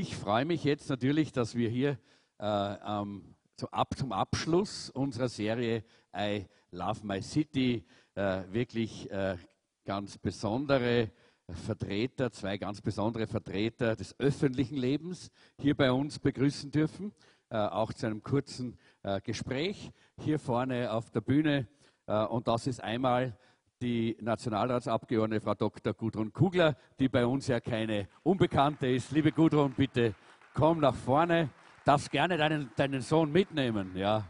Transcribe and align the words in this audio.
Ich 0.00 0.14
freue 0.14 0.44
mich 0.44 0.62
jetzt 0.62 0.88
natürlich, 0.90 1.32
dass 1.32 1.56
wir 1.56 1.68
hier 1.68 1.98
äh, 2.38 2.44
ähm, 2.46 3.34
zum, 3.56 3.68
Ab 3.70 3.96
zum, 3.98 4.12
Abschluss 4.12 4.90
unserer 4.90 5.28
Serie 5.28 5.82
I 6.16 6.46
Love 6.70 7.04
My 7.04 7.20
City 7.20 7.84
äh, 8.14 8.42
wirklich 8.52 9.10
äh, 9.10 9.36
ganz 9.84 10.16
besondere 10.16 11.10
Vertreter, 11.50 12.30
zwei 12.30 12.58
ganz 12.58 12.80
besondere 12.80 13.26
Vertreter 13.26 13.96
des 13.96 14.14
öffentlichen 14.20 14.76
Lebens 14.76 15.32
hier 15.60 15.76
bei 15.76 15.90
uns 15.90 16.20
begrüßen 16.20 16.70
dürfen, 16.70 17.10
äh, 17.50 17.56
auch 17.56 17.92
zu 17.92 18.06
einem 18.06 18.22
kurzen 18.22 18.78
äh, 19.02 19.20
Gespräch 19.20 19.90
hier 20.20 20.38
vorne 20.38 20.92
auf 20.92 21.10
der 21.10 21.22
Bühne. 21.22 21.66
Äh, 22.06 22.24
und 22.26 22.46
das 22.46 22.68
ist 22.68 22.80
einmal 22.80 23.36
die 23.80 24.16
Nationalratsabgeordnete 24.20 25.40
Frau 25.40 25.54
Dr. 25.54 25.94
Gudrun 25.94 26.32
Kugler, 26.32 26.76
die 26.98 27.08
bei 27.08 27.24
uns 27.24 27.46
ja 27.46 27.60
keine 27.60 28.08
Unbekannte 28.22 28.88
ist. 28.88 29.12
Liebe 29.12 29.32
Gudrun, 29.32 29.72
bitte 29.72 30.14
komm 30.54 30.80
nach 30.80 30.94
vorne. 30.94 31.50
Darfst 31.84 32.10
gerne 32.10 32.36
deinen, 32.36 32.70
deinen 32.76 33.00
Sohn 33.00 33.30
mitnehmen. 33.30 33.96
Ja, 33.96 34.28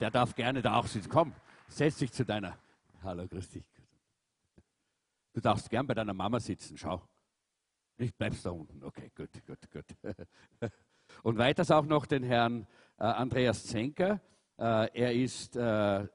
der 0.00 0.10
darf 0.10 0.34
gerne 0.34 0.62
da 0.62 0.76
auch 0.76 0.86
sitzen. 0.86 1.10
Komm, 1.10 1.34
setz 1.68 1.98
dich 1.98 2.12
zu 2.12 2.24
deiner. 2.24 2.56
Hallo, 3.02 3.28
grüß 3.28 3.50
dich. 3.50 3.64
Du 5.32 5.40
darfst 5.40 5.68
gern 5.68 5.86
bei 5.86 5.94
deiner 5.94 6.14
Mama 6.14 6.40
sitzen. 6.40 6.78
Schau. 6.78 7.02
Nicht 7.98 8.16
bleibst 8.16 8.44
da 8.44 8.50
unten. 8.50 8.82
Okay, 8.82 9.10
gut, 9.14 9.30
gut, 9.46 9.70
gut. 9.70 9.84
Und 11.22 11.38
weiters 11.38 11.70
auch 11.70 11.84
noch 11.84 12.06
den 12.06 12.22
Herrn 12.22 12.66
äh, 12.98 13.04
Andreas 13.04 13.64
Zenker. 13.66 14.20
Äh, 14.58 14.88
er 14.92 15.14
ist 15.14 15.56
äh, 15.56 16.06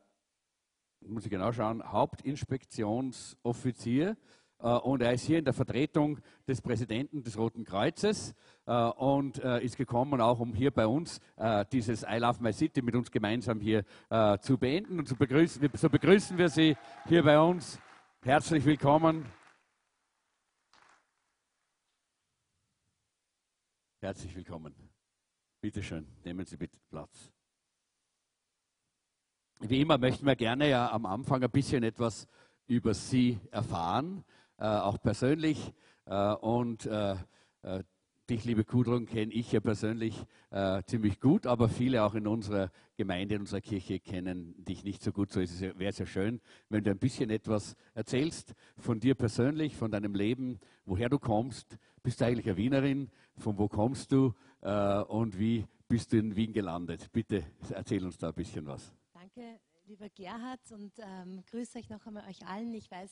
muss 1.08 1.26
ich 1.26 1.32
genau 1.32 1.52
schauen, 1.52 1.84
Hauptinspektionsoffizier 1.92 4.16
äh, 4.62 4.68
und 4.68 5.02
er 5.02 5.14
ist 5.14 5.26
hier 5.26 5.40
in 5.40 5.46
der 5.46 5.54
Vertretung 5.54 6.20
des 6.48 6.62
Präsidenten 6.62 7.24
des 7.24 7.38
Roten 7.38 7.64
Kreuzes 7.64 8.36
äh, 8.66 8.74
und 8.74 9.44
äh, 9.44 9.64
ist 9.64 9.78
gekommen, 9.78 10.22
auch 10.22 10.40
um 10.40 10.54
hier 10.54 10.72
bei 10.72 10.88
uns 10.88 11.20
dieses 11.72 12.04
I 12.04 12.18
Love 12.18 12.44
My 12.44 12.54
City 12.54 12.84
mit 12.84 12.96
uns 12.96 13.10
gemeinsam 13.10 13.60
hier 13.60 13.84
zu 14.42 14.60
beenden 14.60 15.00
und 15.00 15.08
zu 15.08 15.16
begrüßen. 15.16 15.68
So 15.74 15.90
begrüßen 15.90 16.38
wir 16.38 16.50
Sie 16.50 16.78
hier 17.08 17.24
bei 17.24 17.40
uns. 17.40 17.80
Herzlich 18.22 18.64
willkommen. 18.64 19.26
Herzlich 24.02 24.36
willkommen. 24.36 24.76
Bitte 25.62 25.82
schön, 25.82 26.08
nehmen 26.24 26.46
Sie 26.46 26.58
bitte 26.58 26.78
Platz. 26.90 27.32
Wie 29.64 29.80
immer 29.80 30.00
möchten 30.00 30.26
wir 30.26 30.36
gerne 30.36 30.70
ja 30.70 30.92
am 30.92 31.06
Anfang 31.06 31.44
ein 31.44 31.52
bisschen 31.52 31.84
etwas 31.84 32.28
über 32.66 32.96
Sie 32.96 33.40
erfahren, 33.52 34.24
äh, 34.58 34.66
auch 34.66 35.00
persönlich. 35.00 35.72
Äh, 36.06 36.34
und 36.34 36.88
äh, 36.88 37.16
äh 37.62 37.84
dich, 38.30 38.46
liebe 38.46 38.64
Kudrun, 38.64 39.06
kenne 39.06 39.34
ich 39.34 39.52
ja 39.52 39.60
persönlich 39.60 40.26
äh, 40.52 40.82
ziemlich 40.86 41.20
gut, 41.20 41.46
aber 41.46 41.68
viele 41.68 42.04
auch 42.04 42.16
in 42.16 42.28
unserer 42.28 42.72
Gemeinde, 42.96 43.36
in 43.36 43.42
unserer 43.42 43.62
Kirche 43.62 44.00
kennen 44.00 44.56
dich 44.64 44.84
nicht 44.84 45.04
so 45.04 45.12
gut. 45.12 45.32
So 45.32 45.42
wäre 45.42 45.90
es 45.90 46.00
ja 46.00 46.06
schön, 46.06 46.40
wenn 46.70 46.84
du 46.84 46.92
ein 46.92 46.98
bisschen 46.98 47.30
etwas 47.30 47.76
erzählst 47.94 48.54
von 48.78 49.00
dir 49.00 49.16
persönlich, 49.16 49.76
von 49.76 49.92
deinem 49.92 50.16
Leben, 50.16 50.60
woher 50.86 51.10
du 51.10 51.20
kommst. 51.20 51.78
Bist 52.04 52.22
du 52.22 52.26
eigentlich 52.26 52.48
eine 52.48 52.58
Wienerin? 52.58 53.12
Von 53.38 53.58
wo 53.58 53.68
kommst 53.68 54.12
du? 54.12 54.34
Äh, 54.62 55.02
und 55.02 55.38
wie 55.38 55.66
bist 55.88 56.14
du 56.14 56.18
in 56.18 56.36
Wien 56.36 56.54
gelandet? 56.54 57.12
Bitte 57.12 57.44
erzähl 57.70 58.04
uns 58.06 58.18
da 58.18 58.30
ein 58.30 58.34
bisschen 58.34 58.66
was. 58.66 58.96
Danke, 59.34 59.60
lieber 59.86 60.10
Gerhard, 60.10 60.60
und 60.72 60.92
ähm, 60.98 61.42
grüße 61.50 61.78
euch 61.78 61.90
noch 61.90 62.06
einmal 62.06 62.28
euch 62.28 62.46
allen. 62.46 62.74
Ich 62.74 62.92
weiß, 62.92 63.10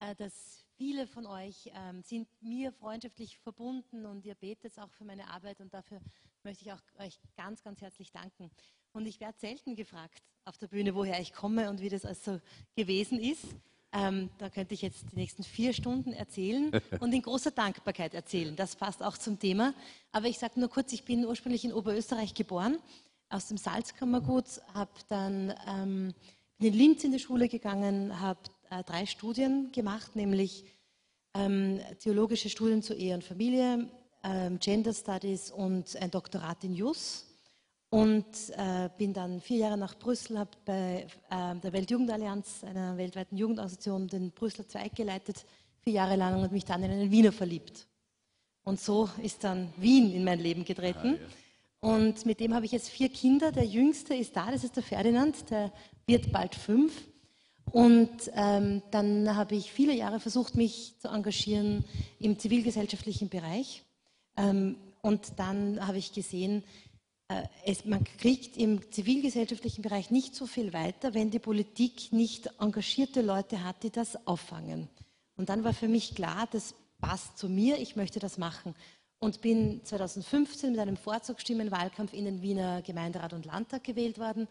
äh, 0.00 0.14
dass 0.14 0.66
viele 0.76 1.06
von 1.06 1.24
euch 1.24 1.70
ähm, 1.74 2.02
sind 2.02 2.28
mir 2.42 2.70
freundschaftlich 2.72 3.38
verbunden 3.38 4.04
und 4.04 4.26
ihr 4.26 4.34
betet 4.34 4.78
auch 4.78 4.90
für 4.90 5.04
meine 5.04 5.26
Arbeit 5.30 5.60
und 5.60 5.72
dafür 5.72 6.00
möchte 6.42 6.64
ich 6.64 6.72
auch 6.72 6.82
euch 6.98 7.18
ganz, 7.36 7.62
ganz 7.62 7.80
herzlich 7.80 8.12
danken. 8.12 8.50
Und 8.92 9.06
ich 9.06 9.20
werde 9.20 9.38
selten 9.38 9.74
gefragt 9.74 10.22
auf 10.44 10.58
der 10.58 10.66
Bühne, 10.66 10.94
woher 10.94 11.18
ich 11.20 11.32
komme 11.32 11.70
und 11.70 11.80
wie 11.80 11.88
das 11.88 12.04
also 12.04 12.40
gewesen 12.76 13.18
ist. 13.18 13.46
Ähm, 13.92 14.28
da 14.38 14.50
könnte 14.50 14.74
ich 14.74 14.82
jetzt 14.82 15.12
die 15.12 15.16
nächsten 15.16 15.44
vier 15.44 15.72
Stunden 15.72 16.12
erzählen 16.12 16.72
und 17.00 17.14
in 17.14 17.22
großer 17.22 17.52
Dankbarkeit 17.52 18.12
erzählen. 18.12 18.54
Das 18.54 18.76
passt 18.76 19.02
auch 19.02 19.16
zum 19.16 19.38
Thema. 19.38 19.72
Aber 20.12 20.26
ich 20.26 20.38
sage 20.38 20.60
nur 20.60 20.68
kurz, 20.68 20.92
ich 20.92 21.04
bin 21.04 21.24
ursprünglich 21.24 21.64
in 21.64 21.72
Oberösterreich 21.72 22.34
geboren 22.34 22.78
aus 23.28 23.48
dem 23.48 23.56
Salzkammergut, 23.56 24.60
habe 24.74 24.90
dann 25.08 25.54
ähm, 25.68 26.14
bin 26.58 26.72
in 26.72 26.78
Linz 26.78 27.04
in 27.04 27.12
die 27.12 27.18
Schule 27.18 27.48
gegangen, 27.48 28.20
habe 28.20 28.40
äh, 28.70 28.82
drei 28.84 29.06
Studien 29.06 29.70
gemacht, 29.72 30.16
nämlich 30.16 30.64
ähm, 31.34 31.80
theologische 32.00 32.48
Studien 32.48 32.82
zu 32.82 32.94
Ehe 32.94 33.14
und 33.14 33.24
Familie, 33.24 33.90
ähm, 34.22 34.58
Gender 34.60 34.94
Studies 34.94 35.50
und 35.50 35.96
ein 35.96 36.10
Doktorat 36.10 36.64
in 36.64 36.74
Jus. 36.74 37.26
Und 37.90 38.26
äh, 38.56 38.88
bin 38.98 39.12
dann 39.12 39.40
vier 39.40 39.58
Jahre 39.58 39.78
nach 39.78 39.96
Brüssel, 39.96 40.38
habe 40.38 40.50
bei 40.64 41.06
äh, 41.30 41.54
der 41.56 41.72
Weltjugendallianz, 41.72 42.64
einer 42.64 42.96
weltweiten 42.96 43.36
Jugendorganisation, 43.36 44.08
den 44.08 44.32
Brüsseler 44.32 44.66
Zweig 44.66 44.96
geleitet, 44.96 45.44
vier 45.80 45.92
Jahre 45.92 46.16
lang 46.16 46.42
und 46.42 46.50
mich 46.50 46.64
dann 46.64 46.82
in 46.82 46.90
einen 46.90 47.10
Wiener 47.12 47.30
verliebt. 47.30 47.86
Und 48.64 48.80
so 48.80 49.08
ist 49.22 49.44
dann 49.44 49.72
Wien 49.76 50.12
in 50.12 50.24
mein 50.24 50.40
Leben 50.40 50.64
getreten. 50.64 51.18
Ah, 51.18 51.22
ja. 51.22 51.43
Und 51.84 52.24
mit 52.24 52.40
dem 52.40 52.54
habe 52.54 52.64
ich 52.64 52.72
jetzt 52.72 52.88
vier 52.88 53.10
Kinder. 53.10 53.52
Der 53.52 53.66
jüngste 53.66 54.14
ist 54.14 54.34
da, 54.34 54.50
das 54.50 54.64
ist 54.64 54.74
der 54.74 54.82
Ferdinand, 54.82 55.50
der 55.50 55.70
wird 56.06 56.32
bald 56.32 56.54
fünf. 56.54 56.94
Und 57.72 58.08
ähm, 58.32 58.80
dann 58.90 59.36
habe 59.36 59.54
ich 59.54 59.70
viele 59.70 59.92
Jahre 59.92 60.18
versucht, 60.18 60.54
mich 60.54 60.94
zu 60.98 61.08
engagieren 61.08 61.84
im 62.18 62.38
zivilgesellschaftlichen 62.38 63.28
Bereich. 63.28 63.84
Ähm, 64.38 64.76
und 65.02 65.34
dann 65.36 65.86
habe 65.86 65.98
ich 65.98 66.14
gesehen, 66.14 66.64
äh, 67.28 67.42
es, 67.66 67.84
man 67.84 68.02
kriegt 68.16 68.56
im 68.56 68.90
zivilgesellschaftlichen 68.90 69.82
Bereich 69.82 70.10
nicht 70.10 70.34
so 70.34 70.46
viel 70.46 70.72
weiter, 70.72 71.12
wenn 71.12 71.30
die 71.30 71.38
Politik 71.38 72.14
nicht 72.14 72.48
engagierte 72.60 73.20
Leute 73.20 73.62
hat, 73.62 73.82
die 73.82 73.90
das 73.90 74.26
auffangen. 74.26 74.88
Und 75.36 75.50
dann 75.50 75.64
war 75.64 75.74
für 75.74 75.88
mich 75.88 76.14
klar, 76.14 76.48
das 76.50 76.74
passt 76.98 77.36
zu 77.36 77.50
mir, 77.50 77.78
ich 77.78 77.94
möchte 77.94 78.20
das 78.20 78.38
machen 78.38 78.74
und 79.18 79.40
bin 79.40 79.84
2015 79.84 80.72
mit 80.72 80.80
einem 80.80 80.96
Vorzugsstimmenwahlkampf 80.96 82.12
in 82.12 82.24
den 82.26 82.42
Wiener 82.42 82.82
Gemeinderat 82.82 83.32
und 83.32 83.46
Landtag 83.46 83.84
gewählt 83.84 84.18
worden 84.18 84.48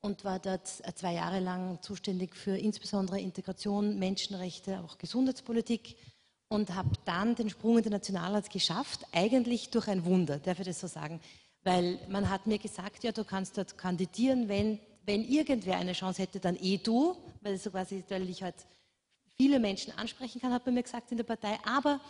und 0.00 0.24
war 0.24 0.38
dort 0.38 0.68
zwei 0.68 1.14
Jahre 1.14 1.40
lang 1.40 1.80
zuständig 1.80 2.36
für 2.36 2.56
insbesondere 2.56 3.20
Integration, 3.20 3.98
Menschenrechte, 3.98 4.80
auch 4.80 4.98
Gesundheitspolitik 4.98 5.96
und 6.48 6.74
habe 6.74 6.90
dann 7.04 7.34
den 7.34 7.48
Sprung 7.48 7.78
in 7.78 7.84
den 7.84 7.92
Nationalrat 7.92 8.50
geschafft, 8.50 9.06
eigentlich 9.12 9.70
durch 9.70 9.88
ein 9.88 10.04
Wunder, 10.04 10.38
darf 10.38 10.58
ich 10.58 10.66
das 10.66 10.80
so 10.80 10.86
sagen, 10.86 11.20
weil 11.64 11.98
man 12.08 12.28
hat 12.28 12.46
mir 12.46 12.58
gesagt, 12.58 13.04
ja, 13.04 13.12
du 13.12 13.24
kannst 13.24 13.56
dort 13.56 13.78
kandidieren, 13.78 14.48
wenn, 14.48 14.78
wenn 15.06 15.24
irgendwer 15.24 15.76
eine 15.76 15.92
Chance 15.92 16.22
hätte, 16.22 16.40
dann 16.40 16.56
eh 16.60 16.78
du, 16.78 17.16
weil, 17.40 17.56
so 17.56 17.70
quasi, 17.70 18.04
weil 18.08 18.28
ich 18.28 18.42
halt 18.42 18.56
viele 19.36 19.60
Menschen 19.60 19.96
ansprechen 19.96 20.40
kann, 20.40 20.52
hat 20.52 20.66
man 20.66 20.74
mir 20.74 20.82
gesagt 20.82 21.10
in 21.10 21.16
der 21.16 21.24
Partei, 21.24 21.58
aber 21.64 22.00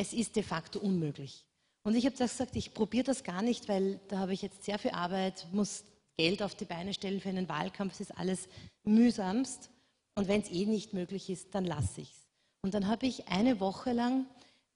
es 0.00 0.14
ist 0.14 0.34
de 0.34 0.42
facto 0.42 0.78
unmöglich. 0.78 1.44
Und 1.82 1.94
ich 1.94 2.06
habe 2.06 2.16
gesagt, 2.16 2.56
ich 2.56 2.72
probiere 2.72 3.04
das 3.04 3.22
gar 3.22 3.42
nicht, 3.42 3.68
weil 3.68 4.00
da 4.08 4.18
habe 4.18 4.32
ich 4.32 4.40
jetzt 4.40 4.64
sehr 4.64 4.78
viel 4.78 4.92
Arbeit, 4.92 5.46
muss 5.52 5.84
Geld 6.16 6.42
auf 6.42 6.54
die 6.54 6.64
Beine 6.64 6.94
stellen 6.94 7.20
für 7.20 7.28
einen 7.28 7.50
Wahlkampf, 7.50 7.94
es 7.94 8.00
ist 8.00 8.18
alles 8.18 8.48
mühsamst. 8.82 9.68
Und 10.14 10.26
wenn 10.26 10.40
es 10.40 10.50
eh 10.50 10.64
nicht 10.64 10.94
möglich 10.94 11.28
ist, 11.28 11.54
dann 11.54 11.66
lasse 11.66 12.00
ich 12.00 12.12
es. 12.12 12.28
Und 12.62 12.72
dann 12.72 12.88
habe 12.88 13.06
ich 13.06 13.28
eine 13.28 13.60
Woche 13.60 13.92
lang 13.92 14.24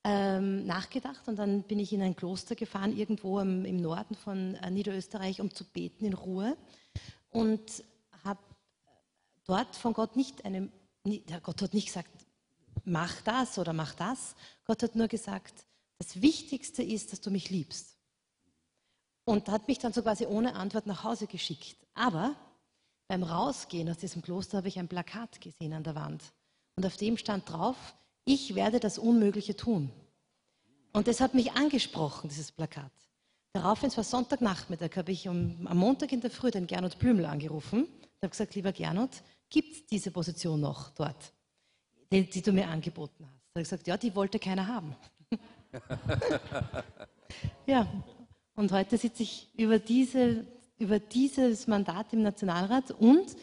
ähm, 0.04 0.66
nachgedacht 0.66 1.26
und 1.26 1.36
dann 1.36 1.62
bin 1.62 1.78
ich 1.78 1.94
in 1.94 2.02
ein 2.02 2.16
Kloster 2.16 2.54
gefahren, 2.54 2.94
irgendwo 2.94 3.40
im, 3.40 3.64
im 3.64 3.78
Norden 3.78 4.14
von 4.14 4.56
äh, 4.56 4.70
Niederösterreich, 4.70 5.40
um 5.40 5.50
zu 5.54 5.64
beten 5.64 6.04
in 6.04 6.12
Ruhe. 6.12 6.54
Und 7.30 7.82
habe 8.24 8.40
dort 9.46 9.74
von 9.74 9.94
Gott 9.94 10.16
nicht 10.16 10.44
eine, 10.44 10.70
Gott 11.42 11.62
hat 11.62 11.72
nicht 11.72 11.86
gesagt, 11.86 12.10
mach 12.84 13.20
das 13.22 13.58
oder 13.58 13.72
mach 13.72 13.94
das. 13.94 14.34
Gott 14.64 14.82
hat 14.82 14.94
nur 14.94 15.08
gesagt, 15.08 15.66
das 15.98 16.20
Wichtigste 16.20 16.82
ist, 16.82 17.12
dass 17.12 17.20
du 17.20 17.30
mich 17.30 17.50
liebst. 17.50 17.96
Und 19.24 19.48
hat 19.48 19.68
mich 19.68 19.78
dann 19.78 19.92
so 19.92 20.02
quasi 20.02 20.26
ohne 20.26 20.54
Antwort 20.54 20.86
nach 20.86 21.04
Hause 21.04 21.26
geschickt. 21.26 21.76
Aber 21.94 22.36
beim 23.08 23.22
Rausgehen 23.22 23.88
aus 23.88 23.98
diesem 23.98 24.22
Kloster 24.22 24.58
habe 24.58 24.68
ich 24.68 24.78
ein 24.78 24.88
Plakat 24.88 25.40
gesehen 25.40 25.72
an 25.72 25.84
der 25.84 25.94
Wand. 25.94 26.22
Und 26.76 26.84
auf 26.84 26.96
dem 26.96 27.16
stand 27.16 27.48
drauf, 27.50 27.76
ich 28.24 28.54
werde 28.54 28.80
das 28.80 28.98
Unmögliche 28.98 29.56
tun. 29.56 29.90
Und 30.92 31.08
das 31.08 31.20
hat 31.20 31.34
mich 31.34 31.52
angesprochen, 31.52 32.28
dieses 32.28 32.52
Plakat. 32.52 32.92
Daraufhin, 33.52 33.88
es 33.88 33.96
war 33.96 34.04
Sonntagnachmittag, 34.04 34.96
habe 34.96 35.12
ich 35.12 35.28
um, 35.28 35.66
am 35.66 35.76
Montag 35.76 36.12
in 36.12 36.20
der 36.20 36.30
Früh 36.30 36.50
den 36.50 36.66
Gernot 36.66 36.98
Blümel 36.98 37.24
angerufen 37.26 37.84
und 37.84 38.22
habe 38.22 38.30
gesagt, 38.30 38.54
lieber 38.54 38.72
Gernot, 38.72 39.22
gibt 39.48 39.72
es 39.72 39.86
diese 39.86 40.10
Position 40.10 40.60
noch 40.60 40.90
dort, 40.90 41.32
die, 42.22 42.30
die, 42.30 42.42
du 42.42 42.52
mir 42.52 42.68
angeboten 42.68 43.26
hast? 43.26 43.42
Er 43.54 43.60
hat 43.60 43.64
gesagt, 43.64 43.86
ja, 43.86 43.96
die 43.96 44.14
wollte 44.14 44.38
keiner 44.38 44.66
haben. 44.66 44.94
ja, 47.66 47.86
und 48.54 48.70
heute 48.72 48.96
sitze 48.96 49.22
ich 49.22 49.48
über, 49.56 49.78
diese, 49.78 50.46
über 50.78 50.98
dieses 50.98 51.66
Mandat 51.66 52.12
im 52.12 52.22
Nationalrat 52.22 52.90
und 52.92 53.36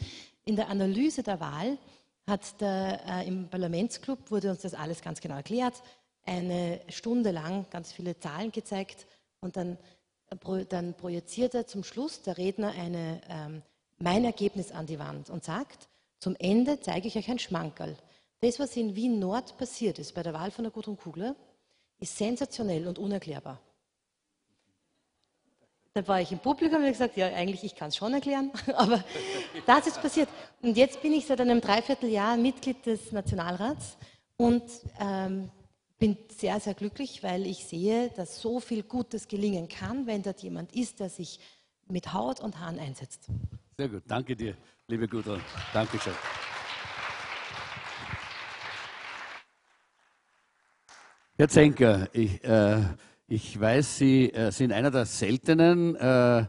in 0.44 0.56
der 0.56 0.68
Analyse 0.68 1.22
der 1.22 1.40
Wahl 1.40 1.78
hat 2.26 2.60
der, 2.60 3.00
äh, 3.06 3.28
im 3.28 3.48
Parlamentsclub 3.48 4.30
wurde 4.30 4.50
uns 4.50 4.62
das 4.62 4.74
alles 4.74 5.02
ganz 5.02 5.20
genau 5.20 5.36
erklärt, 5.36 5.82
eine 6.24 6.80
Stunde 6.88 7.30
lang 7.32 7.66
ganz 7.70 7.92
viele 7.92 8.18
Zahlen 8.18 8.52
gezeigt 8.52 9.06
Und 9.40 9.56
dann, 9.56 9.76
äh, 10.30 10.64
dann 10.66 10.94
projiziert 10.94 11.54
er 11.54 11.66
zum 11.66 11.84
Schluss 11.84 12.22
der 12.22 12.38
Redner 12.38 12.70
eine, 12.70 13.20
ähm, 13.28 13.62
mein 13.98 14.24
Ergebnis 14.24 14.70
an 14.70 14.86
die 14.86 14.98
Wand 14.98 15.30
und 15.30 15.44
sagt, 15.44 15.88
zum 16.20 16.36
Ende 16.38 16.80
zeige 16.80 17.08
ich 17.08 17.16
euch 17.16 17.28
ein 17.28 17.40
Schmankerl. 17.40 17.96
Das, 18.42 18.58
was 18.58 18.76
in 18.76 18.96
Wien 18.96 19.20
Nord 19.20 19.56
passiert 19.56 20.00
ist 20.00 20.14
bei 20.14 20.22
der 20.24 20.34
Wahl 20.34 20.50
von 20.50 20.64
der 20.64 20.72
Gudrun 20.72 20.96
Kugler, 20.96 21.36
ist 22.00 22.18
sensationell 22.18 22.88
und 22.88 22.98
unerklärbar. 22.98 23.60
Da 25.94 26.08
war 26.08 26.20
ich 26.20 26.32
im 26.32 26.40
Publikum 26.40 26.78
und 26.78 26.82
habe 26.82 26.90
gesagt, 26.92 27.16
ja, 27.16 27.26
eigentlich, 27.26 27.62
ich 27.62 27.76
kann 27.76 27.90
es 27.90 27.96
schon 27.96 28.12
erklären, 28.12 28.50
aber 28.74 29.04
das 29.64 29.86
ist 29.86 30.02
passiert. 30.02 30.28
Und 30.60 30.76
jetzt 30.76 31.00
bin 31.02 31.12
ich 31.12 31.26
seit 31.26 31.40
einem 31.40 31.60
Dreivierteljahr 31.60 32.36
Mitglied 32.36 32.84
des 32.84 33.12
Nationalrats 33.12 33.96
und 34.36 34.64
ähm, 34.98 35.48
bin 36.00 36.16
sehr, 36.36 36.58
sehr 36.58 36.74
glücklich, 36.74 37.22
weil 37.22 37.46
ich 37.46 37.64
sehe, 37.64 38.10
dass 38.16 38.40
so 38.40 38.58
viel 38.58 38.82
Gutes 38.82 39.28
gelingen 39.28 39.68
kann, 39.68 40.08
wenn 40.08 40.24
dort 40.24 40.40
jemand 40.40 40.74
ist, 40.74 40.98
der 40.98 41.10
sich 41.10 41.38
mit 41.86 42.12
Haut 42.12 42.40
und 42.40 42.58
Haaren 42.58 42.80
einsetzt. 42.80 43.28
Sehr 43.78 43.88
gut, 43.88 44.02
danke 44.08 44.34
dir, 44.34 44.56
liebe 44.88 45.06
Gudrun. 45.06 45.40
Dankeschön. 45.72 46.14
Herr 51.38 51.48
Zenker, 51.48 52.10
ich, 52.12 52.44
äh, 52.44 52.82
ich 53.26 53.58
weiß, 53.58 53.96
Sie 53.96 54.30
äh, 54.34 54.52
sind 54.52 54.70
einer 54.70 54.90
der 54.90 55.06
seltenen 55.06 55.96
äh, 55.96 56.44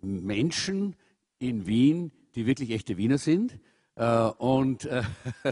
Menschen 0.00 0.96
in 1.38 1.66
Wien, 1.66 2.10
die 2.34 2.46
wirklich 2.46 2.70
echte 2.70 2.96
Wiener 2.96 3.18
sind. 3.18 3.58
Äh, 3.96 4.30
und 4.38 4.86
äh, 4.86 5.02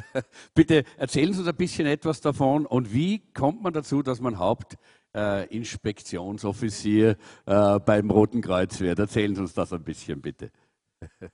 bitte 0.54 0.84
erzählen 0.96 1.34
Sie 1.34 1.40
uns 1.40 1.48
ein 1.48 1.56
bisschen 1.56 1.86
etwas 1.86 2.22
davon 2.22 2.64
und 2.64 2.94
wie 2.94 3.18
kommt 3.34 3.62
man 3.62 3.74
dazu, 3.74 4.02
dass 4.02 4.22
man 4.22 4.38
Hauptinspektionsoffizier 4.38 7.18
äh, 7.44 7.78
beim 7.80 8.10
Roten 8.10 8.40
Kreuz 8.40 8.80
wird? 8.80 8.98
Erzählen 8.98 9.34
Sie 9.34 9.42
uns 9.42 9.52
das 9.52 9.74
ein 9.74 9.84
bisschen, 9.84 10.22
bitte. 10.22 10.50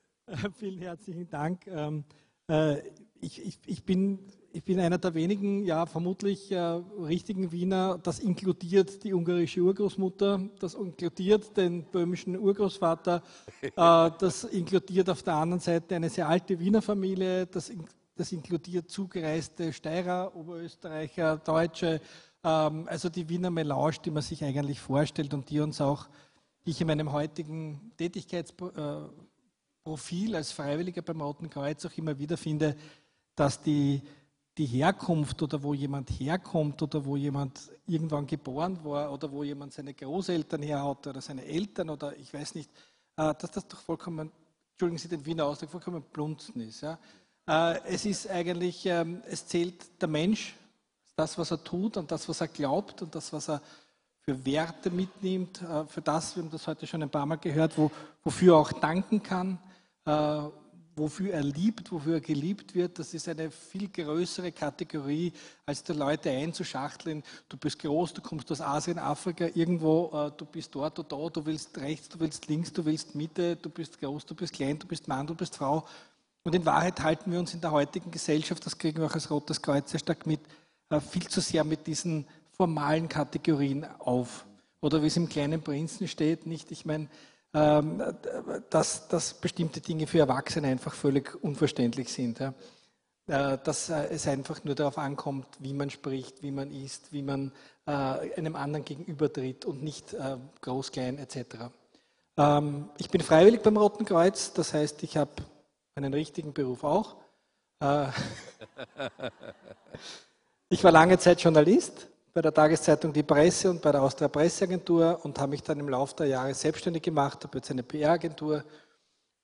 Vielen 0.59 0.81
herzlichen 0.81 1.29
Dank. 1.29 1.65
Ähm, 1.69 2.03
äh, 2.49 2.79
ich, 3.25 3.45
ich, 3.45 3.59
ich 3.67 3.85
bin 3.85 4.21
ich 4.55 4.63
bin 4.63 4.79
einer 4.79 4.99
der 4.99 5.15
wenigen, 5.15 5.65
ja, 5.65 5.85
vermutlich 5.85 6.53
äh, 6.53 6.59
richtigen 6.59 7.51
Wiener. 7.51 7.99
Das 8.01 8.21
inkludiert 8.21 9.03
die 9.03 9.13
ungarische 9.13 9.61
Urgroßmutter, 9.61 10.49
das 10.61 10.75
inkludiert 10.75 11.57
den 11.57 11.83
böhmischen 11.83 12.39
Urgroßvater, 12.39 13.21
äh, 13.63 13.71
das 13.75 14.45
inkludiert 14.45 15.11
auf 15.11 15.25
der 15.25 15.35
anderen 15.35 15.59
Seite 15.59 15.97
eine 15.97 16.09
sehr 16.09 16.29
alte 16.29 16.61
Wiener 16.61 16.83
Familie, 16.83 17.47
das, 17.47 17.73
das 18.15 18.31
inkludiert 18.31 18.89
zugereiste 18.89 19.73
Steirer, 19.73 20.37
Oberösterreicher, 20.37 21.39
Deutsche, 21.39 22.01
ähm, 22.45 22.87
also 22.87 23.09
die 23.09 23.29
Wiener 23.29 23.51
Melange, 23.51 23.97
die 24.05 24.13
man 24.13 24.23
sich 24.23 24.45
eigentlich 24.45 24.79
vorstellt 24.79 25.35
und 25.35 25.51
die 25.51 25.59
uns 25.59 25.81
auch, 25.81 26.07
die 26.65 26.71
ich 26.71 26.81
in 26.81 26.87
meinem 26.87 27.11
heutigen 27.11 27.91
Tätigkeitsprofil 27.97 30.33
äh, 30.33 30.37
als 30.37 30.53
Freiwilliger 30.53 31.03
beim 31.03 31.21
Roten 31.21 31.51
Kreuz 31.51 31.85
auch 31.85 31.99
immer 31.99 32.21
wieder 32.21 32.37
finde, 32.37 32.77
dass 33.35 33.61
die 33.61 34.03
die 34.57 34.67
Herkunft 34.67 35.43
oder 35.43 35.63
wo 35.63 35.75
jemand 35.75 36.11
herkommt 36.11 36.81
oder 36.81 37.05
wo 37.05 37.17
jemand 37.17 37.61
irgendwann 37.87 38.27
geboren 38.27 38.79
war 38.85 39.13
oder 39.13 39.31
wo 39.31 39.43
jemand 39.43 39.73
seine 39.73 39.95
Großeltern 39.95 40.63
her 40.63 40.85
hat 40.85 41.07
oder 41.07 41.21
seine 41.21 41.45
Eltern 41.45 41.91
oder 41.91 42.17
ich 42.17 42.33
weiß 42.33 42.55
nicht, 42.55 42.71
äh, 43.17 43.35
dass 43.35 43.51
das 43.51 43.67
doch 43.67 43.81
vollkommen, 43.81 44.31
entschuldigen 44.73 44.99
Sie 44.99 45.09
den 45.09 45.27
Wiener 45.27 45.47
Ausdruck, 45.47 45.71
vollkommen 45.71 46.03
blunzen 46.03 46.61
ist. 46.61 46.83
Ja. 46.83 46.99
Äh, 47.47 47.81
es 47.89 48.05
ist 48.05 48.31
eigentlich, 48.31 48.87
ähm, 48.87 49.23
es 49.29 49.47
zählt 49.47 50.01
der 50.01 50.09
Mensch, 50.09 50.55
das, 51.17 51.37
was 51.37 51.51
er 51.51 51.63
tut 51.63 51.97
und 51.97 52.11
das, 52.11 52.29
was 52.29 52.41
er 52.41 52.49
glaubt 52.49 53.03
und 53.03 53.15
das, 53.15 53.33
was 53.33 53.49
er 53.49 53.61
für 54.21 54.45
Werte 54.47 54.91
mitnimmt, 54.91 55.63
äh, 55.63 55.85
für 55.87 56.01
das, 56.01 56.37
wir 56.37 56.45
haben 56.45 56.51
das 56.51 56.67
heute 56.67 56.87
schon 56.87 57.03
ein 57.03 57.11
paar 57.11 57.27
Mal 57.27 57.37
gehört, 57.37 57.77
wo, 57.77 57.91
wofür 58.23 58.55
er 58.55 58.59
auch 58.59 58.73
danken 58.73 59.23
kann, 59.23 59.59
wofür 60.97 61.33
er 61.33 61.43
liebt, 61.43 61.91
wofür 61.91 62.15
er 62.15 62.21
geliebt 62.21 62.75
wird, 62.75 62.99
das 62.99 63.15
ist 63.15 63.29
eine 63.29 63.51
viel 63.51 63.89
größere 63.89 64.53
Kategorie, 64.53 65.33
als 65.67 65.83
die 65.83 65.93
Leute 65.93 66.31
einzuschachteln. 66.31 67.23
Du 67.49 67.57
bist 67.57 67.79
groß, 67.79 68.15
du 68.15 68.23
kommst 68.23 68.51
aus 68.53 68.61
Asien, 68.61 68.99
Afrika, 68.99 69.49
irgendwo, 69.55 70.11
äh, 70.13 70.31
du 70.37 70.45
bist 70.45 70.75
dort 70.75 70.99
oder 70.99 71.09
da, 71.09 71.29
du 71.31 71.47
willst 71.47 71.77
rechts, 71.79 72.09
du 72.09 72.21
willst 72.21 72.49
links, 72.49 72.73
du 72.73 72.85
willst 72.85 73.15
Mitte, 73.15 73.57
du 73.57 73.71
bist 73.71 74.01
groß, 74.01 74.27
du 74.27 74.35
bist 74.35 74.53
klein, 74.53 74.79
du 74.79 74.87
bist 74.87 75.09
Mann, 75.09 75.27
du 75.27 75.35
bist 75.35 75.57
Frau. 75.57 75.85
Und 76.45 76.55
in 76.55 76.65
Wahrheit 76.67 77.01
halten 77.01 77.33
wir 77.33 77.39
uns 77.39 77.55
in 77.55 77.61
der 77.61 77.71
heutigen 77.71 78.11
Gesellschaft, 78.11 78.65
das 78.67 78.77
kriegen 78.77 78.99
wir 78.99 79.07
auch 79.07 79.15
als 79.15 79.31
Rotes 79.31 79.63
Kreuz 79.63 79.91
sehr 79.91 80.01
stark 80.01 80.27
mit, 80.27 80.41
äh, 80.91 81.01
viel 81.01 81.27
zu 81.27 81.41
sehr 81.41 81.65
mit 81.65 81.87
diesen 81.87 82.27
formalen 82.53 83.09
Kategorien 83.09 83.85
auf. 83.99 84.45
Oder 84.81 85.03
wie 85.03 85.07
es 85.07 85.17
im 85.17 85.29
kleinen 85.29 85.63
Prinzen 85.63 86.07
steht, 86.07 86.47
nicht? 86.47 86.71
Ich 86.71 86.85
meine, 86.85 87.09
dass, 87.55 89.09
dass 89.09 89.35
bestimmte 89.35 89.81
Dinge 89.81 90.09
für 90.09 90.19
Erwachsene 90.19 90.67
einfach 90.67 90.93
völlig 90.93 91.43
unverständlich 91.43 92.13
sind. 92.13 92.41
Äh, 93.27 93.57
dass 93.65 93.89
äh, 93.89 94.09
es 94.11 94.29
einfach 94.29 94.65
nur 94.65 94.75
darauf 94.75 94.99
ankommt, 94.99 95.47
wie 95.59 95.73
man 95.73 95.89
spricht, 95.89 96.43
wie 96.43 96.51
man 96.51 96.71
isst, 96.71 97.11
wie 97.11 97.23
man 97.23 97.53
äh, 97.87 97.91
einem 97.91 98.55
anderen 98.55 98.85
gegenübertritt 98.85 99.65
und 99.65 99.83
nicht 99.83 100.15
groß, 100.61 100.93
klein 100.93 101.17
etc. 101.17 101.71
Ähm, 102.37 102.91
ich 102.99 103.09
bin 103.09 103.23
freiwillig 103.23 103.63
beim 103.63 103.79
Roten 103.79 104.05
Kreuz, 104.05 104.53
das 104.53 104.75
heißt, 104.75 105.03
ich 105.05 105.17
habe 105.17 105.31
einen 105.95 106.13
richtigen 106.13 106.53
Beruf 106.53 106.85
auch. 106.85 107.17
Ich 110.71 110.83
war 110.83 110.91
lange 110.91 111.19
Zeit 111.19 111.41
Journalist, 111.41 112.09
bei 112.35 112.43
der 112.43 112.53
Tageszeitung 112.53 113.13
Die 113.13 113.23
Presse 113.23 113.71
und 113.71 113.81
bei 113.81 113.93
der 113.93 114.03
Austria 114.03 114.27
Presseagentur 114.27 115.21
und 115.23 115.39
habe 115.39 115.51
mich 115.51 115.63
dann 115.63 115.79
im 115.79 115.89
Laufe 115.89 116.17
der 116.17 116.27
Jahre 116.27 116.53
selbstständig 116.53 117.05
gemacht, 117.05 117.45
habe 117.45 117.59
jetzt 117.59 117.71
eine 117.71 117.85
PR-Agentur 117.85 118.65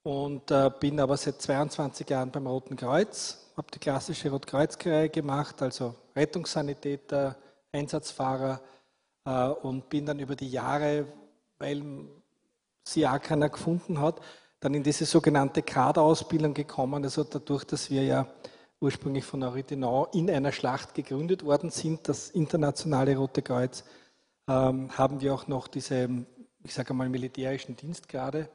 und 0.02 0.50
äh, 0.50 0.68
bin 0.80 0.98
aber 0.98 1.16
seit 1.16 1.40
22 1.40 2.10
Jahren 2.10 2.32
beim 2.32 2.48
Roten 2.48 2.74
Kreuz, 2.74 3.52
habe 3.56 3.68
die 3.72 3.78
klassische 3.78 4.28
Rotkreuz-Karriere 4.30 5.08
gemacht, 5.08 5.62
also 5.62 5.94
Rettungssanitäter, 6.16 7.36
Einsatzfahrer 7.70 8.60
äh, 9.24 9.46
und 9.46 9.88
bin 9.88 10.06
dann 10.06 10.18
über 10.18 10.34
die 10.34 10.50
Jahre, 10.50 11.06
weil 11.58 11.84
sie 12.82 13.06
auch 13.06 13.20
keiner 13.20 13.50
gefunden 13.50 14.00
hat, 14.00 14.20
dann 14.58 14.74
in 14.74 14.82
diese 14.82 15.06
sogenannte 15.06 15.62
Kaderausbildung 15.62 16.54
gekommen, 16.54 17.04
also 17.04 17.22
dadurch, 17.22 17.62
dass 17.62 17.88
wir 17.88 18.02
ja 18.02 18.26
ursprünglich 18.80 19.24
von 19.24 19.40
Dunant 19.40 20.14
in 20.14 20.30
einer 20.30 20.52
Schlacht 20.52 20.94
gegründet 20.94 21.44
worden 21.44 21.70
sind, 21.70 22.08
das 22.08 22.30
internationale 22.30 23.16
Rote 23.16 23.42
Kreuz, 23.42 23.84
ähm, 24.48 24.96
haben 24.96 25.20
wir 25.20 25.34
auch 25.34 25.46
noch 25.46 25.68
diese, 25.68 26.08
ich 26.64 26.74
sage 26.74 26.94
mal, 26.94 27.08
militärischen 27.08 27.76
Dienstgrade. 27.76 28.48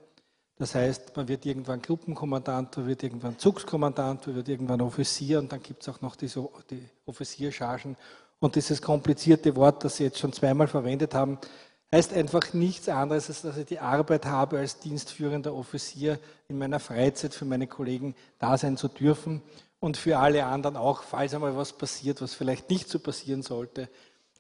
Das 0.58 0.74
heißt, 0.74 1.16
man 1.16 1.28
wird 1.28 1.46
irgendwann 1.46 1.82
Gruppenkommandant, 1.82 2.76
man 2.78 2.88
wird 2.88 3.04
irgendwann 3.04 3.38
Zugskommandant, 3.38 4.26
man 4.26 4.36
wird 4.36 4.50
irgendwann 4.50 4.82
Offizier 4.82 5.40
und 5.40 5.52
dann 5.52 5.62
gibt 5.62 5.82
es 5.84 5.90
auch 5.90 6.02
noch 6.02 6.16
diese, 6.16 6.48
die 6.70 6.84
Offizierchargen. 7.06 7.96
Und 8.40 8.56
dieses 8.56 8.82
komplizierte 8.82 9.56
Wort, 9.56 9.84
das 9.84 9.98
Sie 9.98 10.06
jetzt 10.06 10.20
schon 10.20 10.34
zweimal 10.34 10.68
verwendet 10.68 11.14
haben, 11.14 11.38
heißt 11.92 12.14
einfach 12.14 12.54
nichts 12.54 12.90
anderes, 12.90 13.30
als 13.30 13.42
dass 13.44 13.58
ich 13.58 13.66
die 13.66 13.80
Arbeit 13.80 14.26
habe, 14.26 14.58
als 14.58 14.80
dienstführender 14.80 15.54
Offizier 15.54 16.20
in 16.48 16.58
meiner 16.58 16.80
Freizeit 16.80 17.34
für 17.34 17.46
meine 17.46 17.68
Kollegen 17.68 18.16
da 18.40 18.58
sein 18.58 18.76
zu 18.76 18.88
dürfen 18.88 19.42
und 19.80 19.98
für 19.98 20.18
alle 20.18 20.46
anderen 20.46 20.78
auch, 20.78 21.04
falls 21.04 21.34
einmal 21.34 21.56
was 21.56 21.74
passiert, 21.74 22.22
was 22.22 22.34
vielleicht 22.34 22.70
nicht 22.70 22.90
so 22.90 23.00
passieren 23.00 23.42
sollte. 23.42 23.90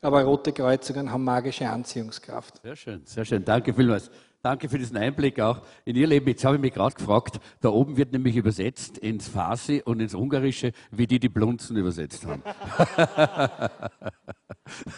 Aber 0.01 0.23
rote 0.23 0.53
Kreuzungen 0.53 1.11
haben 1.11 1.23
magische 1.23 1.69
Anziehungskraft. 1.69 2.61
Sehr 2.61 2.75
schön, 2.75 3.01
sehr 3.05 3.25
schön. 3.25 3.43
Danke 3.43 3.73
vielmals. 3.73 4.11
Danke 4.45 4.69
für 4.69 4.77
diesen 4.77 4.95
Einblick 4.97 5.39
auch 5.39 5.63
in 5.85 5.95
Ihr 5.95 6.05
Leben. 6.05 6.27
Jetzt 6.27 6.45
habe 6.45 6.57
ich 6.57 6.61
mich 6.61 6.71
gerade 6.71 6.93
gefragt, 6.93 7.39
da 7.61 7.69
oben 7.69 7.97
wird 7.97 8.11
nämlich 8.11 8.35
übersetzt 8.35 8.99
ins 8.99 9.27
Farsi 9.27 9.81
und 9.83 9.99
ins 9.99 10.13
Ungarische, 10.13 10.71
wie 10.91 11.07
die 11.07 11.19
die 11.19 11.29
Blunzen 11.29 11.75
übersetzt 11.77 12.27
haben. 12.27 12.43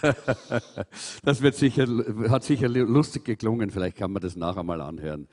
das 1.24 1.42
wird 1.42 1.56
sicher, 1.56 1.88
hat 2.30 2.44
sicher 2.44 2.68
lustig 2.68 3.24
geklungen, 3.24 3.70
vielleicht 3.70 3.96
kann 3.96 4.12
man 4.12 4.22
das 4.22 4.36
nachher 4.36 4.64
mal 4.64 4.82
anhören. 4.82 5.30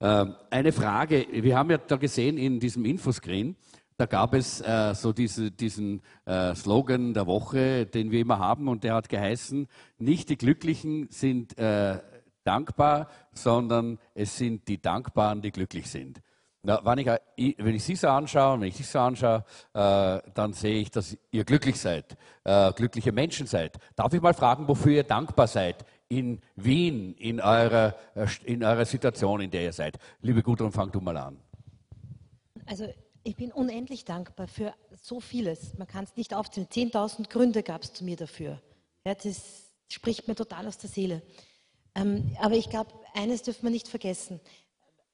Ähm, 0.00 0.34
eine 0.48 0.72
Frage, 0.72 1.26
wir 1.30 1.58
haben 1.58 1.70
ja 1.70 1.76
da 1.76 1.96
gesehen 1.96 2.38
in 2.38 2.60
diesem 2.60 2.86
Infoscreen, 2.86 3.54
da 3.98 4.06
gab 4.06 4.32
es 4.32 4.60
äh, 4.60 4.94
so 4.94 5.12
diese, 5.12 5.50
diesen 5.50 6.02
äh, 6.24 6.54
Slogan 6.54 7.14
der 7.14 7.26
Woche, 7.26 7.84
den 7.84 8.12
wir 8.12 8.20
immer 8.20 8.38
haben, 8.38 8.68
und 8.68 8.84
der 8.84 8.94
hat 8.94 9.08
geheißen, 9.08 9.66
nicht 9.98 10.30
die 10.30 10.38
Glücklichen 10.38 11.08
sind 11.10 11.58
äh, 11.58 11.98
dankbar, 12.44 13.08
sondern 13.32 13.98
es 14.14 14.38
sind 14.38 14.68
die 14.68 14.80
Dankbaren, 14.80 15.42
die 15.42 15.50
glücklich 15.50 15.90
sind. 15.90 16.22
Na, 16.62 16.80
wenn, 16.84 16.98
ich, 17.36 17.56
wenn 17.58 17.74
ich 17.74 17.82
Sie 17.82 17.96
so 17.96 18.08
anschaue, 18.08 18.60
wenn 18.60 18.68
ich 18.68 18.76
dich 18.76 18.86
so 18.86 19.00
anschaue, 19.00 19.44
äh, 19.74 20.20
dann 20.32 20.52
sehe 20.52 20.80
ich, 20.80 20.92
dass 20.92 21.16
ihr 21.32 21.44
glücklich 21.44 21.80
seid, 21.80 22.16
äh, 22.44 22.72
glückliche 22.72 23.10
Menschen 23.10 23.46
seid. 23.48 23.78
Darf 23.96 24.14
ich 24.14 24.20
mal 24.20 24.34
fragen, 24.34 24.68
wofür 24.68 24.92
ihr 24.92 25.04
dankbar 25.04 25.48
seid 25.48 25.84
in 26.08 26.40
Wien, 26.54 27.14
in 27.14 27.40
eurer, 27.40 27.96
äh, 28.14 28.26
in 28.44 28.62
eurer 28.62 28.84
Situation, 28.84 29.40
in 29.40 29.50
der 29.50 29.62
ihr 29.62 29.72
seid? 29.72 29.98
Liebe 30.20 30.42
Gudrun, 30.42 30.70
fang 30.70 30.92
du 30.92 31.00
mal 31.00 31.16
an. 31.16 31.36
Also 32.66 32.86
ich 33.28 33.36
bin 33.36 33.52
unendlich 33.52 34.06
dankbar 34.06 34.48
für 34.48 34.72
so 35.02 35.20
vieles. 35.20 35.76
Man 35.76 35.86
kann 35.86 36.04
es 36.04 36.16
nicht 36.16 36.32
aufzählen. 36.32 36.66
10.000 36.66 37.28
Gründe 37.28 37.62
gab 37.62 37.82
es 37.82 37.92
zu 37.92 38.02
mir 38.02 38.16
dafür. 38.16 38.58
Ja, 39.04 39.14
das 39.14 39.64
spricht 39.88 40.28
mir 40.28 40.34
total 40.34 40.66
aus 40.66 40.78
der 40.78 40.88
Seele. 40.88 41.20
Ähm, 41.94 42.34
aber 42.40 42.54
ich 42.54 42.70
glaube, 42.70 42.90
eines 43.12 43.42
dürfen 43.42 43.64
wir 43.64 43.70
nicht 43.70 43.86
vergessen, 43.86 44.40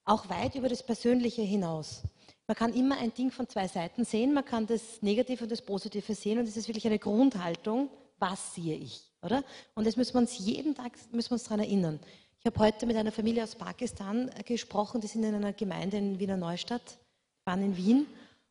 auch 0.05 0.29
weit 0.29 0.55
über 0.55 0.69
das 0.69 0.85
Persönliche 0.85 1.43
hinaus. 1.43 2.03
Man 2.47 2.57
kann 2.57 2.73
immer 2.73 2.99
ein 2.99 3.13
Ding 3.13 3.33
von 3.33 3.49
zwei 3.49 3.67
Seiten 3.67 4.05
sehen, 4.05 4.33
man 4.33 4.45
kann 4.45 4.69
das 4.69 5.03
Negative 5.03 5.43
und 5.43 5.51
das 5.51 5.63
Positive 5.63 6.15
sehen 6.15 6.39
und 6.39 6.47
es 6.47 6.57
ist 6.57 6.69
wirklich 6.69 6.87
eine 6.87 7.01
Grundhaltung, 7.01 7.91
was 8.21 8.55
sehe 8.55 8.77
ich, 8.77 9.11
oder? 9.23 9.43
Und 9.75 9.89
das 9.89 9.97
müssen 9.97 10.15
wir 10.15 10.21
uns 10.21 10.39
jeden 10.39 10.77
Tag 10.77 10.93
daran 11.11 11.61
erinnern. 11.61 11.99
Ich 12.39 12.47
habe 12.47 12.61
heute 12.61 12.87
mit 12.87 12.97
einer 12.97 13.11
Familie 13.11 13.43
aus 13.43 13.57
Pakistan 13.57 14.29
äh, 14.29 14.45
gesprochen, 14.45 15.01
die 15.01 15.09
sind 15.09 15.25
in 15.25 15.35
einer 15.35 15.53
Gemeinde 15.53 15.97
in 15.97 16.21
Wiener 16.21 16.37
Neustadt, 16.37 16.99
waren 17.45 17.63
in 17.63 17.77
Wien 17.77 18.07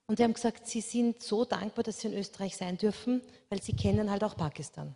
und 0.07 0.19
die 0.19 0.23
haben 0.23 0.33
gesagt, 0.33 0.67
sie 0.67 0.81
sind 0.81 1.21
so 1.21 1.45
dankbar, 1.45 1.83
dass 1.83 2.01
sie 2.01 2.07
in 2.07 2.17
Österreich 2.17 2.55
sein 2.55 2.77
dürfen, 2.77 3.21
weil 3.50 3.62
sie 3.62 3.73
kennen 3.73 4.12
halt 4.12 4.23
auch 4.23 4.35
Pakistan. 4.35 4.95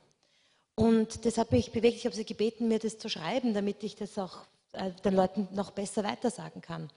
Und 0.76 1.26
das 1.26 1.38
hat 1.38 1.52
mich 1.52 1.72
bewegt. 1.72 1.98
Ich 1.98 2.06
habe 2.06 2.16
sie 2.16 2.26
gebeten, 2.26 2.68
mir 2.68 2.80
das 2.80 3.00
zu 3.00 3.10
schreiben, 3.10 3.54
damit 3.54 3.84
ich 3.84 3.96
das 3.96 4.18
auch 4.20 4.46
äh, 4.74 4.92
den 5.04 5.16
Leuten 5.16 5.48
noch 5.54 5.72
besser 5.72 6.04
weitersagen 6.04 6.62
kann. 6.62 6.90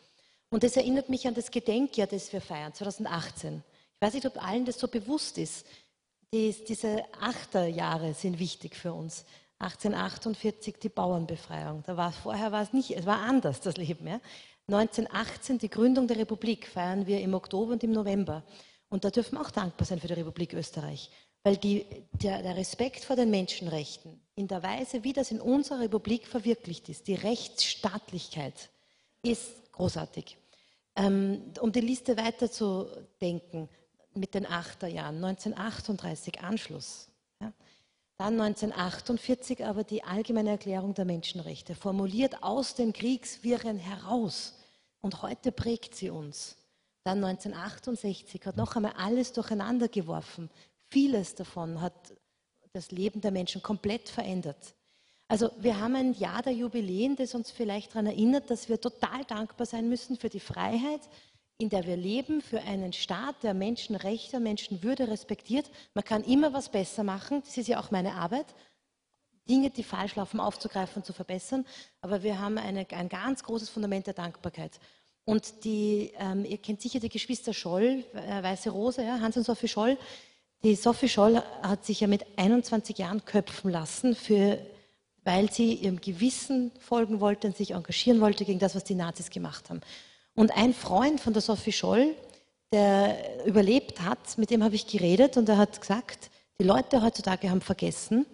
Und 0.51 0.65
das 0.65 0.77
erinnert 0.77 1.09
mich 1.09 1.27
an 1.27 1.35
das 1.35 1.51
Gedenkjahr, 1.51 2.07
das 2.07 2.33
wir 2.33 2.41
feiern, 2.41 2.75
2018. 2.75 3.63
Ich 3.95 4.03
weiß 4.07 4.15
nicht, 4.15 4.27
ob 4.27 4.43
allen 4.43 4.65
das 4.65 4.79
so 4.79 4.89
bewusst 4.89 5.39
ist. 5.39 5.67
Dies, 6.33 6.65
diese 6.65 7.05
Achterjahre 7.21 8.15
sind 8.15 8.39
wichtig 8.39 8.77
für 8.77 8.93
uns. 8.93 9.25
1848 9.61 10.77
die 10.79 10.89
Bauernbefreiung. 10.89 11.85
Da 11.87 11.97
war, 11.97 12.13
vorher 12.13 12.51
war 12.51 12.63
es 12.63 12.73
nicht, 12.73 12.91
es 12.93 13.07
war 13.07 13.19
anders, 13.19 13.61
das 13.61 13.77
Leben. 13.77 14.07
Ja? 14.07 14.21
1918 14.73 15.59
die 15.59 15.71
Gründung 15.71 16.07
der 16.07 16.19
Republik 16.19 16.67
feiern 16.67 17.07
wir 17.07 17.21
im 17.21 17.35
Oktober 17.35 17.73
und 17.73 17.85
im 17.85 17.93
November. 17.93 18.43
Und 18.89 19.05
da 19.05 19.11
dürfen 19.11 19.37
wir 19.37 19.43
auch 19.43 19.51
dankbar 19.51 19.87
sein 19.87 20.01
für 20.01 20.09
die 20.09 20.15
Republik 20.15 20.53
Österreich. 20.53 21.11
Weil 21.43 21.57
die, 21.57 21.87
der, 22.13 22.43
der, 22.43 22.57
Respekt 22.57 23.05
vor 23.05 23.17
den 23.17 23.31
Menschenrechten 23.31 24.21
in 24.35 24.47
der 24.47 24.63
Weise, 24.63 25.05
wie 25.05 25.15
das 25.15 25.31
in 25.31 25.41
unserer 25.41 25.81
Republik 25.81 26.27
verwirklicht 26.27 26.89
ist, 26.89 27.07
die 27.09 27.15
Rechtsstaatlichkeit, 27.15 28.69
ist 29.23 29.73
großartig. 29.73 30.37
Ähm, 30.97 31.53
um 31.61 31.73
die 31.73 31.81
Liste 31.81 32.17
weiterzudenken, 32.19 33.69
mit 34.15 34.35
den 34.35 34.47
Achterjahren, 34.47 35.17
1938 35.17 36.41
Anschluss. 36.41 37.09
Ja. 37.41 37.53
Dann 38.19 38.41
1948 38.41 39.65
aber 39.65 39.85
die 39.85 40.05
Allgemeine 40.05 40.51
Erklärung 40.51 40.95
der 40.95 41.05
Menschenrechte, 41.05 41.75
formuliert 41.75 42.43
aus 42.43 42.75
den 42.75 42.93
Kriegswirren 42.93 43.79
heraus. 43.79 44.55
Und 45.01 45.23
heute 45.23 45.53
prägt 45.53 45.95
sie 45.95 46.11
uns. 46.11 46.57
Dann 47.05 47.25
1968 47.25 48.45
hat 48.45 48.57
noch 48.57 48.77
einmal 48.77 48.93
alles 48.97 49.33
durcheinander 49.33 49.89
geworfen. 49.89 50.51
Vieles 50.91 51.35
davon 51.35 51.81
hat 51.81 51.95
das 52.73 52.91
Leben 52.91 53.21
der 53.21 53.31
Menschen 53.31 53.63
komplett 53.63 54.09
verändert. 54.09 54.75
Also 55.29 55.51
wir 55.59 55.79
haben 55.79 55.95
ein 55.95 56.13
Jahr 56.15 56.43
der 56.43 56.53
Jubiläen, 56.53 57.17
das 57.17 57.35
uns 57.35 57.51
vielleicht 57.51 57.93
daran 57.93 58.07
erinnert, 58.07 58.51
dass 58.51 58.69
wir 58.69 58.81
total 58.81 59.25
dankbar 59.25 59.67
sein 59.67 59.89
müssen 59.89 60.17
für 60.17 60.29
die 60.29 60.41
Freiheit, 60.41 61.01
in 61.59 61.69
der 61.69 61.87
wir 61.87 61.97
leben, 61.97 62.41
für 62.41 62.61
einen 62.63 62.93
Staat, 62.93 63.43
der 63.43 63.55
Menschenrechte, 63.55 64.41
Menschenwürde 64.41 65.09
respektiert. 65.09 65.71
Man 65.95 66.05
kann 66.05 66.25
immer 66.25 66.53
was 66.53 66.69
besser 66.69 67.05
machen. 67.05 67.43
Das 67.45 67.57
ist 67.57 67.69
ja 67.69 67.79
auch 67.79 67.91
meine 67.91 68.15
Arbeit, 68.15 68.47
Dinge, 69.51 69.71
die 69.71 69.83
falsch 69.83 70.15
laufen, 70.15 70.39
aufzugreifen 70.39 70.97
und 70.97 71.05
zu 71.05 71.13
verbessern. 71.13 71.67
Aber 72.01 72.23
wir 72.23 72.39
haben 72.39 72.57
eine, 72.57 72.87
ein 72.91 73.09
ganz 73.09 73.43
großes 73.43 73.69
Fundament 73.69 74.07
der 74.07 74.15
Dankbarkeit. 74.15 74.79
Und 75.25 75.65
die, 75.65 76.13
ähm, 76.19 76.45
ihr 76.45 76.59
kennt 76.59 76.81
sicher 76.81 77.01
die 77.01 77.09
Geschwister 77.09 77.53
Scholl, 77.53 78.05
äh, 78.15 78.43
Weiße 78.43 78.71
Rose, 78.71 79.03
ja, 79.03 79.21
Hans 79.21 79.37
und 79.37 79.45
Sophie 79.45 79.69
Scholl. 79.69 79.99
Die 80.63 80.75
Sophie 80.75 81.09
Scholl 81.09 81.43
hat 81.63 81.85
sich 81.85 82.01
ja 82.01 82.07
mit 82.07 82.25
21 82.37 82.99
Jahren 82.99 83.25
köpfen 83.25 83.71
lassen, 83.71 84.15
für, 84.15 84.59
weil 85.25 85.51
sie 85.51 85.75
ihrem 85.75 86.01
Gewissen 86.01 86.71
folgen 86.81 87.21
wollte 87.21 87.49
und 87.49 87.57
sich 87.57 87.73
engagieren 87.73 88.21
wollte 88.21 88.45
gegen 88.45 88.59
das, 88.59 88.75
was 88.75 88.85
die 88.85 88.95
Nazis 88.95 89.31
gemacht 89.31 89.69
haben. 89.69 89.81
Und 90.35 90.57
ein 90.57 90.75
Freund 90.75 91.21
von 91.21 91.33
der 91.33 91.43
Sophie 91.43 91.73
Scholl, 91.73 92.15
der 92.73 93.47
überlebt 93.47 94.01
hat, 94.01 94.39
mit 94.39 94.51
dem 94.51 94.63
habe 94.63 94.75
ich 94.75 94.87
geredet 94.87 95.37
und 95.37 95.49
er 95.49 95.59
hat 95.59 95.81
gesagt, 95.81 96.31
die 96.61 96.65
Leute 96.65 97.03
heutzutage 97.03 97.51
haben 97.51 97.63
vergessen, 97.63 98.27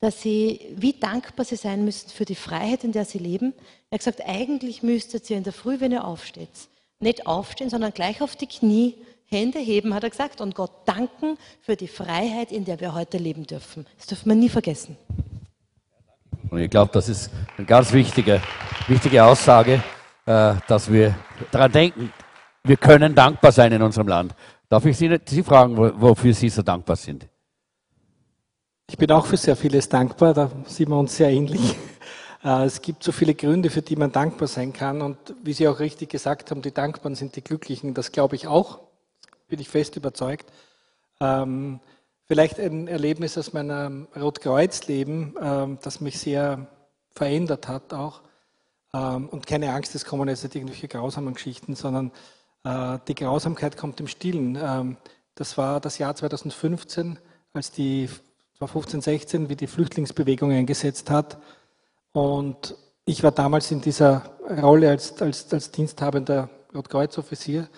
dass 0.00 0.20
sie, 0.20 0.60
wie 0.76 0.92
dankbar 0.92 1.44
sie 1.44 1.56
sein 1.56 1.84
müssen 1.84 2.10
für 2.10 2.24
die 2.24 2.34
Freiheit, 2.34 2.84
in 2.84 2.92
der 2.92 3.04
sie 3.04 3.18
leben. 3.18 3.54
Er 3.90 3.96
hat 3.96 4.00
gesagt, 4.00 4.22
eigentlich 4.26 4.82
müsstet 4.82 5.28
ihr 5.30 5.36
in 5.36 5.44
der 5.44 5.52
Früh, 5.52 5.80
wenn 5.80 5.92
ihr 5.92 6.04
aufsteht, 6.04 6.50
nicht 7.00 7.26
aufstehen, 7.26 7.70
sondern 7.70 7.92
gleich 7.92 8.20
auf 8.20 8.36
die 8.36 8.46
Knie 8.46 8.96
Hände 9.26 9.58
heben, 9.58 9.94
hat 9.94 10.04
er 10.04 10.10
gesagt, 10.10 10.40
und 10.40 10.54
Gott 10.54 10.70
danken 10.86 11.38
für 11.62 11.76
die 11.76 11.88
Freiheit, 11.88 12.52
in 12.52 12.64
der 12.64 12.80
wir 12.80 12.94
heute 12.94 13.18
leben 13.18 13.46
dürfen. 13.46 13.86
Das 13.96 14.06
dürfen 14.06 14.28
wir 14.28 14.36
nie 14.36 14.48
vergessen. 14.48 14.96
Und 16.50 16.60
ich 16.60 16.70
glaube, 16.70 16.92
das 16.92 17.08
ist 17.08 17.30
eine 17.56 17.66
ganz 17.66 17.92
wichtige, 17.92 18.40
wichtige 18.86 19.24
Aussage, 19.24 19.82
äh, 20.26 20.54
dass 20.68 20.92
wir 20.92 21.14
daran 21.50 21.72
denken, 21.72 22.12
wir 22.62 22.76
können 22.76 23.14
dankbar 23.14 23.50
sein 23.50 23.72
in 23.72 23.82
unserem 23.82 24.08
Land. 24.08 24.34
Darf 24.68 24.84
ich 24.86 24.96
Sie, 24.96 25.18
Sie 25.26 25.42
fragen, 25.42 25.76
wofür 25.76 26.32
Sie 26.32 26.48
so 26.48 26.62
dankbar 26.62 26.96
sind? 26.96 27.26
Ich 28.86 28.98
bin 28.98 29.10
auch 29.10 29.26
für 29.26 29.36
sehr 29.36 29.56
vieles 29.56 29.88
dankbar, 29.88 30.34
da 30.34 30.50
sind 30.66 30.90
wir 30.90 30.98
uns 30.98 31.16
sehr 31.16 31.30
ähnlich. 31.30 31.76
Äh, 32.46 32.66
es 32.66 32.82
gibt 32.82 33.02
so 33.02 33.10
viele 33.10 33.34
Gründe, 33.34 33.70
für 33.70 33.80
die 33.80 33.96
man 33.96 34.12
dankbar 34.12 34.48
sein 34.48 34.74
kann. 34.74 35.00
Und 35.00 35.16
wie 35.42 35.54
Sie 35.54 35.66
auch 35.66 35.80
richtig 35.80 36.10
gesagt 36.10 36.50
haben, 36.50 36.60
die 36.60 36.74
Dankbaren 36.74 37.14
sind 37.14 37.36
die 37.36 37.42
Glücklichen. 37.42 37.94
Das 37.94 38.12
glaube 38.12 38.36
ich 38.36 38.46
auch 38.46 38.80
bin 39.48 39.60
ich 39.60 39.68
fest 39.68 39.96
überzeugt. 39.96 40.50
Ähm, 41.20 41.80
vielleicht 42.26 42.58
ein 42.58 42.88
Erlebnis 42.88 43.38
aus 43.38 43.52
meinem 43.52 44.08
Rotkreuzleben, 44.16 45.36
ähm, 45.40 45.78
das 45.82 46.00
mich 46.00 46.18
sehr 46.18 46.66
verändert 47.10 47.68
hat 47.68 47.94
auch. 47.94 48.22
Ähm, 48.92 49.28
und 49.28 49.46
keine 49.46 49.72
Angst, 49.72 49.94
es 49.94 50.04
kommen 50.04 50.28
jetzt 50.28 50.42
nicht 50.42 50.56
irgendwelche 50.56 50.88
grausamen 50.88 51.34
Geschichten, 51.34 51.76
sondern 51.76 52.10
äh, 52.64 52.98
die 53.06 53.14
Grausamkeit 53.14 53.76
kommt 53.76 54.00
im 54.00 54.08
Stillen. 54.08 54.96
Das 55.36 55.56
war 55.56 55.80
das 55.80 55.98
Jahr 55.98 56.14
2015, 56.14 57.18
als 57.52 57.70
die, 57.70 58.08
2015, 58.58 59.00
16, 59.00 59.48
wie 59.48 59.56
die 59.56 59.66
Flüchtlingsbewegung 59.66 60.52
eingesetzt 60.52 61.10
hat. 61.10 61.38
Und 62.12 62.76
ich 63.04 63.22
war 63.22 63.32
damals 63.32 63.70
in 63.70 63.80
dieser 63.80 64.30
Rolle 64.62 64.90
als, 64.90 65.20
als, 65.20 65.52
als 65.52 65.70
diensthabender 65.70 66.48
Rotkreuzoffizier. 66.74 67.68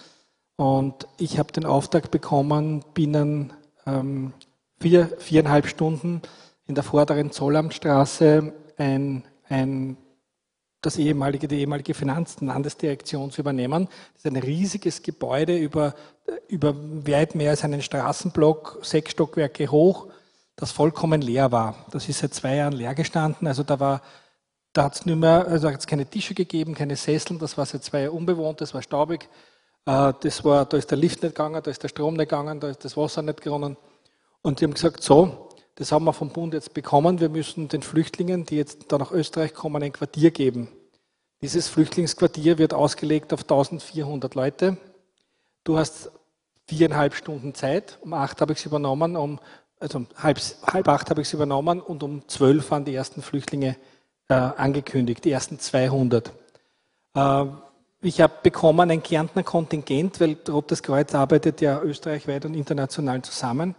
Und 0.57 1.07
ich 1.19 1.39
habe 1.39 1.53
den 1.53 1.65
Auftrag 1.65 2.11
bekommen, 2.11 2.85
binnen 2.95 3.53
ähm, 3.87 4.33
vier, 4.81 5.09
viereinhalb 5.19 5.67
Stunden 5.67 6.23
in 6.67 6.75
der 6.75 6.85
vorderen 6.85 7.31
Zollamtstraße 7.31 8.53
ein, 8.77 9.25
ein, 9.49 9.97
das 10.81 10.99
ehemalige, 10.99 11.49
die 11.49 11.61
ehemalige 11.61 11.95
Finanzlandesdirektion 11.95 13.31
zu 13.31 13.41
übernehmen. 13.41 13.89
Das 14.15 14.25
ist 14.25 14.27
ein 14.27 14.43
riesiges 14.43 15.03
Gebäude 15.03 15.57
über, 15.57 15.95
über 16.49 16.75
weit 17.07 17.35
mehr 17.35 17.51
als 17.51 17.65
einen 17.65 17.83
Straßenblock, 17.83 18.81
sechs 18.83 19.13
Stockwerke 19.13 19.71
hoch, 19.71 20.09
das 20.57 20.73
vollkommen 20.73 21.21
leer 21.21 21.53
war. 21.53 21.87
Das 21.91 22.09
ist 22.09 22.19
seit 22.19 22.35
zwei 22.35 22.57
Jahren 22.57 22.73
leer 22.73 22.95
gestanden. 22.95 23.47
Also 23.47 23.63
da 23.63 23.79
war 23.79 24.03
da 24.77 24.85
hat 24.85 24.95
es 24.95 25.07
also 25.07 25.71
keine 25.87 26.05
Tische 26.05 26.35
gegeben, 26.35 26.75
keine 26.75 26.97
Sesseln, 26.97 27.39
das 27.39 27.57
war 27.57 27.65
seit 27.65 27.83
zwei 27.83 28.03
Jahren 28.03 28.17
unbewohnt, 28.17 28.61
das 28.61 28.75
war 28.75 28.83
staubig. 28.83 29.27
Äh, 29.87 30.13
das 30.21 30.45
war, 30.45 30.67
da 30.67 30.77
ist 30.77 30.91
der 30.91 30.99
Lift 30.99 31.23
nicht 31.23 31.35
gegangen, 31.35 31.63
da 31.63 31.71
ist 31.71 31.83
der 31.83 31.89
Strom 31.89 32.15
nicht 32.15 32.29
gegangen, 32.29 32.61
da 32.61 32.69
ist 32.69 32.85
das 32.85 32.97
Wasser 32.97 33.23
nicht 33.23 33.41
gegangen. 33.41 33.77
Und 34.43 34.61
die 34.61 34.65
haben 34.65 34.75
gesagt, 34.75 35.03
so, 35.03 35.49
das 35.77 35.93
haben 35.93 36.05
wir 36.05 36.13
vom 36.13 36.29
Bund 36.29 36.53
jetzt 36.53 36.75
bekommen, 36.75 37.21
wir 37.21 37.31
müssen 37.31 37.69
den 37.69 37.81
Flüchtlingen, 37.81 38.45
die 38.45 38.57
jetzt 38.57 38.93
da 38.93 38.99
nach 38.99 39.13
Österreich 39.13 39.55
kommen, 39.55 39.83
ein 39.83 39.93
Quartier 39.93 40.31
geben. 40.31 40.69
Dieses 41.41 41.69
Flüchtlingsquartier 41.69 42.59
wird 42.59 42.75
ausgelegt 42.75 43.33
auf 43.33 43.43
1400 43.43 44.35
Leute. 44.35 44.77
Du 45.65 45.79
hast 45.79 46.11
viereinhalb 46.67 47.15
Stunden 47.15 47.55
Zeit. 47.55 47.99
Um 48.03 48.13
acht 48.13 48.41
habe 48.41 48.53
ich 48.53 48.59
es 48.59 48.67
übernommen, 48.67 49.17
um, 49.17 49.39
also 49.79 50.07
halb, 50.17 50.39
halb 50.67 50.89
acht 50.89 51.11
habe 51.11 51.21
ich 51.21 51.29
es 51.29 51.35
übernommen 51.35 51.81
und 51.81 52.03
um 52.03 52.27
zwölf 52.29 52.71
waren 52.71 52.85
die 52.85 52.95
ersten 52.95 53.23
Flüchtlinge 53.23 53.77
äh, 54.29 54.35
angekündigt, 54.35 55.25
die 55.25 55.31
ersten 55.31 55.59
200. 55.59 56.33
Äh, 57.15 57.45
ich 58.03 58.21
habe 58.21 58.35
bekommen 58.43 58.91
ein 58.91 59.03
Kärntner 59.03 59.43
Kontingent, 59.43 60.21
weil 60.21 60.37
Rotes 60.49 60.83
Kreuz 60.83 61.15
arbeitet 61.15 61.61
ja 61.61 61.81
österreichweit 61.81 62.45
und 62.45 62.55
international 62.55 63.23
zusammen. 63.23 63.75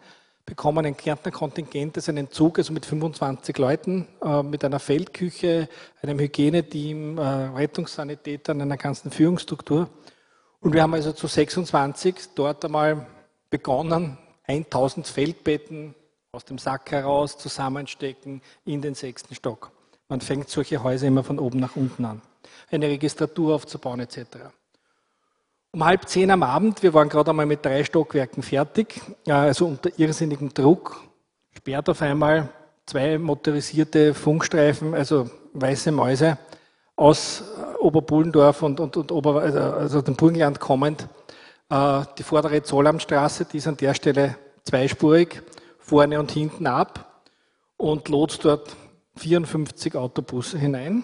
Bekommen 0.46 0.86
ein 0.86 0.96
Kärntner 0.96 1.32
Kontingent, 1.32 1.98
das 1.98 2.08
ist 2.08 2.18
ein 2.18 2.32
Zug, 2.32 2.58
also 2.58 2.72
mit 2.74 2.86
25 2.86 3.58
Leuten, 3.58 4.08
äh, 4.24 4.44
mit 4.44 4.64
einer 4.64 4.80
Feldküche, 4.80 5.68
einem 6.02 6.20
Hygieneteam, 6.20 7.18
äh, 7.18 7.22
Rettungssanitätern, 7.22 8.62
einer 8.62 8.78
ganzen 8.78 9.12
Führungsstruktur. 9.12 9.90
Und 10.60 10.74
wir 10.74 10.82
haben 10.82 10.94
also 10.94 11.12
zu 11.12 11.28
26 11.28 12.30
dort 12.36 12.66
einmal 12.66 13.06
begonnen, 13.50 14.18
1000 14.48 15.08
Feldbetten 15.08 15.94
aus 16.32 16.46
dem 16.46 16.58
Sack 16.58 16.92
heraus 16.92 17.38
zusammenstecken 17.38 18.42
in 18.66 18.82
den 18.82 18.96
sechsten 18.96 19.36
Stock. 19.36 19.72
Man 20.10 20.22
fängt 20.22 20.50
solche 20.50 20.84
Häuser 20.84 21.08
immer 21.08 21.24
von 21.24 21.40
oben 21.40 21.60
nach 21.60 21.76
unten 21.76 22.06
an 22.06 22.22
eine 22.72 22.88
Registratur 22.88 23.56
aufzubauen 23.56 24.00
etc. 24.00 24.20
Um 25.72 25.86
halb 25.86 26.08
zehn 26.08 26.32
am 26.32 26.44
Abend, 26.44 26.82
wir 26.84 26.94
waren 26.94 27.10
gerade 27.10 27.30
einmal 27.32 27.46
mit 27.46 27.66
drei 27.66 27.84
Stockwerken 27.84 28.42
fertig, 28.42 29.02
also 29.28 29.68
unter 29.68 29.92
irrsinnigem 29.98 30.54
Druck, 30.54 31.02
sperrt 31.56 31.90
auf 31.90 32.02
einmal 32.02 32.50
zwei 32.86 33.18
motorisierte 33.18 34.14
Funkstreifen, 34.14 34.94
also 34.94 35.30
weiße 35.54 35.92
Mäuse 35.92 36.38
aus 36.96 37.44
Oberbullendorf 37.80 38.64
und, 38.64 38.80
und, 38.80 38.98
und 38.98 39.12
Ober, 39.12 39.42
also, 39.42 39.60
also 39.60 40.02
dem 40.02 40.16
Burgenland 40.16 40.60
kommend. 40.60 41.08
Äh, 41.70 42.06
die 42.18 42.24
vordere 42.24 42.64
Zollamtstraße, 42.64 43.46
die 43.46 43.58
ist 43.58 43.68
an 43.68 43.78
der 43.78 43.94
Stelle 43.94 44.38
zweispurig, 44.64 45.42
vorne 45.80 46.20
und 46.20 46.32
hinten 46.32 46.68
ab 46.68 47.24
und 47.78 48.10
lotst 48.10 48.46
dort 48.46 48.76
54 49.18 49.96
Autobusse 49.96 50.58
hinein. 50.58 51.04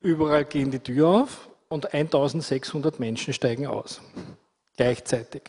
Überall 0.00 0.44
gehen 0.44 0.70
die 0.70 0.78
Tür 0.78 1.08
auf 1.08 1.48
und 1.68 1.92
1600 1.92 3.00
Menschen 3.00 3.32
steigen 3.32 3.66
aus. 3.66 4.00
Gleichzeitig. 4.76 5.42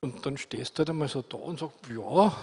Und 0.00 0.24
dann 0.24 0.36
stehst 0.36 0.74
du 0.74 0.78
halt 0.80 0.90
einmal 0.90 1.08
so 1.08 1.22
da 1.22 1.36
und 1.36 1.58
sagst, 1.58 1.78
ja, 1.94 2.36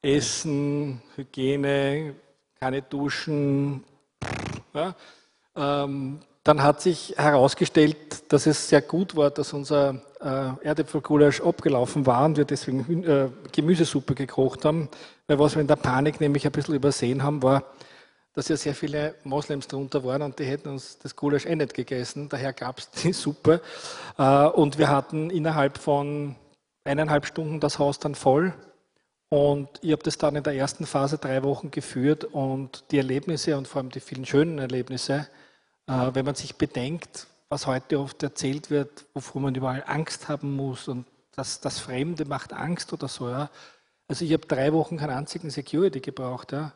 Essen, 0.00 1.02
Hygiene, 1.16 2.14
keine 2.58 2.82
Duschen. 2.82 3.84
Ja. 4.72 4.94
Ähm, 5.56 6.20
dann 6.48 6.62
hat 6.62 6.80
sich 6.80 7.14
herausgestellt, 7.18 8.32
dass 8.32 8.46
es 8.46 8.70
sehr 8.70 8.80
gut 8.80 9.14
war, 9.14 9.30
dass 9.30 9.52
unser 9.52 10.00
äh, 10.18 10.66
Erdäpfelgulasch 10.66 11.42
abgelaufen 11.42 12.06
war 12.06 12.24
und 12.24 12.38
wir 12.38 12.46
deswegen 12.46 13.04
äh, 13.04 13.28
Gemüsesuppe 13.52 14.14
gekocht 14.14 14.64
haben. 14.64 14.88
Weil 15.26 15.38
was 15.38 15.56
wir 15.56 15.60
in 15.60 15.66
der 15.66 15.76
Panik 15.76 16.22
nämlich 16.22 16.46
ein 16.46 16.52
bisschen 16.52 16.74
übersehen 16.74 17.22
haben, 17.22 17.42
war, 17.42 17.64
dass 18.32 18.48
ja 18.48 18.56
sehr 18.56 18.74
viele 18.74 19.14
Moslems 19.24 19.68
drunter 19.68 20.02
waren 20.04 20.22
und 20.22 20.38
die 20.38 20.46
hätten 20.46 20.70
uns 20.70 20.98
das 20.98 21.14
Gulasch 21.14 21.44
eh 21.44 21.54
nicht 21.54 21.74
gegessen. 21.74 22.30
Daher 22.30 22.54
gab 22.54 22.78
es 22.78 22.90
die 23.02 23.12
Suppe. 23.12 23.60
Äh, 24.16 24.46
und 24.46 24.78
wir 24.78 24.88
hatten 24.88 25.28
innerhalb 25.28 25.76
von 25.76 26.34
eineinhalb 26.82 27.26
Stunden 27.26 27.60
das 27.60 27.78
Haus 27.78 27.98
dann 27.98 28.14
voll. 28.14 28.54
Und 29.28 29.68
ich 29.82 29.92
habe 29.92 30.02
das 30.02 30.16
dann 30.16 30.34
in 30.34 30.44
der 30.44 30.54
ersten 30.54 30.86
Phase 30.86 31.18
drei 31.18 31.42
Wochen 31.42 31.70
geführt 31.70 32.24
und 32.24 32.84
die 32.90 32.96
Erlebnisse 32.96 33.58
und 33.58 33.68
vor 33.68 33.82
allem 33.82 33.90
die 33.90 34.00
vielen 34.00 34.24
schönen 34.24 34.58
Erlebnisse, 34.58 35.28
wenn 35.88 36.24
man 36.24 36.34
sich 36.34 36.56
bedenkt, 36.56 37.26
was 37.48 37.66
heute 37.66 37.98
oft 37.98 38.22
erzählt 38.22 38.70
wird, 38.70 39.06
wovor 39.14 39.40
man 39.40 39.54
überall 39.54 39.82
Angst 39.86 40.28
haben 40.28 40.54
muss 40.54 40.86
und 40.88 41.06
das, 41.34 41.60
das 41.60 41.78
Fremde 41.78 42.24
macht 42.24 42.52
Angst 42.52 42.92
oder 42.92 43.08
so. 43.08 43.28
Ja. 43.30 43.48
Also 44.06 44.24
ich 44.24 44.32
habe 44.32 44.46
drei 44.46 44.72
Wochen 44.72 44.96
keinen 44.96 45.16
einzigen 45.16 45.50
Security 45.50 46.00
gebraucht. 46.00 46.52
Ja. 46.52 46.72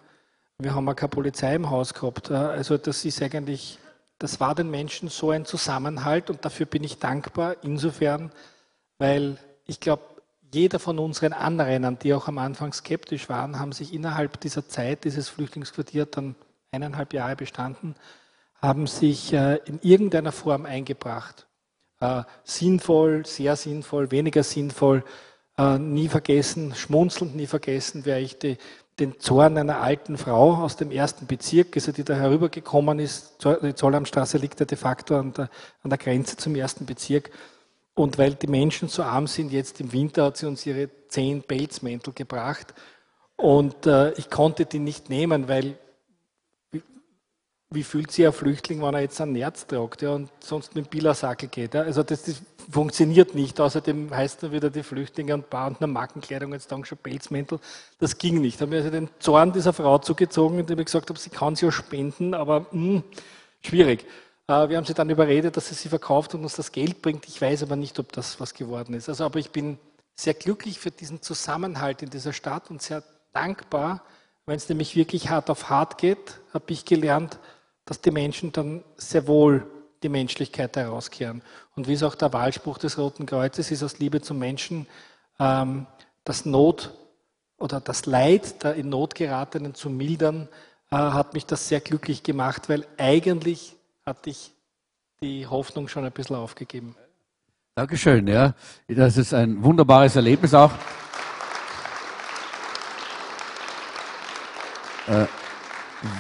Wir 0.59 0.75
haben 0.75 0.89
auch 0.89 0.97
keine 0.97 1.11
Polizei 1.11 1.55
im 1.55 1.69
Haus 1.69 1.93
gehabt. 1.93 2.31
Ja. 2.31 2.49
Also 2.49 2.79
das 2.79 3.05
ist 3.05 3.21
eigentlich, 3.21 3.79
das 4.19 4.41
war 4.41 4.55
den 4.55 4.71
Menschen 4.71 5.09
so 5.09 5.31
ein 5.31 5.45
Zusammenhalt 5.45 6.31
und 6.31 6.45
dafür 6.45 6.67
bin 6.67 6.85
ich 6.85 6.99
dankbar. 6.99 7.57
Insofern, 7.63 8.33
weil 8.99 9.37
ich 9.67 9.81
glaube, 9.81 10.03
jeder 10.55 10.79
von 10.79 10.99
unseren 10.99 11.33
Anrainern, 11.33 11.99
die 11.99 12.15
auch 12.15 12.29
am 12.29 12.39
Anfang 12.39 12.73
skeptisch 12.73 13.29
waren, 13.29 13.59
haben 13.59 13.73
sich 13.73 13.93
innerhalb 13.93 14.41
dieser 14.41 14.69
Zeit, 14.69 15.05
dieses 15.05 15.29
Flüchtlingsquartier 15.29 16.07
dann 16.07 16.35
eineinhalb 16.71 17.13
Jahre 17.13 17.37
bestanden, 17.37 17.95
haben 18.63 18.87
sich 18.87 19.33
äh, 19.33 19.57
in 19.65 19.81
irgendeiner 19.83 20.33
Form 20.33 20.65
eingebracht. 20.65 21.47
Äh, 22.01 22.23
sinnvoll, 22.45 23.27
sehr 23.27 23.57
sinnvoll, 23.57 24.11
weniger 24.11 24.43
sinnvoll, 24.45 25.05
äh, 25.59 25.79
nie 25.79 26.09
vergessen, 26.09 26.75
schmunzelnd 26.75 27.35
nie 27.35 27.47
vergessen, 27.47 28.07
werde 28.07 28.23
ich 28.23 28.39
die, 28.39 28.57
den 28.99 29.19
Zorn 29.19 29.59
einer 29.59 29.81
alten 29.81 30.17
Frau 30.17 30.55
aus 30.55 30.77
dem 30.77 30.91
ersten 30.91 31.27
Bezirk, 31.27 31.75
also 31.75 31.93
die 31.93 32.05
da 32.05 32.15
herübergekommen 32.15 32.99
ist. 32.99 33.45
Die 33.63 33.75
Zollernstraße 33.75 34.39
liegt 34.39 34.61
ja 34.61 34.67
de 34.67 34.79
facto 34.79 35.17
an 35.19 35.33
der, 35.33 35.51
an 35.83 35.91
der 35.91 35.99
Grenze 35.99 36.37
zum 36.37 36.55
ersten 36.55 36.87
Bezirk. 36.87 37.31
Und 37.95 38.17
weil 38.19 38.35
die 38.35 38.47
Menschen 38.47 38.89
so 38.89 39.03
arm 39.03 39.27
sind, 39.27 39.53
jetzt 39.53 39.81
im 39.81 39.93
Winter 39.93 40.27
hat 40.27 40.37
sie 40.37 40.47
uns 40.47 40.65
ihre 40.65 40.89
zehn 41.09 41.43
Pelzmäntel 41.43 42.13
gebracht. 42.15 42.75
Und 43.37 43.87
äh, 43.87 44.13
ich 44.13 44.31
konnte 44.31 44.67
die 44.67 44.79
nicht 44.79 45.11
nehmen, 45.11 45.49
weil 45.49 45.79
wie 47.75 47.83
fühlt 47.83 48.11
sich 48.11 48.27
ein 48.27 48.33
Flüchtling, 48.33 48.83
wenn 48.83 48.95
er 48.95 49.01
jetzt 49.01 49.21
ein 49.21 49.33
Nerz 49.33 49.67
tragt 49.67 50.03
ja, 50.03 50.11
und 50.11 50.31
sonst 50.41 50.75
mit 50.75 50.87
dem 50.87 50.91
Bilasackel 50.91 51.49
geht? 51.49 51.75
Ja? 51.75 51.83
Also 51.83 52.03
das, 52.03 52.23
das, 52.25 52.43
funktioniert 52.71 53.35
nicht. 53.35 53.61
Außerdem 53.61 54.15
heißt 54.15 54.43
dann 54.43 54.53
wieder 54.53 54.71
die 54.71 54.83
Flüchtlinge 54.83 55.35
und 55.35 55.51
Bar 55.51 55.67
und 55.67 55.83
eine 55.83 55.89
Markenkleidung, 55.89 56.53
jetzt 56.53 56.71
dann 56.71 56.85
schon 56.85 56.99
Pelzmäntel. 56.99 57.59
Das 57.99 58.19
ging 58.19 58.41
nicht. 58.41 58.61
Da 58.61 58.67
habe 58.67 58.77
ich 58.77 58.83
also 58.83 58.93
den 58.93 59.09
Zorn 59.19 59.53
dieser 59.53 59.73
Frau 59.73 59.99
zugezogen, 59.99 60.61
indem 60.61 60.79
ich 60.79 60.87
gesagt 60.87 61.09
habe, 61.09 61.19
sie 61.19 61.31
kann 61.31 61.57
sie 61.57 61.67
ja 61.67 61.73
spenden, 61.73 62.35
aber 62.35 62.61
mh, 62.61 62.71
hm, 62.71 63.03
schwierig. 63.63 64.07
Äh, 64.47 64.69
wir 64.69 64.77
haben 64.77 64.85
sie 64.85 64.95
dann 64.95 65.11
überredet, 65.11 65.57
dass 65.57 65.69
sie 65.69 65.75
sie 65.75 65.89
verkauft 65.89 66.35
und 66.35 66.43
uns 66.43 66.55
das 66.55 66.73
Geld 66.73 67.03
bringt. 67.03 67.27
Ich 67.27 67.41
weiß 67.41 67.63
aber 67.65 67.77
nicht, 67.77 67.99
ob 67.99 68.13
das 68.13 68.39
was 68.41 68.55
geworden 68.55 68.95
ist. 68.95 69.09
Also, 69.09 69.25
aber 69.25 69.39
ich 69.39 69.51
bin 69.51 69.79
sehr 70.15 70.35
glücklich 70.35 70.79
für 70.79 70.91
diesen 70.91 71.23
Zusammenhalt 71.23 72.03
in 72.03 72.11
dieser 72.11 72.33
Stadt 72.33 72.71
und 72.71 72.83
sehr 72.83 73.03
dankbar, 73.33 74.03
wenn 74.47 74.57
es 74.57 74.69
nämlich 74.69 74.97
wirklich 74.97 75.31
hart 75.31 75.51
auf 75.51 75.71
hart 75.71 75.99
geht, 75.99 76.41
habe 76.53 76.73
ich 76.73 76.85
gelernt, 76.85 77.39
dass 77.85 78.01
die 78.01 78.11
Menschen 78.11 78.53
dann 78.53 78.85
sehr 78.97 79.27
wohl 79.27 79.67
die 80.03 80.09
Menschlichkeit 80.09 80.77
herauskehren. 80.77 81.43
Und 81.77 81.89
wie 81.89 81.95
es 81.95 82.03
auch 82.03 82.15
der 82.15 82.33
Wahlspruch 82.33 82.79
des 82.79 82.99
Roten 82.99 83.27
Kreuzes 83.27 83.71
ist, 83.71 83.83
aus 83.83 83.99
Liebe 83.99 84.21
zum 84.21 84.39
Menschen, 84.39 84.87
ähm, 85.39 85.87
das 86.25 86.45
Not 86.45 86.93
oder 87.59 87.81
das 87.81 88.07
Leid 88.07 88.63
der 88.63 88.75
in 88.75 88.89
Not 88.89 89.15
geratenen 89.15 89.75
zu 89.75 89.91
mildern, 89.91 90.49
äh, 90.91 90.97
hat 90.97 91.35
mich 91.35 91.47
das 91.47 91.69
sehr 91.69 91.81
glücklich 91.81 92.23
gemacht, 92.23 92.69
weil 92.69 92.87
eigentlich 92.99 93.77
hatte 94.05 94.31
ich 94.31 94.53
die 95.21 95.47
Hoffnung 95.47 95.89
schon 95.89 96.05
ein 96.05 96.13
bisschen 96.13 96.37
aufgegeben. 96.37 96.97
Dankeschön, 97.75 98.27
ja. 98.27 98.55
Das 98.89 99.17
ist 99.17 99.33
ein 99.33 99.63
wunderbares 99.63 100.17
Erlebnis 100.17 100.53
auch. 100.53 100.73
Äh, 105.07 105.27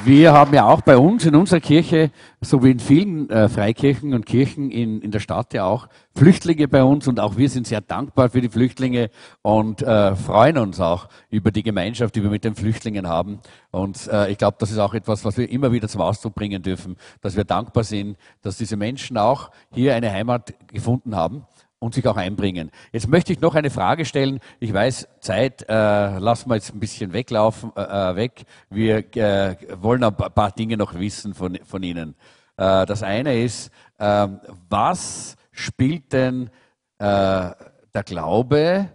wir 0.05 0.33
haben 0.33 0.55
ja 0.55 0.67
auch 0.67 0.81
bei 0.81 0.97
uns 0.97 1.27
in 1.27 1.35
unserer 1.35 1.59
Kirche, 1.61 2.13
so 2.41 2.63
wie 2.63 2.71
in 2.71 2.79
vielen 2.79 3.29
äh, 3.31 3.49
Freikirchen 3.49 4.15
und 4.15 4.27
Kirchen 4.27 4.71
in, 4.71 5.01
in 5.01 5.11
der 5.11 5.19
Stadt 5.19 5.55
ja 5.55 5.65
auch, 5.65 5.89
Flüchtlinge 6.15 6.69
bei 6.69 6.85
uns 6.85 7.09
und 7.09 7.19
auch 7.19 7.37
wir 7.37 7.49
sind 7.49 7.67
sehr 7.67 7.81
dankbar 7.81 8.29
für 8.29 8.41
die 8.41 8.49
Flüchtlinge 8.49 9.11
und 9.43 9.83
äh, 9.83 10.15
freuen 10.15 10.59
uns 10.59 10.79
auch 10.79 11.09
über 11.31 11.51
die 11.51 11.65
Gemeinschaft, 11.65 12.15
die 12.15 12.23
wir 12.23 12.31
mit 12.31 12.45
den 12.45 12.55
Flüchtlingen 12.55 13.09
haben. 13.09 13.41
Und 13.71 14.07
äh, 14.09 14.31
ich 14.31 14.39
glaube, 14.39 14.57
das 14.61 14.71
ist 14.71 14.79
auch 14.79 14.95
etwas, 14.95 15.25
was 15.25 15.37
wir 15.37 15.51
immer 15.51 15.73
wieder 15.73 15.89
zum 15.89 16.01
Ausdruck 16.01 16.35
bringen 16.35 16.63
dürfen, 16.63 16.97
dass 17.21 17.37
wir 17.37 17.45
dankbar 17.45 17.83
sind, 17.83 18.17
dass 18.43 18.59
diese 18.59 18.77
Menschen 18.77 19.17
auch 19.17 19.51
hier 19.73 19.95
eine 19.97 20.13
Heimat 20.13 20.55
gefunden 20.69 21.17
haben 21.17 21.45
und 21.83 21.95
sich 21.95 22.07
auch 22.07 22.17
einbringen. 22.17 22.71
Jetzt 22.93 23.09
möchte 23.09 23.33
ich 23.33 23.41
noch 23.41 23.57
eine 23.57 23.69
Frage 23.71 24.05
stellen. 24.05 24.39
Ich 24.61 24.73
weiß, 24.73 25.09
Zeit 25.21 25.67
äh, 25.69 26.19
lassen 26.19 26.49
wir 26.49 26.55
jetzt 26.55 26.73
ein 26.73 26.79
bisschen 26.79 27.13
weglaufen, 27.13 27.73
äh, 27.77 27.83
äh 27.83 28.17
weg. 28.17 28.45
Wir 28.71 28.99
äh, 29.17 29.57
wollen 29.81 30.05
ein 30.05 30.15
paar 30.15 30.53
Dinge 30.53 30.77
noch 30.77 30.95
wissen 30.95 31.35
von, 31.35 31.59
von 31.65 31.83
Ihnen. 31.83 32.15
Äh, 32.57 32.87
das 32.87 33.03
eine 33.03 33.43
ist, 33.43 33.73
äh, 33.99 34.29
was 34.69 35.35
spielt 35.51 36.13
denn 36.13 36.51
äh, 36.99 37.51
der 37.95 38.05
Glaube 38.07 38.89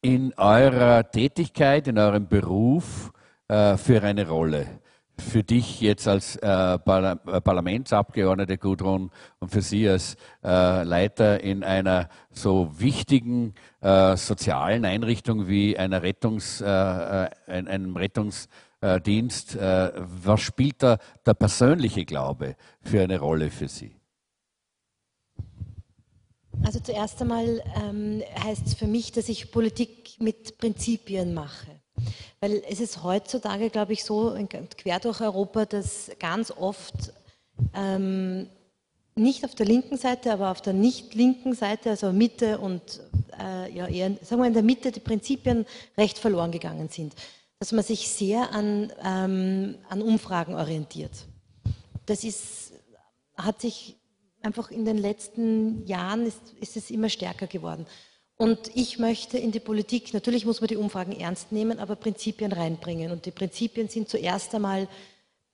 in 0.00 0.32
eurer 0.38 1.10
Tätigkeit, 1.10 1.88
in 1.88 1.98
eurem 1.98 2.26
Beruf 2.26 3.12
äh, 3.48 3.76
für 3.76 4.02
eine 4.02 4.26
Rolle? 4.26 4.80
Für 5.18 5.42
dich 5.42 5.80
jetzt 5.80 6.06
als 6.08 6.36
äh, 6.36 6.46
äh, 6.46 6.78
Parlamentsabgeordnete 6.78 8.58
Gudrun 8.58 9.10
und 9.38 9.50
für 9.50 9.62
Sie 9.62 9.88
als 9.88 10.16
äh, 10.44 10.82
Leiter 10.82 11.42
in 11.42 11.64
einer 11.64 12.08
so 12.30 12.70
wichtigen 12.78 13.54
äh, 13.80 14.16
sozialen 14.16 14.84
Einrichtung 14.84 15.48
wie 15.48 15.78
einer 15.78 16.02
Rettungs, 16.02 16.60
äh, 16.60 16.66
äh, 16.66 17.30
einem 17.46 17.96
Rettungsdienst, 17.96 19.58
was 19.58 20.40
spielt 20.40 20.82
da 20.82 20.98
der 21.24 21.34
persönliche 21.34 22.04
Glaube 22.04 22.56
für 22.82 23.02
eine 23.02 23.18
Rolle 23.18 23.50
für 23.50 23.68
Sie? 23.68 23.96
Also 26.62 26.80
zuerst 26.80 27.20
einmal 27.20 27.62
ähm, 27.76 28.22
heißt 28.44 28.66
es 28.66 28.74
für 28.74 28.86
mich, 28.86 29.12
dass 29.12 29.28
ich 29.28 29.50
Politik 29.50 30.16
mit 30.20 30.58
Prinzipien 30.58 31.34
mache. 31.34 31.75
Weil 32.40 32.62
es 32.68 32.80
ist 32.80 33.02
heutzutage, 33.02 33.70
glaube 33.70 33.92
ich, 33.92 34.04
so 34.04 34.36
quer 34.76 35.00
durch 35.00 35.20
Europa, 35.20 35.64
dass 35.64 36.10
ganz 36.18 36.50
oft 36.50 37.12
ähm, 37.74 38.48
nicht 39.14 39.44
auf 39.44 39.54
der 39.54 39.66
linken 39.66 39.96
Seite, 39.96 40.32
aber 40.32 40.50
auf 40.50 40.60
der 40.60 40.74
nicht 40.74 41.14
linken 41.14 41.54
Seite, 41.54 41.90
also 41.90 42.12
Mitte 42.12 42.58
und 42.58 43.00
äh, 43.40 43.72
ja 43.72 43.88
eher, 43.88 44.10
sagen 44.22 44.42
wir 44.42 44.46
in 44.46 44.52
der 44.52 44.62
Mitte, 44.62 44.92
die 44.92 45.00
Prinzipien 45.00 45.64
recht 45.96 46.18
verloren 46.18 46.52
gegangen 46.52 46.88
sind. 46.90 47.14
Dass 47.58 47.72
man 47.72 47.82
sich 47.82 48.08
sehr 48.08 48.52
an, 48.52 48.92
ähm, 49.02 49.76
an 49.88 50.02
Umfragen 50.02 50.54
orientiert. 50.54 51.12
Das 52.04 52.22
ist, 52.22 52.72
hat 53.36 53.62
sich 53.62 53.96
einfach 54.42 54.70
in 54.70 54.84
den 54.84 54.98
letzten 54.98 55.86
Jahren 55.86 56.26
ist, 56.26 56.40
ist 56.60 56.76
es 56.76 56.90
immer 56.90 57.08
stärker 57.08 57.46
geworden. 57.46 57.86
Und 58.36 58.70
ich 58.74 58.98
möchte 58.98 59.38
in 59.38 59.50
die 59.50 59.60
Politik, 59.60 60.12
natürlich 60.12 60.44
muss 60.44 60.60
man 60.60 60.68
die 60.68 60.76
Umfragen 60.76 61.18
ernst 61.18 61.52
nehmen, 61.52 61.78
aber 61.78 61.96
Prinzipien 61.96 62.52
reinbringen. 62.52 63.10
Und 63.10 63.24
die 63.24 63.30
Prinzipien 63.30 63.88
sind 63.88 64.08
zuerst 64.08 64.54
einmal 64.54 64.88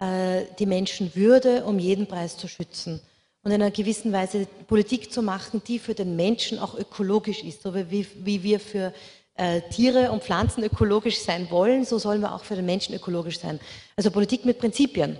äh, 0.00 0.44
die 0.58 0.66
Menschenwürde 0.66 1.64
um 1.64 1.78
jeden 1.78 2.08
Preis 2.08 2.36
zu 2.36 2.48
schützen 2.48 3.00
und 3.44 3.50
in 3.50 3.60
einer 3.60 3.70
gewissen 3.70 4.12
Weise 4.12 4.46
Politik 4.66 5.12
zu 5.12 5.22
machen, 5.22 5.62
die 5.66 5.78
für 5.78 5.94
den 5.94 6.16
Menschen 6.16 6.58
auch 6.58 6.78
ökologisch 6.78 7.42
ist, 7.42 7.62
so 7.62 7.74
wie, 7.74 8.06
wie 8.16 8.42
wir 8.42 8.60
für 8.60 8.92
äh, 9.34 9.62
Tiere 9.70 10.12
und 10.12 10.22
Pflanzen 10.22 10.62
ökologisch 10.62 11.20
sein 11.20 11.50
wollen, 11.50 11.84
so 11.84 11.98
sollen 11.98 12.20
wir 12.20 12.34
auch 12.34 12.44
für 12.44 12.54
den 12.54 12.66
Menschen 12.66 12.94
ökologisch 12.94 13.40
sein. 13.40 13.58
Also 13.96 14.10
Politik 14.10 14.44
mit 14.44 14.58
Prinzipien. 14.58 15.18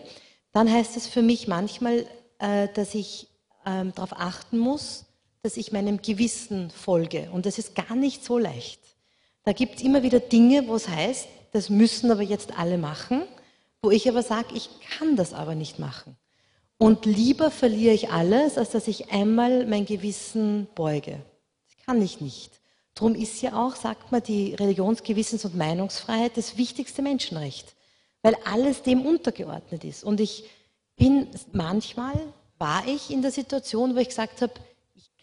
Dann 0.53 0.71
heißt 0.71 0.97
es 0.97 1.07
für 1.07 1.23
mich 1.23 1.49
manchmal, 1.49 2.07
äh, 2.39 2.69
dass 2.75 2.95
ich 2.95 3.29
ähm, 3.67 3.93
darauf 3.95 4.13
achten 4.13 4.59
muss, 4.59 5.07
dass 5.43 5.57
ich 5.57 5.73
meinem 5.73 6.01
Gewissen 6.01 6.71
folge. 6.71 7.29
Und 7.33 7.47
das 7.47 7.59
ist 7.59 7.75
gar 7.75 7.97
nicht 7.97 8.25
so 8.25 8.39
leicht. 8.39 8.81
Da 9.45 9.53
gibt 9.53 9.77
es 9.77 9.83
immer 9.83 10.05
wieder 10.05 10.21
Dinge, 10.21 10.69
wo 10.69 10.77
es 10.77 10.89
heißt, 10.89 11.27
das 11.51 11.69
müssen 11.69 12.11
aber 12.11 12.23
jetzt 12.23 12.57
alle 12.59 12.79
machen, 12.79 13.23
wo 13.83 13.91
ich 13.91 14.09
aber 14.09 14.23
sage, 14.23 14.55
ich 14.55 14.71
kann 14.89 15.17
das 15.17 15.33
aber 15.33 15.57
nicht 15.57 15.81
machen. 15.81 16.17
Und 16.79 17.07
lieber 17.07 17.51
verliere 17.51 17.95
ich 17.95 18.11
alles, 18.11 18.57
als 18.57 18.71
dass 18.71 18.87
ich 18.87 19.11
einmal 19.11 19.67
mein 19.67 19.85
Gewissen 19.85 20.69
beuge. 20.75 21.21
Das 21.67 21.87
kann 21.87 22.01
ich 22.01 22.21
nicht. 22.21 22.53
Darum 22.95 23.15
ist 23.15 23.43
ja 23.43 23.55
auch, 23.55 23.75
sagt 23.75 24.13
man, 24.13 24.23
die 24.23 24.57
Religionsgewissens- 24.57 25.45
und 25.45 25.57
Meinungsfreiheit 25.57 26.37
das 26.37 26.57
wichtigste 26.57 27.03
Menschenrecht, 27.03 27.75
weil 28.23 28.37
alles 28.45 28.83
dem 28.83 29.05
untergeordnet 29.05 29.83
ist. 29.83 30.05
Und 30.05 30.21
ich 30.21 30.45
bin 30.97 31.27
manchmal, 31.53 32.15
war 32.59 32.87
ich 32.87 33.11
in 33.11 33.23
der 33.23 33.33
Situation, 33.33 33.97
wo 33.97 33.99
ich 33.99 34.09
gesagt 34.09 34.43
habe, 34.43 34.53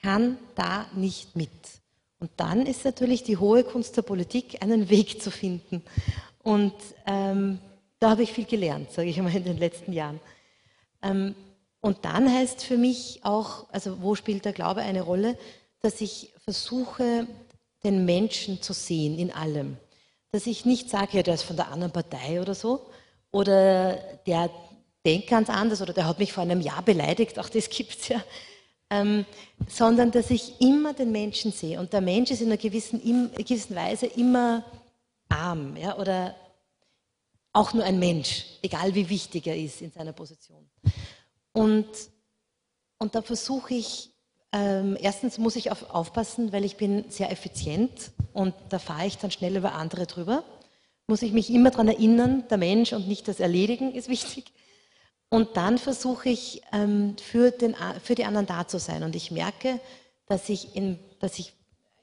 kann 0.02 0.38
da 0.56 0.88
nicht 0.96 1.36
mit. 1.36 1.52
Und 2.20 2.32
dann 2.38 2.66
ist 2.66 2.86
natürlich 2.86 3.24
die 3.24 3.38
hohe 3.38 3.64
Kunst 3.64 3.96
der 3.98 4.02
Politik, 4.02 4.62
einen 4.62 4.90
Weg 4.90 5.22
zu 5.22 5.32
finden. 5.32 5.84
Und 6.44 6.74
ähm, 7.06 7.60
da 8.00 8.12
habe 8.12 8.24
ich 8.24 8.34
viel 8.34 8.46
gelernt, 8.46 8.92
sage 8.92 9.10
ich 9.10 9.18
mal, 9.22 9.36
in 9.36 9.44
den 9.44 9.58
letzten 9.58 9.94
Jahren. 9.94 10.20
Ähm, 11.02 11.36
und 11.82 12.04
dann 12.04 12.32
heißt 12.32 12.64
für 12.64 12.78
mich 12.78 13.22
auch, 13.24 13.68
also 13.72 14.02
wo 14.02 14.16
spielt 14.16 14.46
der 14.46 14.54
Glaube 14.54 14.82
eine 14.82 15.02
Rolle, 15.02 15.38
dass 15.82 16.02
ich 16.02 16.34
versuche, 16.44 17.26
den 17.84 18.04
Menschen 18.04 18.62
zu 18.62 18.74
sehen 18.74 19.18
in 19.18 19.32
allem. 19.32 19.78
Dass 20.32 20.46
ich 20.46 20.66
nicht 20.66 20.90
sage, 20.90 21.18
ja, 21.18 21.24
der 21.24 21.36
ist 21.36 21.44
von 21.44 21.56
der 21.56 21.72
anderen 21.72 21.94
Partei 21.94 22.42
oder 22.42 22.54
so, 22.54 22.86
oder 23.32 23.94
der 24.26 24.50
denkt 25.06 25.28
ganz 25.28 25.50
anders, 25.50 25.82
oder 25.82 25.94
der 25.94 26.06
hat 26.06 26.20
mich 26.20 26.34
vor 26.34 26.44
einem 26.44 26.60
Jahr 26.60 26.82
beleidigt, 26.82 27.40
auch 27.40 27.48
das 27.48 27.70
gibt 27.70 27.98
es 27.98 28.08
ja, 28.10 28.22
ähm, 28.90 29.26
sondern 29.68 30.12
dass 30.12 30.32
ich 30.32 30.60
immer 30.62 30.94
den 30.94 31.12
Menschen 31.12 31.52
sehe. 31.52 31.80
Und 31.80 31.94
der 31.94 32.02
Mensch 32.02 32.32
ist 32.32 32.42
in 32.42 32.48
einer 32.48 32.58
gewissen, 32.58 33.02
in 33.02 33.32
gewissen 33.36 33.76
Weise 33.76 34.08
immer 34.08 34.64
arm 35.30 35.78
ja, 35.78 35.98
oder 35.98 36.36
auch 37.54 37.74
nur 37.74 37.84
ein 37.84 38.00
Mensch, 38.00 38.46
egal 38.62 38.96
wie 38.96 39.10
wichtig 39.10 39.48
er 39.48 39.58
ist 39.58 39.82
in 39.82 39.92
seiner 39.92 40.14
Position. 40.14 40.70
Und, 41.52 41.88
und 42.98 43.16
da 43.16 43.22
versuche 43.22 43.74
ich, 43.74 44.12
ähm, 44.52 44.98
erstens 45.00 45.38
muss 45.38 45.56
ich 45.56 45.72
auf, 45.72 45.90
aufpassen, 45.90 46.52
weil 46.52 46.66
ich 46.66 46.78
bin 46.78 47.06
sehr 47.10 47.32
effizient 47.32 48.12
und 48.34 48.54
da 48.70 48.80
fahre 48.80 49.08
ich 49.08 49.18
dann 49.18 49.32
schnell 49.32 49.58
über 49.58 49.74
andere 49.74 50.06
drüber. 50.08 50.44
Muss 51.08 51.22
ich 51.22 51.34
mich 51.34 51.50
immer 51.52 51.72
daran 51.72 51.88
erinnern, 51.88 52.44
der 52.50 52.58
Mensch 52.58 52.94
und 52.94 53.08
nicht 53.08 53.28
das 53.28 53.40
Erledigen 53.40 53.94
ist 53.94 54.10
wichtig. 54.10 54.52
Und 55.30 55.58
dann 55.58 55.78
versuche 55.78 56.30
ich, 56.30 56.62
ähm, 56.72 57.16
für, 57.22 57.52
den, 57.52 57.76
für 58.04 58.16
die 58.16 58.26
anderen 58.26 58.48
da 58.48 58.68
zu 58.68 58.80
sein. 58.80 59.04
Und 59.04 59.16
ich 59.16 59.30
merke, 59.30 59.80
dass 60.26 60.50
ich, 60.50 60.76
in, 60.76 61.00
dass 61.20 61.38
ich 61.38 61.54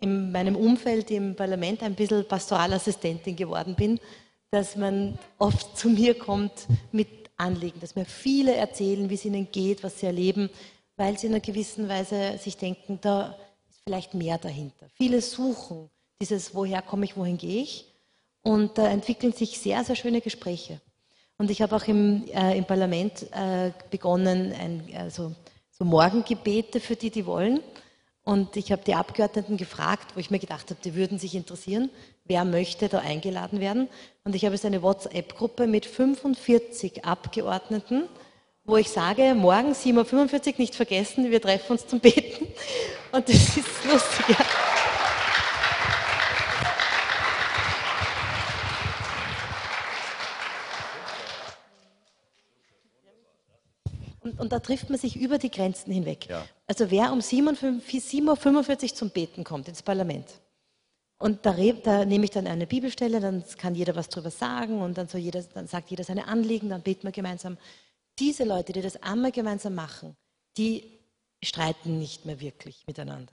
in 0.01 0.31
meinem 0.31 0.57
Umfeld 0.57 1.11
im 1.11 1.35
Parlament 1.35 1.83
ein 1.83 1.95
bisschen 1.95 2.27
Pastoralassistentin 2.27 3.35
geworden 3.35 3.75
bin, 3.75 3.99
dass 4.51 4.77
man 4.77 5.19
oft 5.39 5.77
zu 5.77 5.89
mir 5.89 6.17
kommt 6.19 6.67
mit 6.93 7.09
Anliegen, 7.37 7.81
dass 7.81 7.97
mir 7.97 8.05
viele 8.05 8.55
erzählen, 8.55 9.11
wie 9.11 9.15
es 9.15 9.25
ihnen 9.25 9.51
geht, 9.51 9.83
was 9.83 10.01
sie 10.01 10.07
erleben, 10.07 10.49
weil 10.97 11.19
sie 11.19 11.27
in 11.27 11.35
einer 11.35 11.41
gewissen 11.41 11.89
Weise 11.89 12.39
sich 12.39 12.57
denken, 12.57 12.99
da 13.03 13.37
ist 13.69 13.81
vielleicht 13.85 14.15
mehr 14.15 14.39
dahinter. 14.39 14.87
Viele 14.95 15.21
suchen 15.21 15.91
dieses, 16.21 16.55
woher 16.55 16.81
komme 16.81 17.05
ich, 17.05 17.17
wohin 17.17 17.37
gehe 17.37 17.63
ich. 17.63 17.93
Und 18.43 18.79
da 18.79 18.89
entwickeln 18.89 19.33
sich 19.33 19.59
sehr, 19.59 19.85
sehr 19.85 19.97
schöne 19.97 20.21
Gespräche. 20.21 20.81
Und 21.39 21.51
ich 21.51 21.61
habe 21.61 21.77
auch 21.77 21.87
im, 21.87 22.25
äh, 22.29 22.57
im 22.57 22.65
Parlament 22.65 23.27
äh, 23.33 23.73
begonnen, 23.91 24.53
ein, 24.53 24.85
also, 24.97 25.33
so 25.71 25.85
Morgengebete 25.85 26.81
für 26.81 26.97
die, 26.97 27.11
die 27.11 27.27
wollen. 27.27 27.61
Und 28.25 28.57
ich 28.57 28.73
habe 28.73 28.83
die 28.85 28.95
Abgeordneten 28.95 29.57
gefragt, 29.57 30.17
wo 30.17 30.21
ich 30.21 30.31
mir 30.31 30.39
gedacht 30.39 30.71
habe, 30.71 30.81
die 30.83 30.95
würden 30.95 31.19
sich 31.19 31.35
interessieren, 31.35 31.91
wer 32.25 32.45
möchte 32.45 32.89
da 32.89 32.99
eingeladen 32.99 33.61
werden. 33.61 33.89
Und 34.25 34.35
ich 34.35 34.45
habe 34.45 34.55
jetzt 34.55 34.65
eine 34.65 34.83
WhatsApp-Gruppe 34.83 35.67
mit 35.67 35.87
45 35.87 37.05
Abgeordneten, 37.05 38.09
wo 38.65 38.79
ich 38.79 38.91
sage, 38.91 39.35
morgen 39.35 39.73
7.45 39.73 40.47
Uhr 40.47 40.55
nicht 40.59 40.75
vergessen, 40.75 41.31
wir 41.31 41.41
treffen 41.41 41.73
uns 41.73 41.87
zum 41.87 42.01
Beten. 42.01 42.47
Und 43.13 43.29
das 43.29 43.57
ist 43.57 43.85
lustig. 43.85 44.27
Ja. 44.31 44.46
Und, 54.27 54.41
und, 54.41 54.51
da 54.51 54.59
trifft 54.59 54.91
man 54.91 54.99
sich 54.99 55.17
über 55.17 55.39
die 55.39 55.51
Grenzen 55.51 55.93
hinweg. 55.93 56.29
Ja. 56.29 56.45
Also 56.67 56.91
wer 56.91 57.13
um 57.13 57.21
7.45 57.21 58.91
Uhr 58.91 58.95
zum 58.95 59.11
Beten 59.11 59.45
kommt 59.45 59.69
ins 59.69 59.83
Parlament, 59.83 60.27
und 61.19 61.47
da, 61.47 61.57
da, 61.83 62.05
nehme 62.05 62.25
ich 62.25 62.31
dann 62.31 62.47
eine 62.47 62.67
Bibelstelle, 62.67 63.21
dann 63.21 63.43
kann 63.57 63.75
jeder 63.75 63.97
was 63.97 64.09
drüber 64.09 64.31
sagen 64.31 64.83
und 64.83 64.99
dann, 64.99 65.09
so 65.09 65.17
jeder, 65.17 65.43
dann 65.55 65.67
sagt 65.67 65.91
jeder 65.91 66.05
seine 66.05 66.27
Anliegen, 66.27 66.69
dann 66.69 66.83
beten 66.83 67.05
wir 67.05 67.13
gemeinsam. 67.13 67.57
Diese 68.19 68.45
Leute, 68.45 68.73
die 68.73 68.83
das 68.83 69.03
einmal 69.03 69.33
gemeinsam 69.33 69.75
machen, 69.75 70.15
die 70.59 70.85
streiten 71.43 71.99
nicht 71.99 72.27
mehr 72.27 72.41
wirklich 72.41 72.85
miteinander. 72.87 73.33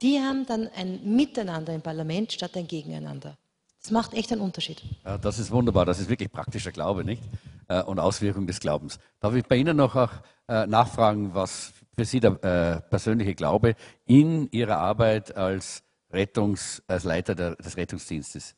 Die 0.00 0.20
haben 0.20 0.46
dann 0.46 0.68
ein 0.68 1.16
Miteinander 1.16 1.74
im 1.74 1.82
Parlament 1.82 2.32
statt 2.32 2.56
ein 2.56 2.66
Gegeneinander. 2.66 3.36
Das 3.82 3.90
macht 3.90 4.14
echt 4.14 4.32
einen 4.32 4.40
Unterschied. 4.40 4.82
Ja, 5.04 5.18
das 5.18 5.38
ist 5.38 5.50
wunderbar. 5.50 5.84
Das 5.84 5.98
ist 5.98 6.08
wirklich 6.08 6.30
praktischer 6.30 6.72
Glaube, 6.72 7.04
nicht? 7.04 7.22
Äh, 7.68 7.82
und 7.82 8.00
Auswirkung 8.00 8.46
des 8.46 8.60
Glaubens. 8.60 8.98
Darf 9.20 9.34
ich 9.34 9.44
bei 9.44 9.56
Ihnen 9.56 9.76
noch 9.76 9.94
auch 9.94 10.12
äh, 10.48 10.66
nachfragen, 10.66 11.34
was 11.34 11.72
für 11.94 12.06
Sie 12.06 12.18
der 12.18 12.42
äh, 12.42 12.80
persönliche 12.88 13.34
Glaube 13.34 13.74
in 14.06 14.50
Ihrer 14.50 14.78
Arbeit 14.78 15.36
als, 15.36 15.82
Rettungs-, 16.10 16.82
als 16.86 17.04
Leiter 17.04 17.34
der, 17.34 17.56
des 17.56 17.76
Rettungsdienstes 17.76 18.54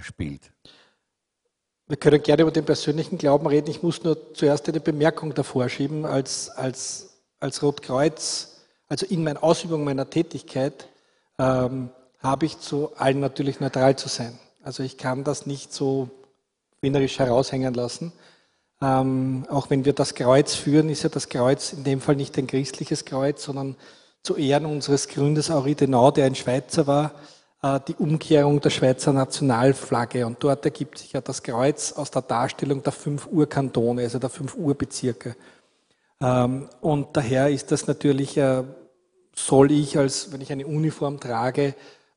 spielt? 0.00 0.52
Wir 1.86 1.98
können 1.98 2.22
gerne 2.22 2.42
über 2.42 2.50
den 2.50 2.64
persönlichen 2.64 3.18
Glauben 3.18 3.46
reden. 3.46 3.68
Ich 3.68 3.82
muss 3.82 4.02
nur 4.02 4.32
zuerst 4.32 4.66
eine 4.70 4.80
Bemerkung 4.80 5.34
davor 5.34 5.68
schieben. 5.68 6.06
Als, 6.06 6.48
als, 6.48 7.18
als 7.40 7.62
Rotkreuz, 7.62 8.62
also 8.88 9.04
in 9.04 9.22
meiner 9.22 9.44
Ausübung 9.44 9.84
meiner 9.84 10.08
Tätigkeit, 10.08 10.88
ähm, 11.38 11.90
habe 12.20 12.46
ich 12.46 12.58
zu 12.58 12.96
allen 12.96 13.20
natürlich 13.20 13.60
neutral 13.60 13.96
zu 13.96 14.08
sein. 14.08 14.38
Also 14.62 14.82
ich 14.82 14.96
kann 14.96 15.24
das 15.24 15.44
nicht 15.44 15.74
so 15.74 16.08
wienerisch 16.80 17.18
heraushängen 17.18 17.74
lassen. 17.74 18.12
Ähm, 18.82 19.46
auch 19.48 19.70
wenn 19.70 19.84
wir 19.84 19.94
das 19.94 20.14
Kreuz 20.14 20.54
führen, 20.54 20.88
ist 20.90 21.02
ja 21.02 21.08
das 21.08 21.28
Kreuz 21.28 21.72
in 21.72 21.84
dem 21.84 22.00
Fall 22.00 22.16
nicht 22.16 22.36
ein 22.36 22.46
christliches 22.46 23.04
Kreuz, 23.04 23.42
sondern 23.44 23.76
zu 24.22 24.36
Ehren 24.36 24.66
unseres 24.66 25.08
Gründers 25.08 25.48
Henri 25.48 25.74
Denau, 25.74 26.10
der 26.10 26.26
ein 26.26 26.34
Schweizer 26.34 26.86
war, 26.86 27.12
äh, 27.62 27.80
die 27.88 27.94
Umkehrung 27.94 28.60
der 28.60 28.70
Schweizer 28.70 29.12
Nationalflagge. 29.12 30.26
Und 30.26 30.42
dort 30.42 30.64
ergibt 30.64 30.98
sich 30.98 31.12
ja 31.12 31.20
das 31.20 31.42
Kreuz 31.42 31.92
aus 31.92 32.10
der 32.10 32.22
Darstellung 32.22 32.82
der 32.82 32.92
fünf 32.92 33.26
Urkantone, 33.28 34.02
also 34.02 34.18
der 34.18 34.30
fünf 34.30 34.54
Urbezirke. 34.56 35.36
Ähm, 36.20 36.68
und 36.80 37.16
daher 37.16 37.48
ist 37.48 37.72
das 37.72 37.86
natürlich, 37.86 38.36
äh, 38.36 38.62
soll 39.34 39.70
ich, 39.70 39.96
als 39.96 40.32
wenn 40.32 40.40
ich 40.40 40.52
eine 40.52 40.66
Uniform 40.66 41.20
trage, 41.20 41.74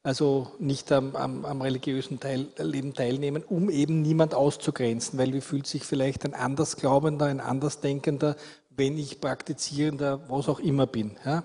also 0.09 0.47
nicht 0.57 0.91
am, 0.91 1.15
am, 1.15 1.45
am 1.45 1.61
religiösen 1.61 2.19
Teil, 2.19 2.47
Leben 2.57 2.95
teilnehmen, 2.95 3.43
um 3.43 3.69
eben 3.69 4.01
niemand 4.01 4.33
auszugrenzen, 4.33 5.19
weil 5.19 5.33
wie 5.33 5.41
fühlt 5.41 5.67
sich 5.67 5.83
vielleicht 5.83 6.25
ein 6.25 6.33
Andersglaubender, 6.33 7.27
ein 7.27 7.39
Andersdenkender, 7.39 8.35
wenn 8.71 8.97
ich 8.97 9.21
praktizierender, 9.21 10.27
was 10.27 10.49
auch 10.49 10.59
immer 10.59 10.87
bin. 10.87 11.15
Ja? 11.23 11.43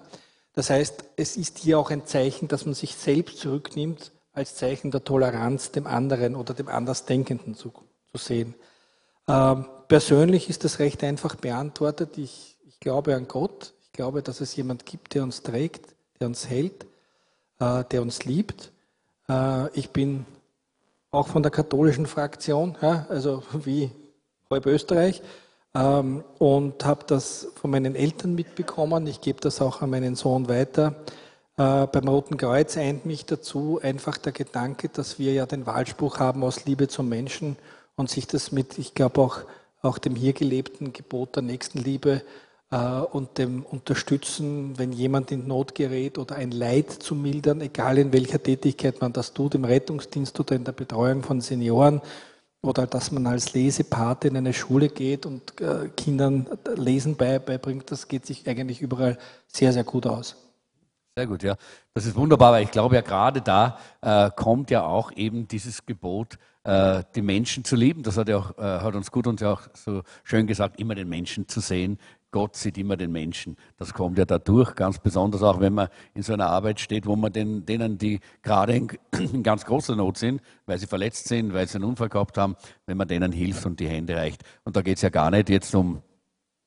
Das 0.54 0.70
heißt, 0.70 1.04
es 1.16 1.36
ist 1.36 1.58
hier 1.58 1.78
auch 1.78 1.90
ein 1.90 2.06
Zeichen, 2.06 2.48
dass 2.48 2.64
man 2.64 2.72
sich 2.72 2.94
selbst 2.94 3.36
zurücknimmt, 3.36 4.12
als 4.32 4.54
Zeichen 4.54 4.90
der 4.90 5.04
Toleranz 5.04 5.70
dem 5.70 5.86
anderen 5.86 6.34
oder 6.34 6.54
dem 6.54 6.68
Andersdenkenden 6.68 7.56
zu, 7.56 7.70
zu 8.12 8.16
sehen. 8.16 8.54
Ähm, 9.28 9.66
persönlich 9.88 10.48
ist 10.48 10.64
das 10.64 10.78
recht 10.78 11.04
einfach 11.04 11.34
beantwortet. 11.34 12.16
Ich, 12.16 12.56
ich 12.66 12.80
glaube 12.80 13.14
an 13.14 13.28
Gott. 13.28 13.74
Ich 13.82 13.92
glaube, 13.92 14.22
dass 14.22 14.40
es 14.40 14.56
jemand 14.56 14.86
gibt, 14.86 15.12
der 15.12 15.22
uns 15.22 15.42
trägt, 15.42 15.94
der 16.18 16.28
uns 16.28 16.48
hält 16.48 16.86
äh, 17.58 17.84
der 17.84 18.02
uns 18.02 18.24
liebt. 18.24 18.72
Äh, 19.28 19.68
ich 19.78 19.90
bin 19.90 20.26
auch 21.10 21.28
von 21.28 21.42
der 21.42 21.52
katholischen 21.52 22.06
Fraktion, 22.06 22.76
also 22.80 23.42
wie 23.52 23.90
halb 24.50 24.66
Österreich, 24.66 25.22
ähm, 25.74 26.24
und 26.38 26.84
habe 26.84 27.04
das 27.06 27.48
von 27.54 27.70
meinen 27.70 27.94
Eltern 27.94 28.34
mitbekommen. 28.34 29.06
Ich 29.06 29.20
gebe 29.20 29.40
das 29.40 29.60
auch 29.60 29.82
an 29.82 29.90
meinen 29.90 30.14
Sohn 30.14 30.48
weiter. 30.48 30.94
Äh, 31.56 31.86
beim 31.86 32.08
Roten 32.08 32.36
Kreuz 32.36 32.76
eint 32.76 33.06
mich 33.06 33.26
dazu 33.26 33.80
einfach 33.82 34.18
der 34.18 34.32
Gedanke, 34.32 34.88
dass 34.88 35.18
wir 35.18 35.32
ja 35.32 35.46
den 35.46 35.66
Wahlspruch 35.66 36.18
haben 36.18 36.42
aus 36.42 36.64
Liebe 36.64 36.88
zum 36.88 37.08
Menschen 37.08 37.56
und 37.96 38.10
sich 38.10 38.26
das 38.26 38.50
mit, 38.50 38.78
ich 38.78 38.94
glaube 38.94 39.20
auch, 39.20 39.40
auch 39.82 39.98
dem 39.98 40.16
hier 40.16 40.32
gelebten 40.32 40.92
Gebot 40.92 41.36
der 41.36 41.42
Nächstenliebe 41.42 42.22
und 42.74 43.38
dem 43.38 43.62
unterstützen, 43.62 44.78
wenn 44.78 44.92
jemand 44.92 45.30
in 45.30 45.46
Not 45.46 45.74
gerät 45.74 46.18
oder 46.18 46.34
ein 46.36 46.50
Leid 46.50 46.90
zu 46.90 47.14
mildern, 47.14 47.60
egal 47.60 47.98
in 47.98 48.12
welcher 48.12 48.42
Tätigkeit 48.42 49.00
man 49.00 49.12
das 49.12 49.32
tut, 49.32 49.54
im 49.54 49.64
Rettungsdienst 49.64 50.38
oder 50.40 50.56
in 50.56 50.64
der 50.64 50.72
Betreuung 50.72 51.22
von 51.22 51.40
Senioren 51.40 52.00
oder 52.62 52.86
dass 52.86 53.12
man 53.12 53.26
als 53.26 53.52
Lesepate 53.52 54.28
in 54.28 54.36
eine 54.36 54.52
Schule 54.52 54.88
geht 54.88 55.26
und 55.26 55.60
äh, 55.60 55.88
Kindern 55.96 56.48
Lesen 56.74 57.16
beibringt, 57.16 57.90
das 57.90 58.08
geht 58.08 58.26
sich 58.26 58.48
eigentlich 58.48 58.80
überall 58.80 59.18
sehr, 59.46 59.72
sehr 59.72 59.84
gut 59.84 60.06
aus. 60.06 60.36
Sehr 61.16 61.28
gut, 61.28 61.44
ja. 61.44 61.56
Das 61.92 62.06
ist 62.06 62.16
wunderbar, 62.16 62.52
weil 62.52 62.64
ich 62.64 62.72
glaube 62.72 62.96
ja 62.96 63.02
gerade 63.02 63.40
da 63.40 63.78
äh, 64.00 64.30
kommt 64.34 64.70
ja 64.72 64.84
auch 64.84 65.12
eben 65.12 65.46
dieses 65.46 65.86
Gebot, 65.86 66.38
äh, 66.64 67.04
die 67.14 67.22
Menschen 67.22 67.62
zu 67.62 67.76
lieben. 67.76 68.02
Das 68.02 68.16
hat, 68.16 68.28
ja 68.28 68.38
auch, 68.38 68.58
äh, 68.58 68.62
hat 68.62 68.96
uns 68.96 69.12
gut 69.12 69.28
uns 69.28 69.40
ja 69.40 69.52
auch 69.52 69.62
so 69.74 70.02
schön 70.24 70.48
gesagt, 70.48 70.80
immer 70.80 70.96
den 70.96 71.08
Menschen 71.08 71.46
zu 71.46 71.60
sehen. 71.60 71.98
Gott 72.34 72.56
sieht 72.56 72.76
immer 72.78 72.96
den 72.96 73.12
Menschen. 73.12 73.56
Das 73.76 73.94
kommt 73.94 74.18
ja 74.18 74.24
dadurch, 74.24 74.74
ganz 74.74 74.98
besonders 74.98 75.44
auch, 75.44 75.60
wenn 75.60 75.72
man 75.72 75.86
in 76.14 76.24
so 76.24 76.32
einer 76.32 76.48
Arbeit 76.48 76.80
steht, 76.80 77.06
wo 77.06 77.14
man 77.14 77.32
den, 77.32 77.64
denen, 77.64 77.96
die 77.96 78.18
gerade 78.42 78.74
in, 78.74 78.88
ganz 79.44 79.64
großer 79.64 79.94
Not 79.94 80.18
sind, 80.18 80.40
weil 80.66 80.76
sie 80.80 80.88
verletzt 80.88 81.28
sind, 81.28 81.54
weil 81.54 81.68
sie 81.68 81.76
einen 81.76 81.84
Unfall 81.84 82.08
gehabt 82.08 82.36
haben, 82.36 82.56
wenn 82.86 82.96
man 82.96 83.06
denen 83.06 83.30
hilft 83.30 83.64
und 83.66 83.78
die 83.78 83.86
Hände 83.86 84.16
reicht. 84.16 84.42
Und 84.64 84.74
da 84.74 84.82
geht 84.82 84.96
es 84.96 85.02
ja 85.02 85.10
gar 85.10 85.30
nicht 85.30 85.48
jetzt 85.48 85.76
um 85.76 86.02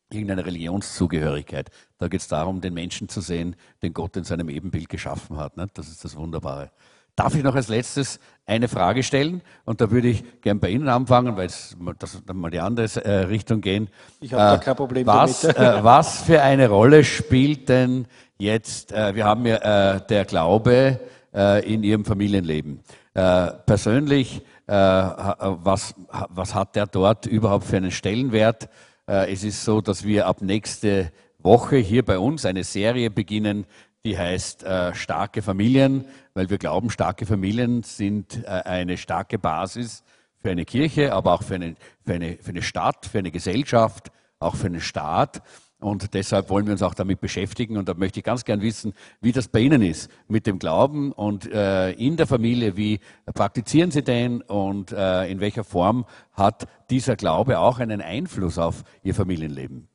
irgendeine 0.10 0.45
Religionszugehörigkeit. 0.45 1.69
Da 1.97 2.08
geht 2.08 2.21
es 2.21 2.30
darum, 2.30 2.62
den 2.62 2.73
Menschen 2.73 3.10
zu 3.10 3.19
sehen, 3.19 3.58
den 3.84 3.91
Gott 3.91 4.15
in 4.15 4.23
seinem 4.23 4.47
Ebenbild 4.47 4.88
geschaffen 4.88 5.36
hat. 5.36 5.58
Ne? 5.58 5.67
Das 5.73 5.89
ist 5.89 6.06
das 6.06 6.15
Wunderbare. 6.15 6.71
Darf 7.17 7.34
ich 7.34 7.43
noch 7.43 7.56
als 7.56 7.67
letztes 7.67 8.19
eine 8.45 8.67
Frage 8.67 9.01
stellen? 9.01 9.41
Und 9.65 9.82
da 9.82 9.89
würde 9.89 10.08
ich 10.08 10.23
gern 10.41 10.60
bei 10.60 10.69
Ihnen 10.69 10.88
anfangen, 10.88 11.36
weil 11.36 11.47
es 11.47 11.75
das 11.97 12.21
dann 12.23 12.38
mal 12.38 12.51
die 12.51 12.60
andere 12.60 12.86
äh, 13.03 13.25
Richtung 13.25 13.60
gehen. 13.60 13.89
Ich 14.21 14.34
habe 14.34 14.43
äh, 14.43 14.45
da 14.45 14.58
kein 14.58 14.75
Problem 14.75 15.08
was, 15.08 15.41
damit. 15.41 15.58
äh, 15.58 15.84
was 15.84 16.21
für 16.21 16.43
eine 16.43 16.69
Rolle 16.69 17.03
spielt 17.03 17.69
denn 17.69 18.06
jetzt, 18.38 18.91
äh, 18.91 19.15
wir 19.15 19.25
haben 19.25 19.47
ja 19.47 19.95
äh, 19.95 20.01
der 20.08 20.25
Glaube 20.25 20.99
äh, 21.34 21.73
in 21.73 21.84
Ihrem 21.84 22.06
Familienleben. 22.06 22.82
persönlich, 23.13 24.43
was, 24.67 25.95
was 26.30 26.53
hat 26.53 26.75
der 26.75 26.86
dort 26.86 27.25
überhaupt 27.25 27.65
für 27.65 27.77
einen 27.77 27.89
Stellenwert? 27.89 28.69
Äh, 29.08 29.34
es 29.34 29.43
ist 29.43 29.63
so, 29.63 29.82
dass 29.82 30.03
wir 30.03 30.27
ab 30.27 30.41
nächste 30.41 31.12
Woche 31.39 31.77
hier 31.77 32.03
bei 32.03 32.19
uns 32.19 32.45
eine 32.45 32.63
Serie 32.63 33.10
beginnen, 33.10 33.65
die 34.03 34.17
heißt 34.17 34.63
äh, 34.63 34.93
Starke 34.93 35.41
Familien, 35.41 36.06
weil 36.38 36.52
wir 36.52 36.60
glauben, 36.60 36.91
starke 36.91 37.26
Familien 37.26 37.82
sind 37.82 38.43
äh, 38.43 38.47
eine 38.47 38.97
starke 38.97 39.39
Basis 39.39 40.04
für 40.38 40.52
eine 40.52 40.65
Kirche, 40.65 41.12
aber 41.13 41.34
auch 41.34 41.41
für 41.41 41.56
eine, 41.56 41.76
für, 42.06 42.13
eine, 42.13 42.38
für 42.39 42.50
eine 42.50 42.62
Stadt, 42.62 43.08
für 43.08 43.17
eine 43.17 43.32
Gesellschaft, 43.32 44.12
auch 44.38 44.56
für 44.56 44.67
einen 44.67 44.80
Staat. 44.80 45.41
Und 45.80 46.13
deshalb 46.13 46.50
wollen 46.52 46.67
wir 46.67 46.73
uns 46.73 46.84
auch 46.84 46.93
damit 46.93 47.21
beschäftigen. 47.21 47.76
Und 47.76 47.89
da 47.89 47.95
möchte 47.95 48.19
ich 48.19 48.23
ganz 48.23 48.45
gern 48.45 48.62
wissen, 48.62 48.93
wie 49.19 49.32
das 49.32 49.47
bei 49.47 49.62
Ihnen 49.62 49.82
ist 49.82 50.12
mit 50.28 50.45
dem 50.45 50.60
Glauben 50.60 51.12
und 51.12 51.52
äh, 51.52 51.91
in 51.93 52.17
der 52.17 52.28
Familie. 52.28 52.78
Wie 52.78 53.00
praktizieren 53.34 53.89
Sie 53.89 54.04
den 54.04 54.43
und 54.43 54.91
äh, 54.91 55.28
in 55.28 55.39
welcher 55.39 55.63
Form 55.63 56.06
hat 56.34 56.67
dieser 56.91 57.15
Glaube 57.15 57.58
auch 57.58 57.80
einen 57.80 58.02
Einfluss 58.02 58.60
auf 58.60 58.84
Ihr 59.02 59.15
Familienleben? 59.15 59.88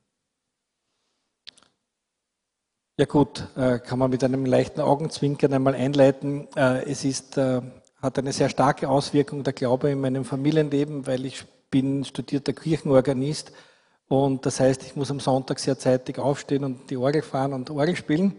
Ja 2.98 3.06
gut, 3.06 3.48
äh, 3.56 3.78
kann 3.78 3.98
man 3.98 4.10
mit 4.10 4.22
einem 4.22 4.44
leichten 4.44 4.80
Augenzwinkern 4.80 5.52
einmal 5.52 5.74
einleiten. 5.74 6.46
Äh, 6.54 6.90
es 6.90 7.04
ist, 7.04 7.38
äh, 7.38 7.62
hat 8.00 8.18
eine 8.18 8.32
sehr 8.32 8.48
starke 8.48 8.88
Auswirkung 8.88 9.44
der 9.44 9.54
Glaube 9.54 9.90
in 9.90 10.00
meinem 10.00 10.24
Familienleben, 10.24 11.06
weil 11.06 11.24
ich 11.24 11.44
bin 11.70 12.04
studierter 12.04 12.52
Kirchenorganist 12.52 13.52
und 14.12 14.44
das 14.44 14.60
heißt, 14.60 14.82
ich 14.82 14.94
muss 14.94 15.10
am 15.10 15.20
Sonntag 15.20 15.58
sehr 15.58 15.78
zeitig 15.78 16.18
aufstehen 16.18 16.64
und 16.64 16.90
die 16.90 16.98
Orgel 16.98 17.22
fahren 17.22 17.54
und 17.54 17.70
Orgel 17.70 17.96
spielen, 17.96 18.36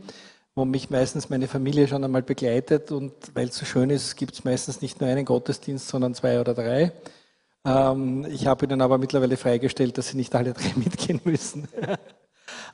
wo 0.54 0.66
mich 0.66 0.92
meistens 0.92 1.32
meine 1.32 1.48
Familie 1.48 1.88
schon 1.88 2.04
einmal 2.04 2.22
begleitet. 2.22 2.92
Und 2.92 3.12
weil 3.34 3.48
es 3.48 3.58
so 3.58 3.66
schön 3.66 3.90
ist, 3.90 4.16
gibt 4.16 4.34
es 4.34 4.44
meistens 4.44 4.84
nicht 4.84 5.02
nur 5.02 5.10
einen 5.10 5.26
Gottesdienst, 5.26 5.88
sondern 5.88 6.14
zwei 6.14 6.40
oder 6.40 6.54
drei. 6.54 6.92
Ähm, 7.66 8.24
ich 8.30 8.46
habe 8.46 8.66
ihnen 8.66 8.82
aber 8.82 9.00
mittlerweile 9.00 9.36
freigestellt, 9.36 9.98
dass 9.98 10.10
sie 10.10 10.18
nicht 10.18 10.36
alle 10.36 10.54
drei 10.54 10.74
mitgehen 10.76 11.22
müssen. 11.24 11.68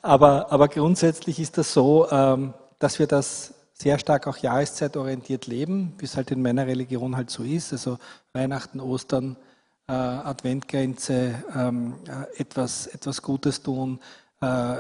Aber, 0.02 0.52
aber 0.52 0.68
grundsätzlich 0.68 1.40
ist 1.40 1.58
das 1.58 1.74
so, 1.74 2.10
ähm, 2.12 2.54
dass 2.80 3.00
wir 3.00 3.08
das 3.08 3.54
sehr 3.74 3.98
stark 3.98 4.28
auch 4.28 4.38
jahreszeitorientiert 4.38 5.48
leben, 5.48 5.94
wie 5.98 6.06
es 6.06 6.18
halt 6.18 6.32
in 6.32 6.42
meiner 6.42 6.68
Religion 6.68 7.16
halt 7.16 7.30
so 7.30 7.44
ist. 7.44 7.72
Also 7.72 7.98
Weihnachten, 8.34 8.80
Ostern, 8.80 9.38
äh, 9.88 9.94
Adventgrenze, 9.94 11.44
ähm, 11.56 11.96
äh, 12.08 12.42
etwas, 12.42 12.88
etwas 12.88 13.22
Gutes 13.22 13.64
tun, 13.64 14.00
äh, 14.42 14.76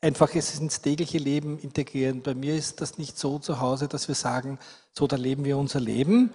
einfach 0.00 0.34
es 0.34 0.58
ins 0.58 0.80
tägliche 0.80 1.18
Leben 1.18 1.58
integrieren. 1.58 2.22
Bei 2.22 2.34
mir 2.34 2.54
ist 2.54 2.80
das 2.80 2.96
nicht 2.96 3.18
so 3.18 3.38
zu 3.38 3.60
Hause, 3.60 3.88
dass 3.88 4.08
wir 4.08 4.14
sagen, 4.14 4.58
so, 4.92 5.06
da 5.06 5.16
leben 5.16 5.44
wir 5.44 5.58
unser 5.58 5.80
Leben 5.80 6.32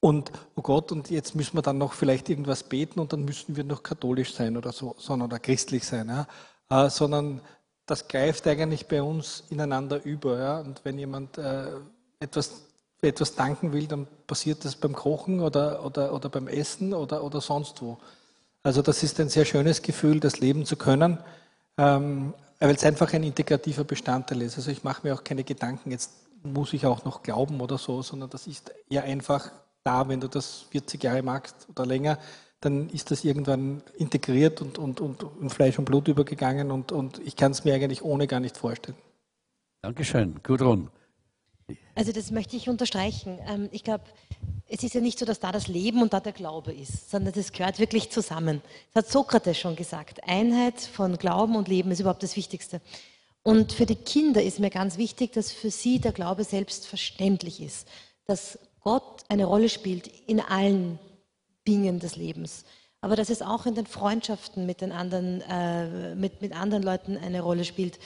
und, 0.00 0.32
oh 0.56 0.62
Gott, 0.62 0.90
und 0.92 1.10
jetzt 1.10 1.34
müssen 1.34 1.56
wir 1.56 1.62
dann 1.62 1.78
noch 1.78 1.92
vielleicht 1.92 2.28
irgendwas 2.28 2.64
beten 2.64 3.00
und 3.00 3.12
dann 3.12 3.24
müssen 3.24 3.56
wir 3.56 3.64
noch 3.64 3.82
katholisch 3.82 4.34
sein 4.34 4.56
oder 4.56 4.72
so, 4.72 4.96
sondern 4.98 5.30
oder 5.30 5.38
christlich 5.38 5.86
sein, 5.86 6.08
ja? 6.08 6.26
Äh, 6.70 6.88
sondern 6.88 7.40
das 7.86 8.08
greift 8.08 8.46
eigentlich 8.46 8.86
bei 8.88 9.02
uns 9.02 9.44
ineinander 9.50 10.04
über. 10.04 10.38
Ja? 10.38 10.60
Und 10.60 10.84
wenn 10.84 10.98
jemand 10.98 11.38
äh, 11.38 11.66
etwas 12.20 12.64
etwas 13.04 13.34
danken 13.34 13.72
will, 13.72 13.86
dann 13.86 14.06
passiert 14.26 14.64
das 14.64 14.76
beim 14.76 14.94
Kochen 14.94 15.40
oder, 15.40 15.84
oder, 15.84 16.12
oder 16.12 16.28
beim 16.28 16.48
Essen 16.48 16.94
oder, 16.94 17.22
oder 17.22 17.40
sonst 17.40 17.80
wo. 17.82 17.98
Also 18.62 18.82
das 18.82 19.02
ist 19.02 19.20
ein 19.20 19.28
sehr 19.28 19.44
schönes 19.44 19.82
Gefühl, 19.82 20.20
das 20.20 20.40
leben 20.40 20.64
zu 20.64 20.76
können, 20.76 21.18
ähm, 21.76 22.32
weil 22.60 22.74
es 22.74 22.84
einfach 22.84 23.12
ein 23.12 23.22
integrativer 23.22 23.84
Bestandteil 23.84 24.42
ist. 24.42 24.56
Also 24.56 24.70
ich 24.70 24.84
mache 24.84 25.06
mir 25.06 25.14
auch 25.14 25.24
keine 25.24 25.44
Gedanken, 25.44 25.90
jetzt 25.90 26.12
muss 26.42 26.72
ich 26.72 26.86
auch 26.86 27.04
noch 27.04 27.22
glauben 27.22 27.60
oder 27.60 27.78
so, 27.78 28.02
sondern 28.02 28.30
das 28.30 28.46
ist 28.46 28.72
eher 28.88 29.04
einfach 29.04 29.50
da, 29.82 30.08
wenn 30.08 30.20
du 30.20 30.28
das 30.28 30.66
40 30.70 31.02
Jahre 31.02 31.22
magst 31.22 31.68
oder 31.68 31.84
länger, 31.84 32.18
dann 32.64 32.88
ist 32.90 33.10
das 33.10 33.24
irgendwann 33.24 33.82
integriert 33.96 34.60
und, 34.60 34.78
und, 34.78 35.00
und 35.00 35.24
in 35.40 35.50
Fleisch 35.50 35.78
und 35.78 35.84
Blut 35.84 36.08
übergegangen 36.08 36.70
und, 36.70 36.92
und 36.92 37.20
ich 37.24 37.36
kann 37.36 37.52
es 37.52 37.64
mir 37.64 37.74
eigentlich 37.74 38.02
ohne 38.02 38.26
gar 38.26 38.40
nicht 38.40 38.56
vorstellen. 38.56 38.96
Dankeschön. 39.82 40.40
Gudrun. 40.42 40.90
Also 41.94 42.12
das 42.12 42.30
möchte 42.30 42.56
ich 42.56 42.68
unterstreichen. 42.68 43.38
Ähm, 43.46 43.68
ich 43.70 43.84
glaube, 43.84 44.04
es 44.66 44.82
ist 44.82 44.94
ja 44.94 45.00
nicht 45.00 45.18
so, 45.18 45.26
dass 45.26 45.40
da 45.40 45.52
das 45.52 45.68
Leben 45.68 46.02
und 46.02 46.12
da 46.12 46.20
der 46.20 46.32
Glaube 46.32 46.72
ist, 46.72 47.10
sondern 47.10 47.34
das 47.34 47.52
gehört 47.52 47.78
wirklich 47.78 48.10
zusammen. 48.10 48.62
Das 48.92 49.04
hat 49.04 49.12
Sokrates 49.12 49.58
schon 49.58 49.76
gesagt. 49.76 50.26
Einheit 50.26 50.80
von 50.80 51.18
Glauben 51.18 51.56
und 51.56 51.68
Leben 51.68 51.90
ist 51.90 52.00
überhaupt 52.00 52.22
das 52.22 52.36
Wichtigste. 52.36 52.80
Und 53.42 53.72
für 53.72 53.84
die 53.84 53.96
Kinder 53.96 54.42
ist 54.42 54.58
mir 54.58 54.70
ganz 54.70 54.96
wichtig, 54.96 55.32
dass 55.32 55.52
für 55.52 55.70
sie 55.70 55.98
der 55.98 56.12
Glaube 56.12 56.44
selbstverständlich 56.44 57.60
ist, 57.60 57.86
dass 58.26 58.58
Gott 58.80 59.22
eine 59.28 59.44
Rolle 59.44 59.68
spielt 59.68 60.06
in 60.26 60.40
allen 60.40 60.98
Dingen 61.66 62.00
des 62.00 62.16
Lebens, 62.16 62.64
aber 63.00 63.16
dass 63.16 63.30
es 63.30 63.42
auch 63.42 63.66
in 63.66 63.74
den 63.74 63.86
Freundschaften 63.86 64.66
mit 64.66 64.80
den 64.80 64.92
anderen, 64.92 65.42
äh, 65.42 66.14
mit, 66.14 66.40
mit 66.40 66.52
anderen 66.52 66.82
Leuten 66.82 67.16
eine 67.16 67.42
Rolle 67.42 67.64
spielt 67.64 67.98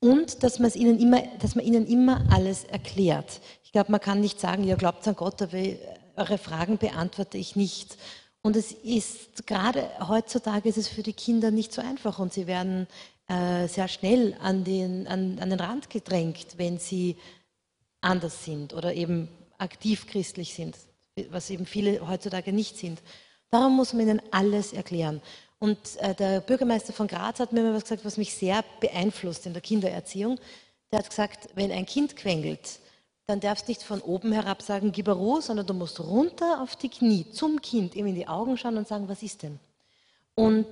und 0.00 0.42
dass, 0.42 0.58
ihnen 0.76 0.98
immer, 0.98 1.22
dass 1.40 1.54
man 1.54 1.64
ihnen 1.64 1.86
immer 1.86 2.24
alles 2.30 2.64
erklärt. 2.64 3.40
Ich 3.62 3.72
glaube, 3.72 3.90
man 3.90 4.00
kann 4.00 4.20
nicht 4.20 4.38
sagen, 4.38 4.64
ihr 4.64 4.76
glaubt 4.76 5.08
an 5.08 5.16
Gott, 5.16 5.40
aber 5.40 5.58
eure 6.16 6.38
Fragen 6.38 6.76
beantworte 6.78 7.38
ich 7.38 7.56
nicht. 7.56 7.96
Und 8.42 8.56
es 8.56 8.72
ist 8.72 9.46
gerade 9.46 9.88
heutzutage 10.06 10.68
ist 10.68 10.76
es 10.76 10.88
für 10.88 11.02
die 11.02 11.14
Kinder 11.14 11.50
nicht 11.50 11.72
so 11.72 11.80
einfach 11.80 12.18
und 12.18 12.34
sie 12.34 12.46
werden 12.46 12.86
äh, 13.28 13.66
sehr 13.66 13.88
schnell 13.88 14.36
an 14.42 14.64
den, 14.64 15.06
an, 15.06 15.38
an 15.38 15.48
den 15.48 15.58
Rand 15.58 15.88
gedrängt, 15.88 16.58
wenn 16.58 16.78
sie 16.78 17.16
anders 18.02 18.44
sind 18.44 18.74
oder 18.74 18.92
eben 18.92 19.28
aktiv 19.56 20.06
christlich 20.06 20.54
sind, 20.54 20.76
was 21.30 21.50
eben 21.50 21.66
viele 21.66 22.06
heutzutage 22.08 22.52
nicht 22.52 22.76
sind. 22.76 23.02
Darum 23.50 23.76
muss 23.76 23.92
man 23.92 24.02
ihnen 24.02 24.22
alles 24.30 24.72
erklären. 24.72 25.20
Und 25.58 25.78
äh, 25.98 26.14
der 26.14 26.40
Bürgermeister 26.40 26.92
von 26.92 27.06
Graz 27.06 27.38
hat 27.38 27.52
mir 27.52 27.62
mal 27.62 27.74
was 27.74 27.84
gesagt, 27.84 28.04
was 28.04 28.16
mich 28.16 28.34
sehr 28.34 28.64
beeinflusst 28.80 29.46
in 29.46 29.52
der 29.52 29.62
Kindererziehung. 29.62 30.38
Der 30.90 30.98
hat 30.98 31.08
gesagt, 31.08 31.48
wenn 31.54 31.70
ein 31.70 31.86
Kind 31.86 32.16
quengelt, 32.16 32.80
dann 33.26 33.40
darfst 33.40 33.66
du 33.66 33.70
nicht 33.70 33.82
von 33.82 34.00
oben 34.00 34.32
herab 34.32 34.60
sagen, 34.60 34.92
gib 34.92 35.08
er 35.08 35.14
Ruhe, 35.14 35.40
sondern 35.40 35.66
du 35.66 35.72
musst 35.72 36.00
runter 36.00 36.60
auf 36.60 36.76
die 36.76 36.90
Knie 36.90 37.26
zum 37.32 37.62
Kind, 37.62 37.94
ihm 37.94 38.06
in 38.06 38.14
die 38.14 38.28
Augen 38.28 38.58
schauen 38.58 38.76
und 38.76 38.86
sagen, 38.86 39.08
was 39.08 39.22
ist 39.22 39.42
denn? 39.42 39.58
Und 40.34 40.66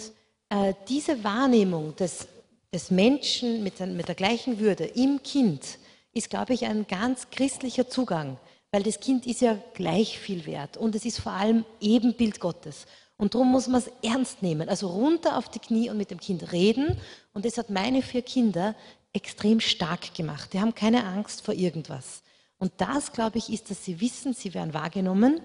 äh, 0.50 0.74
diese 0.88 1.24
Wahrnehmung 1.24 1.96
des, 1.96 2.26
des 2.74 2.90
Menschen 2.90 3.62
mit, 3.62 3.80
mit 3.80 4.08
der 4.08 4.14
gleichen 4.14 4.58
Würde 4.58 4.84
im 4.84 5.22
Kind 5.22 5.78
ist, 6.12 6.28
glaube 6.28 6.52
ich, 6.52 6.66
ein 6.66 6.86
ganz 6.86 7.30
christlicher 7.30 7.88
Zugang, 7.88 8.36
weil 8.72 8.82
das 8.82 8.98
Kind 9.00 9.26
ist 9.26 9.42
ja 9.42 9.56
gleich 9.74 10.18
viel 10.18 10.46
wert 10.46 10.76
und 10.78 10.94
es 10.94 11.04
ist 11.04 11.20
vor 11.20 11.32
allem 11.32 11.64
Ebenbild 11.80 12.40
Gottes. 12.40 12.86
Und 13.18 13.34
darum 13.34 13.52
muss 13.52 13.68
man 13.68 13.80
es 13.80 13.90
ernst 14.02 14.42
nehmen. 14.42 14.68
Also 14.68 14.88
runter 14.88 15.36
auf 15.36 15.48
die 15.48 15.60
Knie 15.60 15.90
und 15.90 15.98
mit 15.98 16.10
dem 16.10 16.18
Kind 16.18 16.50
reden. 16.50 16.96
Und 17.34 17.44
das 17.44 17.58
hat 17.58 17.70
meine 17.70 18.02
vier 18.02 18.22
Kinder 18.22 18.74
extrem 19.12 19.60
stark 19.60 20.14
gemacht. 20.14 20.52
Die 20.52 20.60
haben 20.60 20.74
keine 20.74 21.04
Angst 21.04 21.44
vor 21.44 21.54
irgendwas. 21.54 22.22
Und 22.58 22.72
das, 22.78 23.12
glaube 23.12 23.38
ich, 23.38 23.52
ist, 23.52 23.70
dass 23.70 23.84
sie 23.84 24.00
wissen, 24.00 24.32
sie 24.32 24.54
werden 24.54 24.74
wahrgenommen 24.74 25.40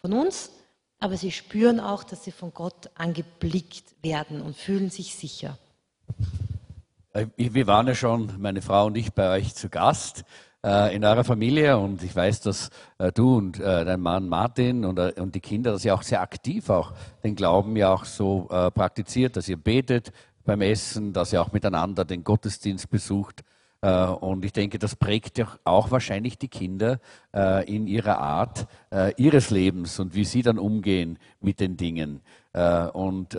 von 0.00 0.12
uns, 0.12 0.50
aber 0.98 1.16
sie 1.16 1.30
spüren 1.30 1.80
auch, 1.80 2.02
dass 2.02 2.24
sie 2.24 2.32
von 2.32 2.52
Gott 2.54 2.90
angeblickt 2.94 3.84
werden 4.02 4.40
und 4.40 4.56
fühlen 4.56 4.90
sich 4.90 5.14
sicher. 5.14 5.58
Äh, 7.12 7.26
wir 7.36 7.66
waren 7.66 7.86
ja 7.86 7.94
schon, 7.94 8.40
meine 8.40 8.62
Frau 8.62 8.86
und 8.86 8.96
ich, 8.96 9.12
bei 9.12 9.30
euch 9.30 9.54
zu 9.54 9.68
Gast 9.68 10.24
äh, 10.62 10.94
in 10.94 11.04
eurer 11.04 11.24
Familie 11.24 11.78
und 11.78 12.02
ich 12.02 12.14
weiß, 12.14 12.42
dass 12.42 12.68
äh, 12.98 13.10
du 13.12 13.38
und 13.38 13.58
äh, 13.58 13.84
dein 13.84 14.00
Mann 14.00 14.28
Martin 14.28 14.84
und, 14.84 15.00
die 15.34 15.40
Kinder, 15.40 15.72
dass 15.72 15.86
ihr 15.86 15.94
auch 15.94 16.02
sehr 16.02 16.20
aktiv 16.20 16.68
auch 16.68 16.92
den 17.24 17.34
Glauben 17.34 17.76
ja 17.76 17.92
auch 17.92 18.04
so 18.04 18.48
praktiziert, 18.74 19.36
dass 19.36 19.48
ihr 19.48 19.56
betet 19.56 20.12
beim 20.44 20.60
Essen, 20.60 21.12
dass 21.12 21.32
ihr 21.32 21.40
auch 21.40 21.52
miteinander 21.52 22.04
den 22.04 22.24
Gottesdienst 22.24 22.90
besucht. 22.90 23.42
Und 23.80 24.44
ich 24.44 24.52
denke, 24.52 24.78
das 24.78 24.96
prägt 24.96 25.38
ja 25.38 25.46
auch 25.64 25.90
wahrscheinlich 25.90 26.36
die 26.36 26.48
Kinder 26.48 26.98
in 27.66 27.86
ihrer 27.86 28.18
Art 28.18 28.66
ihres 29.16 29.50
Lebens 29.50 29.98
und 30.00 30.14
wie 30.14 30.24
sie 30.24 30.42
dann 30.42 30.58
umgehen 30.58 31.18
mit 31.40 31.60
den 31.60 31.76
Dingen. 31.76 32.20
Und 32.92 33.36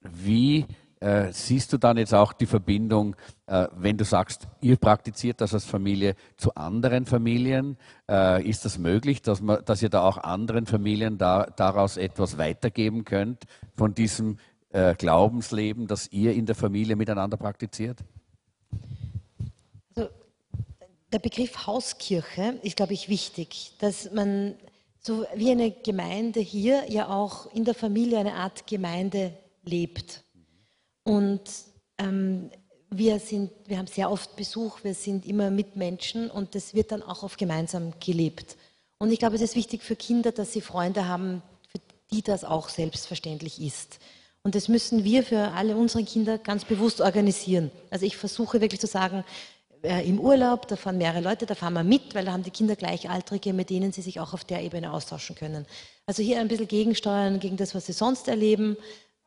wie 0.00 0.66
äh, 1.02 1.32
siehst 1.32 1.72
du 1.72 1.78
dann 1.78 1.96
jetzt 1.96 2.14
auch 2.14 2.32
die 2.32 2.46
Verbindung, 2.46 3.16
äh, 3.46 3.66
wenn 3.74 3.96
du 3.96 4.04
sagst, 4.04 4.46
ihr 4.60 4.76
praktiziert 4.76 5.40
das 5.40 5.52
als 5.52 5.64
Familie 5.64 6.14
zu 6.36 6.54
anderen 6.54 7.06
Familien? 7.06 7.76
Äh, 8.08 8.48
ist 8.48 8.64
das 8.64 8.78
möglich, 8.78 9.20
dass, 9.20 9.40
man, 9.40 9.64
dass 9.64 9.82
ihr 9.82 9.88
da 9.88 10.02
auch 10.02 10.18
anderen 10.18 10.66
Familien 10.66 11.18
da, 11.18 11.46
daraus 11.56 11.96
etwas 11.96 12.38
weitergeben 12.38 13.04
könnt 13.04 13.44
von 13.74 13.94
diesem 13.94 14.38
äh, 14.70 14.94
Glaubensleben, 14.94 15.88
das 15.88 16.06
ihr 16.12 16.34
in 16.34 16.46
der 16.46 16.54
Familie 16.54 16.94
miteinander 16.94 17.36
praktiziert? 17.36 17.98
Also, 19.96 20.08
der 21.12 21.18
Begriff 21.18 21.66
Hauskirche 21.66 22.60
ist, 22.62 22.76
glaube 22.76 22.92
ich, 22.92 23.08
wichtig, 23.08 23.72
dass 23.80 24.12
man 24.12 24.54
so 25.00 25.26
wie 25.34 25.50
eine 25.50 25.72
Gemeinde 25.72 26.38
hier 26.38 26.84
ja 26.88 27.08
auch 27.08 27.52
in 27.52 27.64
der 27.64 27.74
Familie 27.74 28.20
eine 28.20 28.34
Art 28.34 28.68
Gemeinde 28.68 29.32
lebt. 29.64 30.21
Und 31.04 31.42
ähm, 31.98 32.50
wir, 32.90 33.18
sind, 33.18 33.50
wir 33.66 33.78
haben 33.78 33.86
sehr 33.86 34.10
oft 34.10 34.36
Besuch, 34.36 34.84
wir 34.84 34.94
sind 34.94 35.26
immer 35.26 35.50
mit 35.50 35.76
Menschen 35.76 36.30
und 36.30 36.54
das 36.54 36.74
wird 36.74 36.92
dann 36.92 37.02
auch 37.02 37.22
oft 37.22 37.38
gemeinsam 37.38 37.92
gelebt. 38.00 38.56
Und 38.98 39.10
ich 39.10 39.18
glaube, 39.18 39.36
es 39.36 39.42
ist 39.42 39.56
wichtig 39.56 39.82
für 39.82 39.96
Kinder, 39.96 40.30
dass 40.32 40.52
sie 40.52 40.60
Freunde 40.60 41.08
haben, 41.08 41.42
für 41.68 41.80
die 42.12 42.22
das 42.22 42.44
auch 42.44 42.68
selbstverständlich 42.68 43.60
ist. 43.60 43.98
Und 44.44 44.54
das 44.54 44.68
müssen 44.68 45.04
wir 45.04 45.22
für 45.22 45.52
alle 45.52 45.76
unsere 45.76 46.04
Kinder 46.04 46.38
ganz 46.38 46.64
bewusst 46.64 47.00
organisieren. 47.00 47.70
Also 47.90 48.06
ich 48.06 48.16
versuche 48.16 48.60
wirklich 48.60 48.80
zu 48.80 48.86
sagen, 48.86 49.24
äh, 49.82 50.08
im 50.08 50.20
Urlaub, 50.20 50.68
da 50.68 50.76
fahren 50.76 50.98
mehrere 50.98 51.20
Leute, 51.20 51.46
da 51.46 51.54
fahren 51.54 51.74
wir 51.74 51.84
mit, 51.84 52.14
weil 52.14 52.24
da 52.24 52.32
haben 52.32 52.42
die 52.42 52.50
Kinder 52.50 52.76
Gleichaltrige, 52.76 53.52
mit 53.52 53.70
denen 53.70 53.92
sie 53.92 54.02
sich 54.02 54.20
auch 54.20 54.34
auf 54.34 54.44
der 54.44 54.62
Ebene 54.62 54.92
austauschen 54.92 55.36
können. 55.36 55.66
Also 56.06 56.22
hier 56.22 56.40
ein 56.40 56.48
bisschen 56.48 56.68
gegensteuern 56.68 57.40
gegen 57.40 57.56
das, 57.56 57.74
was 57.74 57.86
sie 57.86 57.92
sonst 57.92 58.28
erleben, 58.28 58.76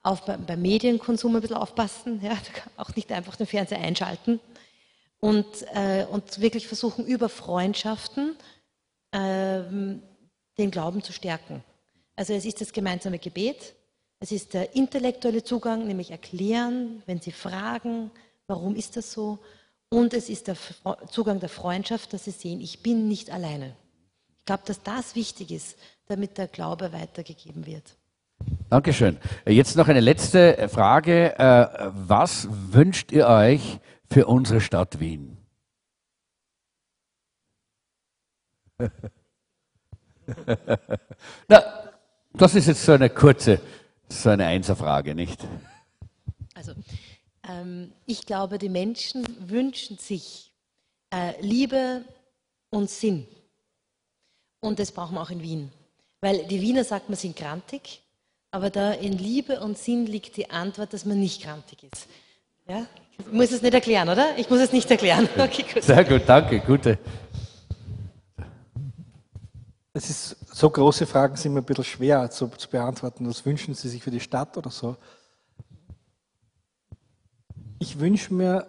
auf, 0.06 0.22
beim 0.22 0.62
Medienkonsum 0.62 1.36
ein 1.36 1.42
bisschen 1.42 1.58
aufpassen, 1.58 2.22
ja, 2.22 2.38
auch 2.78 2.96
nicht 2.96 3.12
einfach 3.12 3.36
den 3.36 3.48
Fernseher 3.48 3.80
einschalten 3.80 4.40
und, 5.20 5.46
äh, 5.74 6.06
und 6.10 6.40
wirklich 6.40 6.68
versuchen, 6.68 7.06
über 7.06 7.28
Freundschaften 7.28 8.36
äh, 9.12 9.62
den 10.58 10.72
Glauben 10.72 11.02
zu 11.02 11.12
stärken. 11.12 11.64
Also 12.16 12.34
es 12.34 12.46
ist 12.46 12.62
das 12.62 12.72
gemeinsame 12.72 13.18
Gebet, 13.18 13.74
es 14.20 14.32
ist 14.32 14.54
der 14.54 14.76
intellektuelle 14.76 15.44
Zugang, 15.44 15.88
nämlich 15.88 16.12
erklären, 16.12 17.02
wenn 17.08 17.20
Sie 17.20 17.32
fragen, 17.32 18.12
warum 18.48 18.76
ist 18.76 18.96
das 18.98 19.12
so, 19.12 19.40
und 19.90 20.14
es 20.14 20.30
ist 20.30 20.48
der 20.48 20.58
Zugang 21.10 21.40
der 21.40 21.50
Freundschaft, 21.50 22.14
dass 22.14 22.26
Sie 22.26 22.32
sehen, 22.32 22.62
ich 22.62 22.82
bin 22.84 23.08
nicht 23.08 23.32
alleine. 23.32 23.76
Ich 24.40 24.46
glaube, 24.46 24.64
dass 24.66 24.84
das 24.84 25.16
wichtig 25.16 25.52
ist, 25.52 25.78
damit 26.06 26.38
der 26.38 26.48
Glaube 26.48 26.94
weitergegeben 26.94 27.66
wird. 27.66 27.96
Dankeschön. 28.70 29.18
Jetzt 29.46 29.76
noch 29.76 29.88
eine 29.88 30.00
letzte 30.00 30.68
Frage. 30.70 31.38
Äh, 31.38 31.92
was 31.94 32.48
wünscht 32.50 33.12
ihr 33.12 33.28
euch 33.28 33.80
für 34.10 34.26
unsere 34.28 34.60
Stadt 34.60 35.00
Wien? 35.00 35.38
Na, 41.48 41.64
das 42.34 42.56
ist 42.56 42.68
jetzt 42.68 42.84
so 42.84 42.92
eine 42.94 43.10
kurze, 43.10 43.62
so 44.10 44.30
eine 44.30 44.46
Einserfrage, 44.48 45.16
nicht? 45.16 45.48
Also, 46.54 46.74
ähm, 47.48 47.94
ich 48.06 48.26
glaube, 48.26 48.58
die 48.58 48.70
Menschen 48.70 49.26
wünschen 49.40 49.98
sich 49.98 50.52
äh, 51.14 51.40
Liebe 51.42 52.04
und 52.72 52.90
Sinn. 52.90 53.28
Und 54.60 54.80
das 54.80 54.92
brauchen 54.92 55.16
wir 55.16 55.22
auch 55.22 55.30
in 55.30 55.42
Wien. 55.42 55.72
Weil 56.20 56.46
die 56.48 56.62
Wiener, 56.62 56.84
sagt 56.84 57.10
man, 57.10 57.18
sind 57.18 57.36
grantig 57.36 58.02
aber 58.56 58.70
da 58.70 58.94
in 58.94 59.12
Liebe 59.12 59.60
und 59.60 59.78
Sinn 59.78 60.06
liegt 60.06 60.38
die 60.38 60.50
Antwort, 60.50 60.94
dass 60.94 61.04
man 61.04 61.20
nicht 61.20 61.44
krantig 61.44 61.84
ist. 61.92 62.08
Ja? 62.66 62.88
Ich 63.18 63.30
muss 63.30 63.52
es 63.52 63.62
nicht 63.62 63.74
erklären, 63.74 64.08
oder? 64.08 64.38
Ich 64.38 64.50
muss 64.50 64.62
es 64.62 64.72
nicht 64.72 64.90
erklären. 64.90 65.28
Okay, 65.38 65.66
gut. 65.74 65.84
Sehr 65.84 66.06
gut, 66.06 66.22
danke, 66.26 66.62
gute. 66.62 66.98
Es 69.92 70.10
ist, 70.10 70.38
so 70.56 70.70
große 70.70 71.06
Fragen 71.06 71.36
sind 71.36 71.54
mir 71.54 71.60
ein 71.60 71.66
bisschen 71.66 71.84
schwer 71.84 72.32
zu, 72.32 72.48
zu 72.48 72.70
beantworten. 72.70 73.28
Was 73.28 73.46
wünschen 73.46 73.76
Sie 73.76 73.90
sich 73.90 74.02
für 74.02 74.12
die 74.12 74.22
Stadt 74.22 74.56
oder 74.56 74.70
so? 74.70 74.96
Ich 77.80 78.00
wünsche 78.00 78.34
mir, 78.34 78.68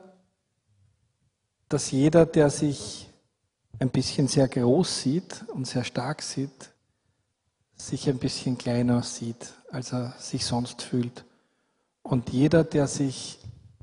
dass 1.68 1.92
jeder, 1.92 2.27
der 2.27 2.51
sich 2.51 3.09
ein 3.79 3.90
bisschen 3.90 4.27
sehr 4.27 4.49
groß 4.49 5.03
sieht 5.03 5.44
und 5.55 5.64
sehr 5.64 5.85
stark 5.85 6.22
sieht, 6.22 6.72
sich 7.77 8.09
ein 8.09 8.18
bisschen 8.18 8.59
kleiner 8.59 9.03
sieht, 9.03 9.53
als 9.77 9.93
er 9.93 10.15
sich 10.19 10.47
sonst 10.47 10.81
fühlt. 10.81 11.27
Und 12.03 12.31
jeder, 12.31 12.65
der 12.65 12.87
sich 12.87 13.39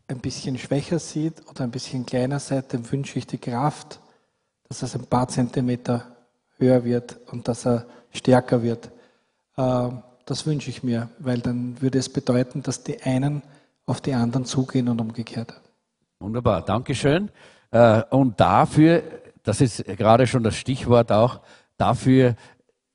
ein 0.08 0.18
bisschen 0.18 0.58
schwächer 0.58 0.98
sieht 0.98 1.48
oder 1.48 1.64
ein 1.64 1.70
bisschen 1.70 2.08
kleiner 2.08 2.40
seid, 2.40 2.74
dem 2.74 2.92
wünsche 2.92 3.20
ich 3.20 3.28
die 3.28 3.38
Kraft, 3.38 4.00
dass 4.68 4.82
er 4.82 5.00
ein 5.00 5.06
paar 5.06 5.28
Zentimeter 5.28 6.04
höher 6.58 6.84
wird 6.84 7.20
und 7.32 7.48
dass 7.48 7.68
er 7.68 7.86
stärker 8.10 8.64
wird. 8.64 8.90
Äh, 9.56 9.90
das 10.26 10.48
wünsche 10.48 10.72
ich 10.72 10.82
mir, 10.82 11.10
weil 11.20 11.42
dann 11.42 11.80
würde 11.80 12.00
es 12.00 12.10
bedeuten, 12.10 12.64
dass 12.64 12.84
die 12.84 13.04
einen 13.04 13.44
auf 13.86 14.02
die 14.02 14.16
anderen 14.16 14.46
zugehen 14.46 14.90
und 14.90 15.00
umgekehrt. 15.00 15.62
Wunderbar, 16.20 16.64
Dankeschön. 16.64 17.30
Äh, 17.70 18.02
und 18.10 18.40
dafür, 18.40 19.04
das 19.44 19.62
ist 19.62 19.86
gerade 19.86 20.26
schon 20.26 20.42
das 20.42 20.56
Stichwort 20.56 21.12
auch, 21.12 21.42
dafür 21.78 22.36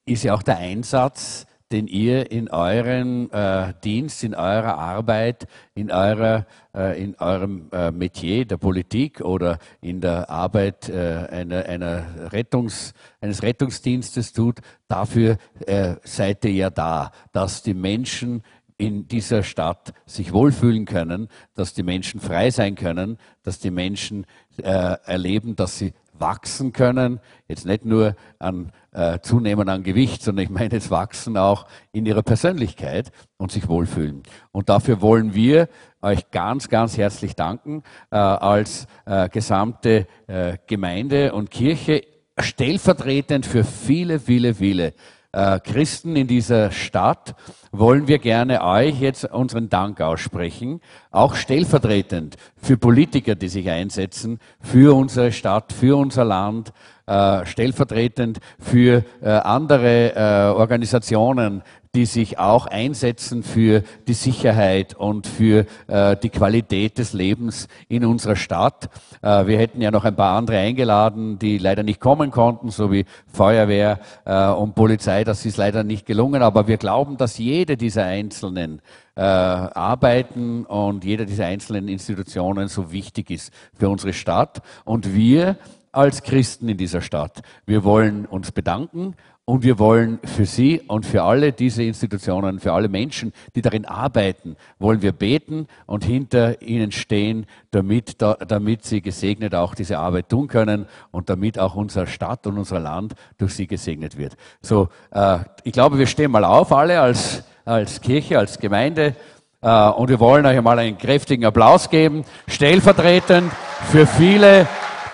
ist 0.05 0.25
ja 0.25 0.35
auch 0.35 0.43
der 0.43 0.57
Einsatz, 0.57 1.47
den 1.71 1.87
ihr 1.87 2.31
in 2.31 2.49
euren 2.49 3.31
äh, 3.31 3.75
Dienst, 3.85 4.25
in 4.25 4.35
eurer 4.35 4.79
Arbeit, 4.79 5.47
in, 5.75 5.91
eurer, 5.91 6.47
äh, 6.75 7.03
in 7.03 7.15
eurem 7.17 7.69
äh, 7.73 7.91
Metier 7.91 8.47
der 8.47 8.57
Politik 8.57 9.21
oder 9.21 9.59
in 9.81 10.01
der 10.01 10.31
Arbeit 10.31 10.89
äh, 10.89 11.27
einer, 11.31 11.67
einer 11.67 12.33
Rettungs, 12.33 12.95
eines 13.21 13.43
Rettungsdienstes 13.43 14.33
tut, 14.33 14.61
dafür 14.89 15.37
äh, 15.67 15.97
seid 16.05 16.45
ihr 16.47 16.53
ja 16.53 16.71
da, 16.71 17.13
dass 17.33 17.63
die 17.63 17.75
Menschen 17.75 18.43
in 18.79 19.09
dieser 19.09 19.43
Stadt 19.43 19.93
sich 20.07 20.33
wohlfühlen 20.33 20.87
können, 20.87 21.29
dass 21.55 21.75
die 21.75 21.83
Menschen 21.83 22.21
frei 22.21 22.51
sein 22.51 22.77
können, 22.77 23.19
dass 23.43 23.59
die 23.59 23.73
Menschen 23.73 24.25
äh, 24.63 24.97
erleben, 25.05 25.57
dass 25.57 25.79
sie 25.79 25.93
wachsen 26.13 26.73
können, 26.73 27.21
jetzt 27.49 27.67
nicht 27.67 27.85
nur 27.85 28.17
an 28.39 28.73
äh, 28.99 29.21
Zunehmen 29.21 29.69
an 29.69 29.85
Gewicht, 29.85 30.23
sondern 30.23 30.45
ich 30.45 30.51
meine 30.51 30.73
jetzt 30.73 30.91
wachsen 30.91 31.37
auch 31.37 31.67
in 31.93 32.05
ihrer 32.05 32.23
Persönlichkeit 32.23 33.13
und 33.37 33.53
sich 33.53 33.69
wohlfühlen. 33.69 34.25
Und 34.51 34.69
dafür 34.69 35.01
wollen 35.01 35.35
wir 35.35 35.69
euch 36.03 36.31
ganz, 36.33 36.69
ganz 36.69 36.99
herzlich 36.99 37.37
danken 37.37 37.85
äh, 38.11 38.17
als 38.17 38.89
äh, 39.07 39.29
gesamte 39.29 40.09
äh, 40.27 40.59
Gemeinde 40.67 41.33
und 41.33 41.51
Kirche, 41.51 42.03
stellvertretend 42.41 43.47
für 43.47 43.63
viele, 43.63 44.19
viele, 44.19 44.55
viele 44.55 44.95
äh, 45.31 45.61
Christen 45.61 46.17
in 46.17 46.27
dieser 46.27 46.71
Stadt 46.71 47.35
wollen 47.71 48.09
wir 48.09 48.19
gerne 48.19 48.65
euch 48.65 48.99
jetzt 49.01 49.25
unseren 49.27 49.69
Dank 49.69 50.01
aussprechen, 50.01 50.81
auch 51.11 51.35
stellvertretend 51.35 52.37
für 52.57 52.79
Politiker, 52.79 53.35
die 53.35 53.49
sich 53.49 53.69
einsetzen, 53.69 54.39
für 54.61 54.97
unsere 54.97 55.31
Stadt, 55.31 55.73
für 55.73 55.99
unser 55.99 56.25
Land, 56.25 56.73
äh, 57.09 57.47
stellvertretend 57.47 58.39
für 58.59 59.03
äh, 59.23 59.29
andere 59.31 60.15
äh, 60.15 60.57
Organisationen, 60.57 61.63
die 61.95 62.07
sich 62.07 62.39
auch 62.39 62.67
einsetzen 62.67 63.43
für 63.43 63.83
die 64.07 64.15
Sicherheit 64.15 64.95
und 64.95 65.27
für 65.27 65.67
äh, 65.87 66.17
die 66.17 66.29
Qualität 66.29 66.99
des 66.99 67.13
Lebens 67.13 67.67
in 67.89 68.05
unserer 68.05 68.37
Stadt. 68.37 68.91
Äh, 69.23 69.47
wir 69.47 69.59
hätten 69.59 69.81
ja 69.81 69.91
noch 69.91 70.05
ein 70.05 70.15
paar 70.15 70.37
andere 70.37 70.59
eingeladen, 70.59 71.39
die 71.39 71.59
leider 71.59 71.83
nicht 71.83 72.01
kommen 72.01 72.31
konnten, 72.31 72.71
so 72.71 72.93
wie 72.93 73.05
Feuerwehr 73.27 74.01
äh, 74.25 74.49
und 74.49 74.75
Polizei. 74.75 75.25
Das 75.25 75.47
ist 75.47 75.57
leider 75.57 75.83
nicht 75.83 76.07
gelungen, 76.07 76.43
aber 76.43 76.69
wir 76.69 76.77
glauben, 76.77 77.17
dass 77.17 77.39
jede 77.39 77.77
dieser 77.77 78.05
einzelnen 78.05 78.81
äh, 79.17 79.23
Arbeiten 79.23 80.65
und 80.67 81.05
jede 81.05 81.27
dieser 81.27 81.47
einzelnen 81.47 81.89
Institutionen 81.89 82.69
so 82.69 82.93
wichtig 82.93 83.31
ist 83.31 83.53
für 83.75 83.89
unsere 83.89 84.13
Stadt. 84.13 84.63
Und 84.85 85.15
wir 85.15 85.57
als 85.93 86.23
Christen 86.23 86.69
in 86.69 86.77
dieser 86.77 87.01
Stadt. 87.01 87.43
Wir 87.67 87.85
wollen 87.85 88.27
uns 88.27 88.53
bedanken 88.53 89.15
und 89.49 89.63
wir 89.63 89.79
wollen 89.79 90.19
für 90.25 90.45
Sie 90.45 90.83
und 90.89 91.07
für 91.07 91.23
alle 91.23 91.53
diese 91.53 91.83
Institutionen, 91.83 92.61
für 92.61 92.75
alle 92.75 92.91
Menschen, 92.91 93.33
die 93.55 93.63
darin 93.63 93.87
arbeiten, 93.87 94.57
wollen 94.79 95.01
wir 95.01 95.13
beten 95.13 95.69
und 95.87 96.05
hinter 96.05 96.61
ihnen 96.61 96.93
stehen, 96.93 97.47
damit, 97.71 98.17
damit 98.21 98.85
sie 98.85 99.01
gesegnet 99.01 99.55
auch 99.55 99.75
diese 99.75 99.97
Arbeit 99.97 100.29
tun 100.29 100.49
können 100.49 100.85
und 101.13 101.31
damit 101.31 101.59
auch 101.59 101.77
unsere 101.77 102.07
Stadt 102.07 102.47
und 102.47 102.59
unser 102.59 102.79
Land 102.79 103.15
durch 103.39 103.55
sie 103.55 103.67
gesegnet 103.67 104.19
wird. 104.19 104.37
So, 104.61 104.91
äh, 105.13 105.39
ich 105.65 105.73
glaube, 105.73 105.99
wir 105.99 106.07
stehen 106.07 106.31
mal 106.31 106.45
auf, 106.45 106.71
alle 106.71 107.01
als, 107.01 107.43
als 107.65 108.03
Kirche, 108.03 108.39
als 108.39 108.59
Gemeinde. 108.59 109.17
Äh, 109.63 109.89
und 109.89 110.11
wir 110.11 110.21
wollen 110.21 110.45
euch 110.45 110.61
mal 110.61 110.79
einen 110.79 110.99
kräftigen 110.99 111.47
Applaus 111.47 111.89
geben, 111.89 112.27
stellvertretend 112.49 113.51
für 113.91 114.07
viele, 114.07 114.67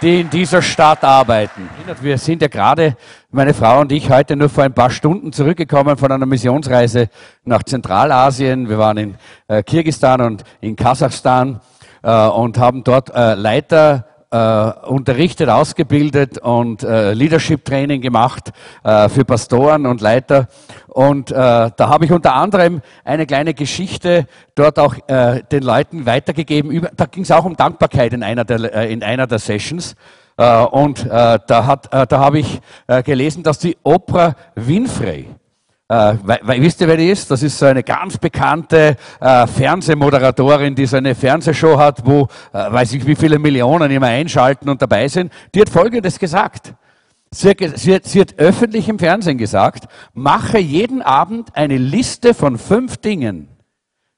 die 0.05 0.21
in 0.21 0.29
dieser 0.29 0.61
Stadt 0.61 1.03
arbeiten. 1.03 1.71
Wir 2.03 2.19
sind 2.19 2.43
ja 2.43 2.49
gerade, 2.49 2.95
meine 3.31 3.55
Frau 3.55 3.81
und 3.81 3.91
ich, 3.91 4.11
heute 4.11 4.37
nur 4.37 4.51
vor 4.51 4.65
ein 4.65 4.75
paar 4.75 4.91
Stunden 4.91 5.33
zurückgekommen 5.33 5.97
von 5.97 6.13
einer 6.13 6.27
Missionsreise 6.27 7.09
nach 7.47 7.63
Zentralasien. 7.63 8.69
Wir 8.69 8.77
waren 8.77 8.99
in 8.99 9.15
äh, 9.49 9.63
Kirgistan 9.63 10.21
und 10.21 10.45
in 10.61 10.77
Kasachstan 10.77 11.59
äh, 12.03 12.27
und 12.27 12.59
haben 12.59 12.85
dort 12.85 13.15
äh, 13.15 13.33
Leiter 13.33 14.05
äh, 14.31 14.89
unterrichtet, 14.89 15.49
ausgebildet 15.49 16.37
und 16.37 16.83
äh, 16.83 17.15
Leadership 17.15 17.65
Training 17.65 18.03
gemacht 18.03 18.53
äh, 18.83 19.09
für 19.09 19.25
Pastoren 19.25 19.87
und 19.87 20.03
Leiter. 20.03 20.49
Und 20.95 21.33
äh, 21.33 21.35
da 21.35 21.89
habe 21.89 22.05
ich 22.05 22.13
unter 22.13 22.35
anderem 22.35 22.81
eine 23.05 23.27
kleine 23.27 23.53
Geschichte 23.53 24.27
dort 24.55 24.79
auch 24.79 24.95
äh, 25.09 25.43
den 25.51 25.65
Leuten 25.65 26.07
weitergegeben. 26.07 26.71
Über, 26.71 26.91
da 26.97 27.07
ging 27.07 27.25
es 27.25 27.33
auch 27.33 27.45
um 27.45 27.57
Dankbarkeit 27.57 28.13
in 28.13 28.23
einer 28.23 28.45
der, 28.45 28.73
äh, 28.73 28.93
in 28.93 29.03
einer 29.03 29.27
der 29.27 29.41
Sessions. 29.41 29.97
Äh, 30.37 30.65
und 30.65 31.05
äh, 31.05 31.39
da, 31.47 31.67
hat, 31.67 31.93
äh, 31.93 32.07
da 32.07 32.21
habe 32.21 32.39
ich 32.39 32.61
gelesen, 33.05 33.43
dass 33.43 33.59
die 33.59 33.77
Oprah 33.83 34.37
Winfrey, 34.55 35.29
äh, 35.89 36.15
weil, 36.23 36.63
wisst 36.63 36.81
ihr, 36.81 36.89
wer 36.89 36.97
die 36.97 37.11
ist? 37.11 37.31
Das 37.31 37.43
ist 37.43 37.59
so 37.59 37.67
eine 37.67 37.83
ganz 37.83 38.17
bekannte 38.17 38.97
äh, 39.21 39.47
Fernsehmoderatorin, 39.47 40.75
die 40.75 40.87
so 40.87 40.97
eine 40.97 41.15
Fernsehshow 41.15 41.77
hat, 41.77 42.07
wo 42.07 42.29
äh, 42.53 42.73
weiß 42.73 42.95
ich 42.95 43.07
wie 43.07 43.15
viele 43.15 43.39
Millionen 43.39 43.91
immer 43.91 44.07
einschalten 44.07 44.69
und 44.71 44.81
dabei 44.81 45.09
sind. 45.09 45.33
Die 45.55 45.61
hat 45.61 45.69
Folgendes 45.69 46.19
gesagt. 46.19 46.73
Sie 47.35 48.21
hat, 48.21 48.39
öffentlich 48.39 48.89
im 48.89 48.99
Fernsehen 48.99 49.39
gesagt, 49.39 49.87
mache 50.13 50.59
jeden 50.59 51.03
Abend 51.03 51.57
eine 51.57 51.77
Liste 51.77 52.35
von 52.35 52.59
fünf 52.59 52.97
Dingen, 52.99 53.49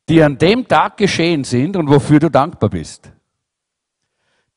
die 0.08 0.22
an 0.22 0.38
dem 0.38 0.68
Tag 0.68 0.96
geschehen 0.96 1.44
sind 1.44 1.76
und 1.76 1.88
wofür 1.88 2.20
du 2.20 2.30
dankbar 2.30 2.70
bist. 2.70 3.10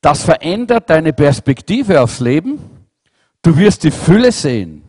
Das 0.01 0.23
verändert 0.23 0.89
deine 0.89 1.13
Perspektive 1.13 2.01
aufs 2.01 2.19
Leben. 2.19 2.59
Du 3.41 3.57
wirst 3.57 3.83
die 3.83 3.91
Fülle 3.91 4.31
sehen. 4.31 4.83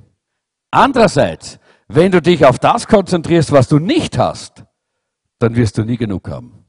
Andererseits 0.71 1.61
wenn 1.93 2.13
du 2.13 2.23
dich 2.23 2.47
auf 2.47 2.61
das 2.61 2.87
konzentrierst, 2.87 3.51
was 3.51 3.67
du 3.67 3.81
nicht 3.81 4.17
hast, 4.17 4.65
dann 5.41 5.57
wirst 5.57 5.77
du 5.77 5.83
nie 5.83 5.97
genug 5.97 6.29
haben. 6.29 6.65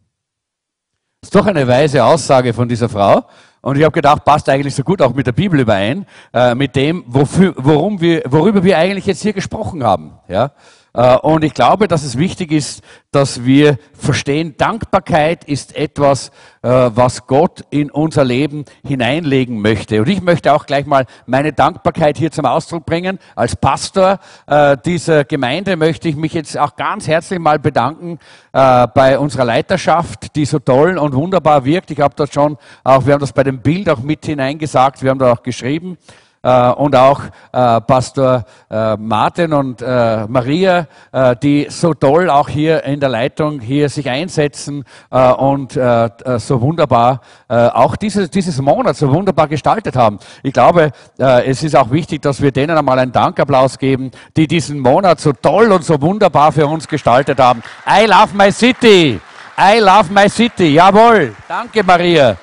Das 1.22 1.28
ist 1.28 1.36
doch 1.36 1.46
eine 1.46 1.68
weise 1.68 2.04
Aussage 2.04 2.54
von 2.54 2.68
dieser 2.68 2.90
Frau. 2.90 3.28
Und 3.62 3.78
ich 3.78 3.84
habe 3.84 3.94
gedacht, 3.94 4.26
passt 4.26 4.50
eigentlich 4.50 4.76
so 4.76 4.84
gut 4.84 5.02
auch 5.02 5.14
mit 5.14 5.28
der 5.28 5.34
Bibel 5.34 5.60
überein, 5.60 6.06
äh, 6.34 6.56
mit 6.56 6.76
dem, 6.76 7.04
wofür, 7.08 7.54
worum 7.58 8.02
wir, 8.02 8.24
worüber 8.28 8.64
wir 8.64 8.78
eigentlich 8.78 9.06
jetzt 9.06 9.22
hier 9.22 9.34
gesprochen 9.34 9.84
haben. 9.84 10.14
Ja? 10.28 10.52
Äh, 10.94 11.18
und 11.18 11.44
ich 11.44 11.54
glaube, 11.54 11.88
dass 11.88 12.04
es 12.04 12.18
wichtig 12.18 12.52
ist, 12.52 12.84
dass 13.12 13.46
wir 13.46 13.78
verstehen, 13.94 14.56
Dankbarkeit 14.58 15.44
ist 15.46 15.76
etwas, 15.76 16.30
äh, 16.64 16.70
was 16.70 17.28
Gott 17.28 17.64
in 17.70 17.90
unser 17.92 18.24
Leben 18.24 18.66
hineinlegen 18.86 19.62
möchte. 19.62 20.02
Und 20.02 20.10
ich 20.10 20.22
möchte 20.22 20.54
auch 20.54 20.66
gleich 20.66 20.86
mal 20.86 21.06
meine 21.26 21.54
Dankbarkeit 21.54 22.18
hier 22.18 22.32
zum 22.32 22.46
Ausdruck 22.46 22.86
bringen. 22.86 23.20
Als 23.36 23.56
Pastor 23.56 24.20
äh, 24.48 24.78
dieser 24.86 25.24
Gemeinde 25.24 25.76
möchte 25.78 26.10
ich 26.10 26.16
mich 26.16 26.34
jetzt 26.34 26.58
auch 26.58 26.76
ganz 26.76 27.08
herzlich 27.08 27.40
mal 27.40 27.60
bedanken 27.60 28.20
bei 28.54 29.18
unserer 29.18 29.46
Leiterschaft, 29.46 30.36
die 30.36 30.44
so 30.44 30.60
toll 30.60 30.98
und 30.98 31.14
wunderbar 31.14 31.64
wirkt. 31.64 31.90
Ich 31.90 32.02
habe 32.02 32.14
das 32.18 32.34
schon 32.34 32.58
auch, 32.84 33.06
wir 33.06 33.14
haben 33.14 33.22
das 33.22 33.32
bei 33.32 33.44
dem 33.44 33.62
Bild 33.62 33.90
auch 33.90 34.00
mit 34.00 34.26
hineingesagt, 34.26 35.02
wir 35.02 35.10
haben 35.10 35.20
da 35.20 35.32
auch 35.32 35.42
geschrieben 35.42 35.98
und 36.44 36.96
auch 36.96 37.22
äh, 37.52 37.82
Pastor 37.82 38.46
äh, 38.70 38.98
Martin 38.98 39.54
und 39.54 39.82
äh, 39.82 40.26
Maria, 40.28 40.88
äh, 41.12 41.36
die 41.36 41.68
so 41.70 41.94
toll 41.94 42.30
auch 42.30 42.50
hier 42.50 42.84
in 42.84 43.00
der 43.00 43.10
Leitung 43.10 43.60
hier 43.60 43.90
sich 43.90 44.10
einsetzen 44.10 44.84
äh, 45.12 45.32
und 45.34 45.76
äh, 45.76 46.06
äh 46.06 46.40
so 46.40 46.60
wunderbar 46.62 47.22
äh, 47.48 47.68
auch 47.68 47.96
dieses, 47.96 48.32
dieses 48.32 48.60
Monat 48.60 48.96
so 48.96 49.14
wunderbar 49.14 49.48
gestaltet 49.48 49.96
haben. 49.96 50.18
Ich 50.42 50.54
glaube, 50.54 50.92
äh, 51.20 51.46
es 51.48 51.62
ist 51.62 51.76
auch 51.76 51.92
wichtig, 51.92 52.22
dass 52.24 52.42
wir 52.42 52.52
denen 52.52 52.76
einmal 52.76 52.98
einen 52.98 53.12
Dankapplaus 53.12 53.78
geben, 53.78 54.12
die 54.36 54.48
diesen 54.48 54.80
Monat 54.80 55.20
so 55.20 55.34
toll 55.34 55.72
und 55.72 55.84
so 55.84 56.02
wunderbar 56.02 56.52
für 56.52 56.66
uns 56.66 56.88
gestaltet 56.88 57.40
haben. 57.40 57.62
I 57.88 58.06
love 58.06 58.30
my 58.34 58.52
city. 58.52 59.20
I 59.58 59.80
love 59.80 60.12
my 60.12 60.28
city. 60.28 60.74
Jawohl. 60.74 61.36
Danke, 61.48 61.84
Maria. 61.84 62.36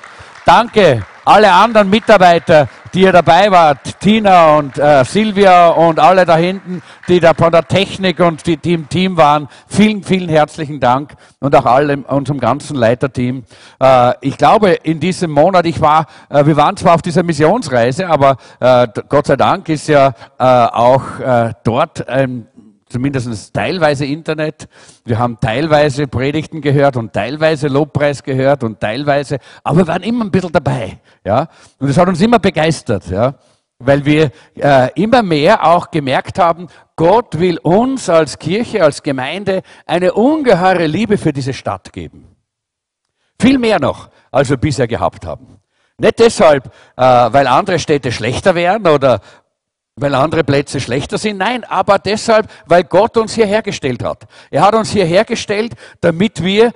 Danke. 0.45 1.03
Alle 1.25 1.53
anderen 1.53 1.91
Mitarbeiter, 1.91 2.69
die 2.95 3.03
ihr 3.03 3.13
dabei 3.13 3.51
wart, 3.51 4.01
Tina 4.01 4.57
und 4.57 4.79
äh, 4.79 5.05
Silvia 5.05 5.69
und 5.69 5.99
alle 5.99 6.25
da 6.25 6.37
hinten, 6.37 6.83
die 7.09 7.21
da 7.21 7.35
von 7.35 7.53
der 7.53 7.67
Technik 7.67 8.21
und 8.21 8.47
die, 8.47 8.57
die 8.57 8.75
im 8.75 8.89
Team 8.89 9.17
waren. 9.17 9.49
Vielen, 9.67 10.03
vielen 10.03 10.29
herzlichen 10.29 10.81
Dank 10.81 11.13
und 11.41 11.55
auch 11.55 11.67
allem 11.67 12.05
unserem 12.05 12.41
ganzen 12.41 12.77
Leiterteam. 12.77 13.45
Äh, 13.81 14.15
ich 14.21 14.37
glaube, 14.37 14.71
in 14.71 15.01
diesem 15.01 15.31
Monat, 15.31 15.67
ich 15.67 15.81
war, 15.81 16.07
äh, 16.29 16.45
wir 16.47 16.57
waren 16.57 16.77
zwar 16.77 16.95
auf 16.95 17.03
dieser 17.03 17.23
Missionsreise, 17.23 18.09
aber 18.09 18.37
äh, 18.61 18.87
Gott 19.09 19.27
sei 19.27 19.37
Dank 19.37 19.69
ist 19.69 19.89
ja 19.89 20.15
äh, 20.39 20.45
auch 20.45 21.19
äh, 21.21 21.53
dort 21.65 22.09
ein 22.09 22.47
zumindest 22.89 23.55
teilweise 23.55 24.05
Internet. 24.07 24.69
Wir 25.05 25.19
haben 25.19 25.39
teilweise 25.41 26.07
Predigten 26.07 26.61
gehört 26.61 26.97
und 26.97 27.13
teilweise 27.13 27.69
Lobpreis 27.69 28.23
gehört 28.23 28.65
und 28.65 28.81
teilweise, 28.81 29.39
aber 29.63 29.79
wir 29.79 29.87
waren 29.87 30.03
immer 30.03 30.25
ein 30.25 30.31
bisschen 30.31 30.53
dabei. 30.53 30.99
Ja? 31.25 31.49
Und 31.79 31.89
das 31.89 31.99
hat 31.99 32.09
uns 32.09 32.21
immer 32.21 32.39
begeistert, 32.39 33.09
ja? 33.11 33.35
weil 33.79 34.05
wir 34.05 34.31
äh, 34.57 34.91
immer 35.01 35.23
mehr 35.23 35.65
auch 35.65 35.91
gemerkt 35.91 36.39
haben, 36.39 36.67
Gott 36.97 37.39
will 37.39 37.59
uns 37.59 38.09
als 38.09 38.39
Kirche, 38.39 38.83
als 38.83 39.03
Gemeinde 39.03 39.63
eine 39.87 40.15
ungeheure 40.15 40.87
Liebe 40.87 41.17
für 41.17 41.33
diese 41.33 41.53
Stadt 41.53 41.93
geben. 41.93 42.27
Viel 43.41 43.59
mehr 43.59 43.79
noch, 43.79 44.09
als 44.33 44.51
wir 44.51 44.57
bisher 44.57 44.89
gehabt 44.89 45.25
haben. 45.25 45.59
Nicht 45.97 46.19
deshalb, 46.19 46.67
äh, 46.97 47.03
weil 47.03 47.47
andere 47.47 47.79
Städte 47.79 48.11
schlechter 48.11 48.55
wären 48.55 48.87
oder 48.87 49.21
weil 50.01 50.15
andere 50.15 50.45
Plätze 50.45 50.81
schlechter 50.81 51.19
sind. 51.19 51.39
Nein, 51.39 51.65
aber 51.65 51.99
deshalb, 51.99 52.49
weil 52.67 52.85
Gott 52.85 53.17
uns 53.17 53.35
hierher 53.35 53.63
gestellt 53.63 54.03
hat. 54.03 54.25
Er 54.51 54.63
hat 54.63 54.75
uns 54.75 54.91
hierher 54.91 55.25
gestellt, 55.25 55.75
damit 56.01 56.43
wir 56.43 56.73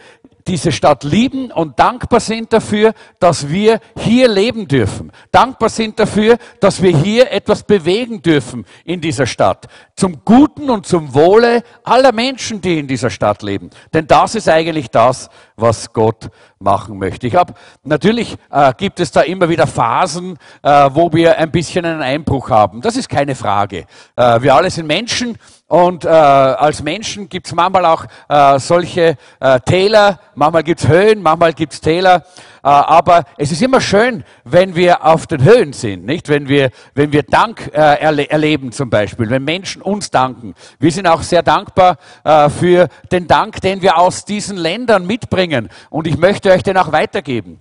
diese 0.47 0.73
Stadt 0.73 1.05
lieben 1.05 1.51
und 1.51 1.79
dankbar 1.79 2.21
sind 2.21 2.53
dafür, 2.53 2.95
dass 3.21 3.49
wir 3.49 3.81
hier 3.97 4.29
leben 4.29 4.67
dürfen. 4.67 5.13
Dankbar 5.31 5.69
sind 5.69 5.99
dafür, 5.99 6.37
dass 6.61 6.83
wir 6.83 6.97
hier 6.97 7.31
etwas 7.31 7.63
bewegen 7.63 8.23
dürfen 8.23 8.67
in 8.85 9.01
dieser 9.01 9.27
Stadt. 9.27 9.67
Zum 9.97 10.25
Guten 10.25 10.71
und 10.71 10.87
zum 10.87 11.15
Wohle 11.15 11.63
aller 11.85 12.13
Menschen, 12.13 12.61
die 12.61 12.79
in 12.79 12.89
dieser 12.89 13.11
Stadt 13.11 13.43
leben. 13.43 13.71
Denn 13.93 14.07
das 14.07 14.35
ist 14.35 14.49
eigentlich 14.49 14.91
das, 14.91 15.29
was 15.57 15.93
Gott 15.93 16.31
machen 16.59 16.99
möchte. 16.99 17.27
Ich 17.27 17.35
habe 17.35 17.55
natürlich 17.83 18.37
äh, 18.51 18.73
gibt 18.77 19.01
es 19.01 19.11
da 19.11 19.23
immer 19.23 19.49
wieder 19.49 19.67
Phasen, 19.67 20.39
äh, 20.63 20.91
wo 20.93 21.13
wir 21.13 21.39
ein 21.39 21.51
bisschen 21.51 21.85
einen 21.85 22.03
Einbruch 22.03 22.51
haben. 22.51 22.81
Das 22.81 22.97
ist 22.97 23.09
keine 23.09 23.35
Frage. 23.35 23.87
Äh, 24.17 24.43
wir 24.43 24.55
alle 24.55 24.71
sind 24.71 24.87
Menschen 24.87 25.39
und 25.67 26.05
äh, 26.05 26.09
als 26.09 26.83
Menschen 26.83 27.29
gibt 27.29 27.47
es 27.47 27.55
manchmal 27.55 27.87
auch 27.87 28.05
äh, 28.29 28.59
solche 28.59 29.17
äh, 29.41 29.61
Täler, 29.61 30.21
manchmal 30.35 30.63
gibt 30.63 30.81
es 30.81 30.89
Höhen, 30.89 31.23
manchmal 31.23 31.53
gibt 31.53 31.73
es 31.73 31.81
Täler. 31.81 32.25
Äh, 32.65 32.69
aber 32.69 33.25
es 33.37 33.51
ist 33.51 33.61
immer 33.61 33.81
schön, 33.81 34.23
wenn 34.45 34.77
wir 34.77 35.05
auf 35.05 35.27
den 35.27 35.43
Höhen 35.43 35.73
sind, 35.73 36.05
nicht? 36.07 36.29
Wenn 36.29 36.49
wir, 36.49 36.71
wenn 36.95 37.13
wir 37.13 37.25
Dank 37.25 37.71
äh, 37.73 38.01
erle 38.01 38.31
erleben 38.31 38.71
zum 38.71 38.89
Beispiel, 38.89 39.29
wenn 39.31 39.43
Menschen 39.43 39.83
uns 39.83 40.11
danken. 40.11 40.55
Wir 40.79 40.93
sind 40.93 41.07
auch 41.07 41.23
sehr 41.23 41.43
dankbar 41.43 41.97
äh, 42.25 42.49
für 42.49 42.89
den 43.11 43.27
Dank, 43.27 43.61
den 43.61 43.83
wir 43.83 43.99
aus 43.99 44.25
diesen 44.25 44.57
Ländern 44.57 45.07
mitbringen. 45.07 45.69
Und 45.91 46.07
ich 46.07 46.17
möchte 46.17 46.51
euch 46.51 46.63
den 46.63 46.77
auch 46.77 46.93
weitergeben. 46.93 47.59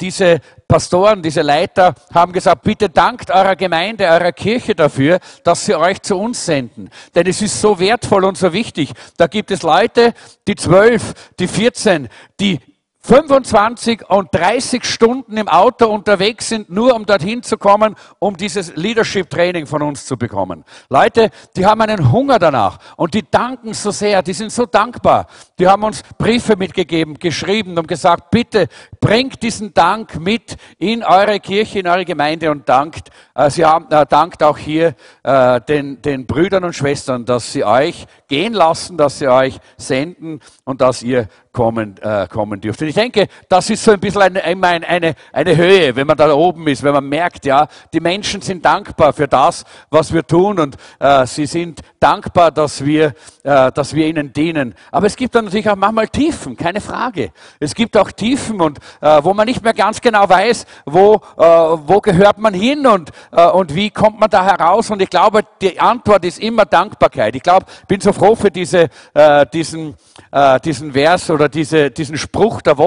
Diese 0.00 0.40
Pastoren, 0.68 1.22
diese 1.22 1.42
Leiter 1.42 1.94
haben 2.14 2.32
gesagt, 2.32 2.62
bitte 2.62 2.88
dankt 2.88 3.30
eurer 3.30 3.56
Gemeinde, 3.56 4.06
eurer 4.06 4.32
Kirche 4.32 4.74
dafür, 4.74 5.18
dass 5.44 5.64
sie 5.64 5.74
euch 5.74 6.02
zu 6.02 6.16
uns 6.16 6.44
senden. 6.44 6.90
Denn 7.14 7.26
es 7.26 7.42
ist 7.42 7.60
so 7.60 7.78
wertvoll 7.78 8.24
und 8.24 8.36
so 8.36 8.52
wichtig. 8.52 8.92
Da 9.16 9.26
gibt 9.26 9.50
es 9.50 9.62
Leute, 9.62 10.12
die 10.48 10.56
zwölf, 10.56 11.14
die 11.38 11.48
vierzehn, 11.48 12.08
die 12.40 12.60
25 13.06 14.10
und 14.10 14.34
30 14.34 14.84
Stunden 14.84 15.36
im 15.36 15.46
Auto 15.46 15.86
unterwegs 15.86 16.48
sind, 16.48 16.70
nur 16.70 16.92
um 16.92 17.06
dorthin 17.06 17.40
zu 17.40 17.56
kommen, 17.56 17.94
um 18.18 18.36
dieses 18.36 18.74
Leadership 18.74 19.30
Training 19.30 19.66
von 19.66 19.80
uns 19.82 20.04
zu 20.06 20.16
bekommen. 20.16 20.64
Leute, 20.88 21.30
die 21.54 21.64
haben 21.64 21.80
einen 21.82 22.10
Hunger 22.10 22.40
danach 22.40 22.78
und 22.96 23.14
die 23.14 23.22
danken 23.30 23.74
so 23.74 23.92
sehr, 23.92 24.24
die 24.24 24.32
sind 24.32 24.50
so 24.50 24.66
dankbar. 24.66 25.28
Die 25.56 25.68
haben 25.68 25.84
uns 25.84 26.02
Briefe 26.18 26.56
mitgegeben, 26.56 27.14
geschrieben 27.14 27.78
und 27.78 27.86
gesagt, 27.86 28.32
bitte 28.32 28.66
bringt 28.98 29.40
diesen 29.40 29.72
Dank 29.72 30.18
mit 30.18 30.56
in 30.78 31.04
eure 31.04 31.38
Kirche, 31.38 31.78
in 31.78 31.86
eure 31.86 32.04
Gemeinde 32.04 32.50
und 32.50 32.68
dankt. 32.68 33.10
Äh, 33.36 33.50
sie 33.50 33.64
haben, 33.64 33.86
äh, 33.88 34.04
dankt 34.04 34.42
auch 34.42 34.58
hier 34.58 34.96
äh, 35.22 35.60
den, 35.60 36.02
den 36.02 36.26
Brüdern 36.26 36.64
und 36.64 36.74
Schwestern, 36.74 37.24
dass 37.24 37.52
sie 37.52 37.64
euch 37.64 38.06
gehen 38.26 38.52
lassen, 38.52 38.96
dass 38.96 39.20
sie 39.20 39.28
euch 39.28 39.60
senden 39.76 40.40
und 40.64 40.80
dass 40.80 41.04
ihr 41.04 41.28
kommen, 41.52 41.96
äh, 42.02 42.28
kommen 42.28 42.60
dürft. 42.60 42.82
Ich 42.82 42.95
denke, 42.96 43.28
das 43.48 43.70
ist 43.70 43.84
so 43.84 43.92
ein 43.92 44.00
bisschen 44.00 44.22
eine, 44.22 44.42
eine, 44.42 44.88
eine, 44.88 45.14
eine 45.32 45.56
Höhe, 45.56 45.94
wenn 45.94 46.06
man 46.06 46.16
da 46.16 46.32
oben 46.32 46.66
ist, 46.68 46.82
wenn 46.82 46.94
man 46.94 47.08
merkt, 47.08 47.46
ja, 47.46 47.68
die 47.92 48.00
Menschen 48.00 48.40
sind 48.40 48.64
dankbar 48.64 49.12
für 49.12 49.28
das, 49.28 49.64
was 49.90 50.12
wir 50.12 50.26
tun 50.26 50.58
und 50.58 50.76
äh, 50.98 51.26
sie 51.26 51.46
sind 51.46 51.80
dankbar, 52.00 52.50
dass 52.50 52.84
wir, 52.84 53.14
äh, 53.42 53.72
dass 53.72 53.94
wir 53.94 54.06
ihnen 54.06 54.32
dienen. 54.32 54.74
Aber 54.90 55.06
es 55.06 55.16
gibt 55.16 55.34
dann 55.34 55.44
natürlich 55.44 55.68
auch 55.68 55.76
manchmal 55.76 56.08
Tiefen, 56.08 56.56
keine 56.56 56.80
Frage. 56.80 57.32
Es 57.60 57.74
gibt 57.74 57.96
auch 57.96 58.10
Tiefen 58.10 58.60
und 58.60 58.78
äh, 59.00 59.22
wo 59.22 59.34
man 59.34 59.46
nicht 59.46 59.62
mehr 59.62 59.74
ganz 59.74 60.00
genau 60.00 60.28
weiß, 60.28 60.66
wo, 60.84 61.14
äh, 61.36 61.42
wo 61.42 62.00
gehört 62.00 62.38
man 62.38 62.54
hin 62.54 62.86
und, 62.86 63.10
äh, 63.32 63.46
und 63.46 63.74
wie 63.74 63.90
kommt 63.90 64.18
man 64.18 64.30
da 64.30 64.44
heraus. 64.44 64.90
Und 64.90 65.02
ich 65.02 65.10
glaube, 65.10 65.42
die 65.60 65.78
Antwort 65.78 66.24
ist 66.24 66.38
immer 66.38 66.64
Dankbarkeit. 66.64 67.36
Ich 67.36 67.42
glaube, 67.42 67.66
ich 67.82 67.86
bin 67.86 68.00
so 68.00 68.12
froh 68.12 68.34
für 68.34 68.50
diese, 68.50 68.88
äh, 69.14 69.46
diesen, 69.52 69.94
äh, 70.32 70.60
diesen 70.60 70.92
Vers 70.92 71.30
oder 71.30 71.48
diese, 71.48 71.90
diesen 71.90 72.16
Spruch 72.16 72.62
der 72.62 72.78
Woche. 72.78 72.85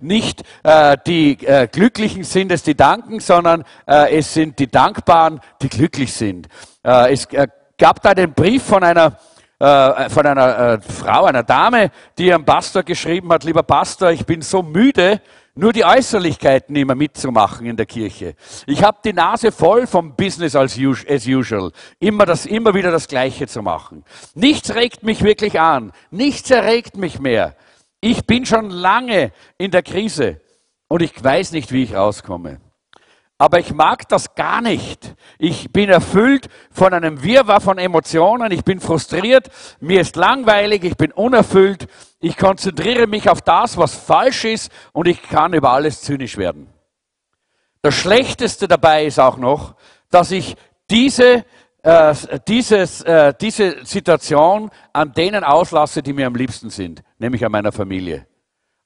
Nicht 0.00 0.42
äh, 0.62 0.96
die 1.06 1.38
äh, 1.46 1.66
Glücklichen 1.66 2.24
sind 2.24 2.52
es, 2.52 2.62
die 2.62 2.74
danken, 2.74 3.20
sondern 3.20 3.64
äh, 3.86 4.18
es 4.18 4.32
sind 4.34 4.58
die 4.58 4.70
Dankbaren, 4.70 5.40
die 5.60 5.68
glücklich 5.68 6.12
sind. 6.12 6.48
Äh, 6.84 7.12
es 7.12 7.26
äh, 7.26 7.48
gab 7.78 8.02
da 8.02 8.14
den 8.14 8.32
Brief 8.34 8.62
von 8.62 8.82
einer 8.82 9.18
äh, 9.58 10.10
von 10.10 10.26
einer 10.26 10.80
Frau, 10.80 11.24
einer 11.24 11.44
Dame, 11.44 11.92
die 12.18 12.26
ihrem 12.26 12.44
Pastor 12.44 12.82
geschrieben 12.82 13.32
hat, 13.32 13.44
lieber 13.44 13.62
Pastor, 13.62 14.10
ich 14.10 14.26
bin 14.26 14.42
so 14.42 14.60
müde, 14.60 15.20
nur 15.54 15.72
die 15.72 15.84
Äußerlichkeiten 15.84 16.74
immer 16.76 16.94
mitzumachen 16.94 17.66
in 17.66 17.76
der 17.76 17.86
Kirche. 17.86 18.34
Ich 18.66 18.82
habe 18.82 18.98
die 19.04 19.12
Nase 19.12 19.52
voll 19.52 19.86
vom 19.86 20.16
Business 20.16 20.56
as 20.56 20.78
usual. 20.78 21.72
Immer, 22.00 22.24
das, 22.24 22.46
immer 22.46 22.72
wieder 22.74 22.90
das 22.90 23.06
Gleiche 23.06 23.46
zu 23.46 23.62
machen. 23.62 24.04
Nichts 24.34 24.74
regt 24.74 25.02
mich 25.02 25.22
wirklich 25.22 25.60
an. 25.60 25.92
Nichts 26.10 26.50
erregt 26.50 26.96
mich 26.96 27.20
mehr. 27.20 27.54
Ich 28.04 28.26
bin 28.26 28.44
schon 28.44 28.68
lange 28.68 29.30
in 29.58 29.70
der 29.70 29.84
Krise 29.84 30.40
und 30.88 31.02
ich 31.02 31.22
weiß 31.22 31.52
nicht, 31.52 31.70
wie 31.70 31.84
ich 31.84 31.94
rauskomme. 31.94 32.60
Aber 33.38 33.60
ich 33.60 33.72
mag 33.72 34.08
das 34.08 34.34
gar 34.34 34.60
nicht. 34.60 35.14
Ich 35.38 35.72
bin 35.72 35.88
erfüllt 35.88 36.48
von 36.72 36.92
einem 36.92 37.22
Wirrwarr 37.22 37.60
von 37.60 37.78
Emotionen. 37.78 38.50
Ich 38.50 38.64
bin 38.64 38.80
frustriert. 38.80 39.50
Mir 39.78 40.00
ist 40.00 40.16
langweilig. 40.16 40.82
Ich 40.82 40.96
bin 40.96 41.12
unerfüllt. 41.12 41.86
Ich 42.18 42.36
konzentriere 42.36 43.06
mich 43.06 43.30
auf 43.30 43.40
das, 43.40 43.76
was 43.76 43.94
falsch 43.94 44.46
ist 44.46 44.72
und 44.92 45.06
ich 45.06 45.22
kann 45.22 45.54
über 45.54 45.70
alles 45.70 46.02
zynisch 46.02 46.36
werden. 46.36 46.66
Das 47.82 47.94
Schlechteste 47.94 48.66
dabei 48.66 49.06
ist 49.06 49.20
auch 49.20 49.36
noch, 49.36 49.76
dass 50.10 50.32
ich 50.32 50.56
diese, 50.90 51.44
äh, 51.82 52.14
dieses, 52.48 53.02
äh, 53.02 53.32
diese 53.40 53.84
Situation 53.84 54.70
an 54.92 55.12
denen 55.12 55.44
auslasse, 55.44 56.02
die 56.02 56.12
mir 56.12 56.26
am 56.26 56.34
liebsten 56.34 56.70
sind, 56.70 57.02
nämlich 57.22 57.44
an 57.44 57.52
meiner 57.52 57.72
Familie. 57.72 58.26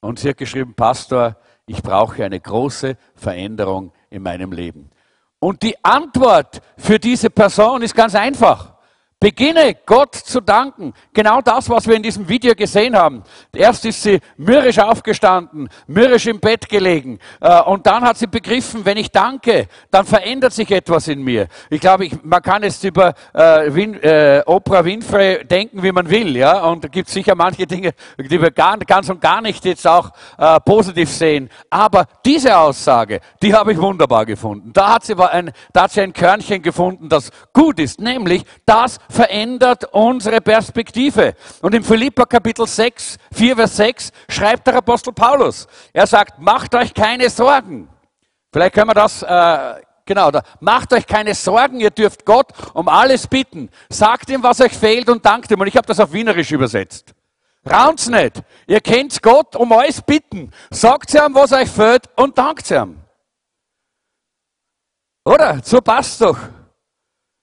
Und 0.01 0.21
sie 0.21 0.29
hat 0.29 0.37
geschrieben, 0.37 0.75
Pastor, 0.75 1.37
ich 1.67 1.83
brauche 1.83 2.25
eine 2.25 2.39
große 2.39 2.97
Veränderung 3.17 3.93
in 4.11 4.23
meinem 4.23 4.53
Leben. 4.53 4.91
Und 5.41 5.63
die 5.63 5.77
Antwort 5.85 6.61
für 6.77 6.99
diese 6.99 7.31
Person 7.31 7.83
ist 7.83 7.95
ganz 7.95 8.15
einfach. 8.15 8.76
Beginne 9.19 9.75
Gott 9.87 10.15
zu 10.15 10.43
danken. 10.43 10.93
Genau 11.15 11.41
das, 11.41 11.71
was 11.71 11.87
wir 11.87 11.97
in 11.97 12.03
diesem 12.03 12.29
Video 12.29 12.55
gesehen 12.55 12.95
haben. 12.95 13.23
Erst 13.55 13.87
ist 13.87 14.03
sie 14.03 14.21
mürrisch 14.37 14.79
aufgestanden, 14.79 15.71
mürrisch 15.87 16.27
im 16.27 16.39
Bett 16.39 16.69
gelegen. 16.69 17.19
Äh, 17.41 17.63
und 17.63 17.87
dann 17.87 18.03
hat 18.03 18.19
sie 18.19 18.27
begriffen, 18.27 18.85
wenn 18.85 18.99
ich 18.99 19.11
danke, 19.11 19.69
dann 19.91 20.05
verändert 20.05 20.53
sich 20.53 20.71
etwas 20.71 21.09
in 21.09 21.23
mir. 21.23 21.49
Ich 21.71 21.81
glaube, 21.81 22.05
ich, 22.05 22.23
man 22.25 22.43
kann 22.43 22.63
jetzt 22.63 22.85
über 22.85 23.15
äh, 23.33 23.75
Win, 23.75 23.95
äh, 24.03 24.43
Oprah 24.45 24.85
Winfrey 24.85 25.47
denken, 25.47 25.83
wie 25.83 25.93
man 25.93 26.11
will. 26.11 26.37
ja. 26.37 26.63
Und 26.67 26.85
da 26.85 26.89
gibt 26.89 27.09
sicher 27.09 27.35
manche 27.35 27.67
Dinge, 27.67 27.93
die 28.19 28.43
wir 28.43 28.51
gar, 28.51 28.77
ganz 28.77 29.09
und 29.09 29.23
gar 29.23 29.41
nicht 29.41 29.65
jetzt 29.65 29.87
auch 29.87 30.11
äh, 30.37 30.61
positiv 30.61 31.09
sehen. 31.09 31.49
Aber 31.71 32.05
diese 32.23 32.55
Aussage, 32.55 33.21
die 33.41 33.55
habe 33.55 33.73
ich 33.73 33.81
wunderbar 33.81 34.27
gefunden. 34.27 34.75
Da 34.75 34.93
hat, 34.93 35.05
sie 35.07 35.17
ein, 35.19 35.53
da 35.73 35.85
hat 35.85 35.93
sie 35.93 36.03
ein 36.03 36.13
Körnchen 36.13 36.61
gefunden, 36.61 37.09
das 37.09 37.31
gut 37.55 37.81
ist. 37.81 37.99
Nämlich, 37.99 38.45
das 38.67 38.99
verändert 39.09 39.85
unsere 39.93 40.41
Perspektive. 40.41 41.35
Und 41.63 41.75
im 41.75 41.85
Philippa 41.85 42.25
Kapitel 42.25 42.67
6, 42.67 43.19
4 43.33 43.57
Vers 43.57 43.77
6 43.77 44.13
schreibt 44.29 44.67
der 44.67 44.77
Apostel 44.77 45.13
Paulus. 45.13 45.67
Er 45.93 46.07
sagt, 46.07 46.39
macht 46.39 46.75
euch 46.75 46.95
keine 46.95 47.31
Sorgen. 47.31 47.89
Vielleicht 48.53 48.75
können 48.75 48.89
wir 48.89 48.95
das, 48.95 49.23
äh, 49.23 49.83
genau, 50.05 50.31
da, 50.31 50.43
macht 50.61 50.93
euch 50.93 51.07
keine 51.07 51.35
Sorgen, 51.35 51.81
ihr 51.81 51.91
dürft 51.91 52.25
Gott 52.25 52.49
um 52.73 52.89
alles 52.89 53.27
bitten. 53.27 53.69
Sagt 53.89 54.31
ihm, 54.31 54.43
was 54.43 54.61
euch 54.61 54.73
fehlt 54.73 55.09
und 55.09 55.25
dankt 55.25 55.51
ihm. 55.51 55.61
Und 55.61 55.67
ich 55.67 55.77
habe 55.77 55.87
das 55.87 56.01
auf 56.01 56.13
Wienerisch 56.13 56.53
übersetzt. 56.53 57.15
Raun's 57.69 58.09
nicht. 58.09 58.43
Ihr 58.67 58.81
kennt 58.81 59.21
Gott 59.23 59.57
um 59.57 59.73
alles 59.73 60.01
bitten. 60.01 60.53
Sagt 60.71 61.13
ihm, 61.15 61.35
was 61.35 61.53
euch 61.53 61.69
fehlt 61.69 62.09
und 62.17 62.39
dankt 62.39 62.71
ihm. 62.71 62.99
Oder? 65.25 65.61
So 65.65 65.81
passt 65.81 66.21
doch. 66.21 66.39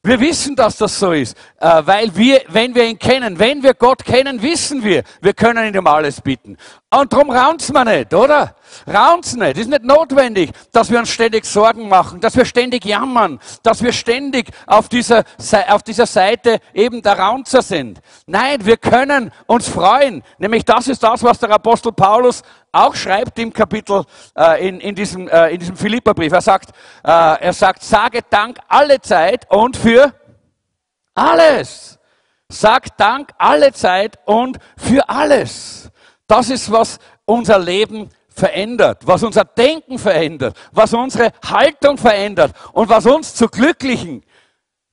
Wir 0.06 0.20
wissen, 0.20 0.58
dass 0.58 0.76
das 0.76 1.00
so 1.00 1.14
ist, 1.14 1.38
äh, 1.62 1.82
weil 1.86 2.14
wir, 2.14 2.42
wenn 2.50 2.76
wir 2.76 2.84
ihn 2.84 3.00
kennen, 3.00 3.40
wenn 3.40 3.64
wir 3.64 3.74
Gott 3.74 4.04
kennen, 4.04 4.42
wissen 4.42 4.84
wir, 4.84 5.04
wir 5.22 5.34
können 5.34 5.66
ihn 5.66 5.80
um 5.80 5.88
alles 5.88 6.20
bitten. 6.20 6.58
Und 6.94 7.14
darum 7.14 7.32
raunt's 7.32 7.72
mir 7.72 7.86
nicht, 7.86 8.14
oder? 8.14 8.54
Raunt's 8.86 9.34
nicht. 9.34 9.58
Ist 9.58 9.70
nicht 9.70 9.86
notwendig, 9.86 10.52
dass 10.74 10.92
wir 10.92 11.00
uns 11.00 11.10
ständig 11.10 11.46
Sorgen 11.46 11.88
machen, 11.88 12.20
dass 12.20 12.36
wir 12.36 12.44
ständig 12.44 12.84
jammern, 12.84 13.40
dass 13.64 13.82
wir 13.82 13.94
ständig 13.94 14.50
auf 14.68 14.90
dieser, 14.90 15.24
auf 15.70 15.84
dieser 15.84 16.06
Seite 16.06 16.60
eben 16.74 17.02
der 17.02 17.18
Raunzer 17.18 17.62
sind. 17.62 18.02
Nein, 18.28 18.66
wir 18.66 18.76
können 18.76 19.32
uns 19.48 19.70
freuen. 19.70 20.22
Nämlich 20.38 20.66
das 20.66 20.90
ist 20.90 21.02
das, 21.02 21.24
was 21.24 21.40
der 21.40 21.50
Apostel 21.52 21.94
Paulus 21.94 22.44
auch 22.74 22.96
schreibt 22.96 23.40
im 23.40 23.54
Kapitel, 23.54 24.04
äh, 24.36 24.68
in, 24.68 24.82
in 24.82 24.96
diesem, 24.96 25.30
äh, 25.30 25.50
in 25.50 25.60
diesem 25.60 25.78
Philipperbrief. 25.78 26.34
Er 26.34 26.42
sagt, 26.42 26.72
äh, 27.04 27.10
er 27.10 27.54
sagt, 27.54 27.84
sage 27.84 28.20
Dank 28.30 28.58
alle 28.68 29.00
Zeit 29.00 29.50
und 29.50 29.78
für 29.78 30.14
alles. 31.14 32.00
Sag 32.50 32.98
Dank 32.98 33.32
alle 33.38 33.72
Zeit 33.72 34.20
und 34.26 34.58
für 34.76 35.08
alles. 35.08 35.90
Das 36.28 36.50
ist, 36.50 36.72
was 36.72 37.00
unser 37.26 37.60
Leben 37.60 38.10
verändert, 38.30 39.06
was 39.06 39.24
unser 39.24 39.46
Denken 39.46 40.00
verändert, 40.00 40.58
was 40.72 40.94
unsere 40.94 41.32
Haltung 41.46 41.98
verändert 41.98 42.54
und 42.74 42.90
was 42.90 43.06
uns 43.06 43.36
zu 43.36 43.48
glücklichen 43.48 44.24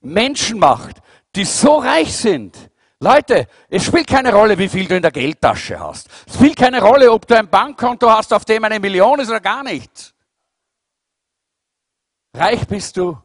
Menschen 0.01 0.59
macht, 0.59 0.99
die 1.35 1.45
so 1.45 1.79
reich 1.79 2.15
sind, 2.15 2.70
Leute, 3.03 3.49
es 3.71 3.85
spielt 3.85 4.07
keine 4.07 4.33
Rolle, 4.33 4.59
wie 4.59 4.69
viel 4.69 4.87
du 4.87 4.95
in 4.95 5.03
der 5.03 5.11
Geldtasche 5.11 5.81
hast. 5.81 6.09
Es 6.27 6.35
spielt 6.35 6.57
keine 6.57 6.83
Rolle, 6.83 7.11
ob 7.11 7.27
du 7.27 7.37
ein 7.37 7.49
Bankkonto 7.49 8.11
hast, 8.11 8.33
auf 8.35 8.45
dem 8.45 8.63
eine 8.65 8.79
Million 8.79 9.19
ist 9.21 9.31
oder 9.31 9.41
gar 9.41 9.63
nichts. 9.63 10.15
Reich 12.35 12.67
bist 12.69 12.99
du, 12.99 13.19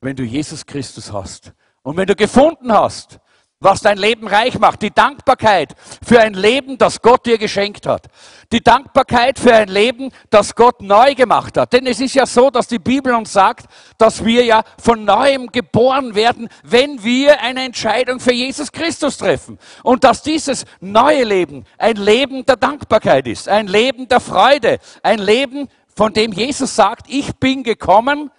wenn 0.00 0.16
du 0.16 0.24
Jesus 0.24 0.66
Christus 0.66 1.12
hast. 1.12 1.52
Und 1.82 1.96
wenn 1.96 2.06
du 2.06 2.16
gefunden 2.16 2.72
hast, 2.72 3.20
was 3.64 3.80
dein 3.80 3.96
Leben 3.96 4.28
reich 4.28 4.58
macht. 4.58 4.82
Die 4.82 4.92
Dankbarkeit 4.92 5.74
für 6.06 6.20
ein 6.20 6.34
Leben, 6.34 6.78
das 6.78 7.00
Gott 7.02 7.26
dir 7.26 7.38
geschenkt 7.38 7.86
hat. 7.86 8.06
Die 8.52 8.62
Dankbarkeit 8.62 9.38
für 9.38 9.54
ein 9.54 9.68
Leben, 9.68 10.10
das 10.30 10.54
Gott 10.54 10.82
neu 10.82 11.14
gemacht 11.14 11.56
hat. 11.56 11.72
Denn 11.72 11.86
es 11.86 11.98
ist 12.00 12.14
ja 12.14 12.26
so, 12.26 12.50
dass 12.50 12.68
die 12.68 12.78
Bibel 12.78 13.14
uns 13.14 13.32
sagt, 13.32 13.66
dass 13.98 14.24
wir 14.24 14.44
ja 14.44 14.62
von 14.78 15.04
neuem 15.04 15.50
geboren 15.50 16.14
werden, 16.14 16.48
wenn 16.62 17.02
wir 17.02 17.40
eine 17.40 17.64
Entscheidung 17.64 18.20
für 18.20 18.32
Jesus 18.32 18.70
Christus 18.70 19.16
treffen. 19.16 19.58
Und 19.82 20.04
dass 20.04 20.22
dieses 20.22 20.66
neue 20.80 21.24
Leben 21.24 21.64
ein 21.78 21.96
Leben 21.96 22.44
der 22.44 22.56
Dankbarkeit 22.56 23.26
ist, 23.26 23.48
ein 23.48 23.66
Leben 23.66 24.08
der 24.08 24.20
Freude, 24.20 24.78
ein 25.02 25.18
Leben, 25.18 25.68
von 25.96 26.12
dem 26.12 26.32
Jesus 26.32 26.76
sagt, 26.76 27.06
ich 27.08 27.34
bin 27.36 27.62
gekommen, 27.62 28.30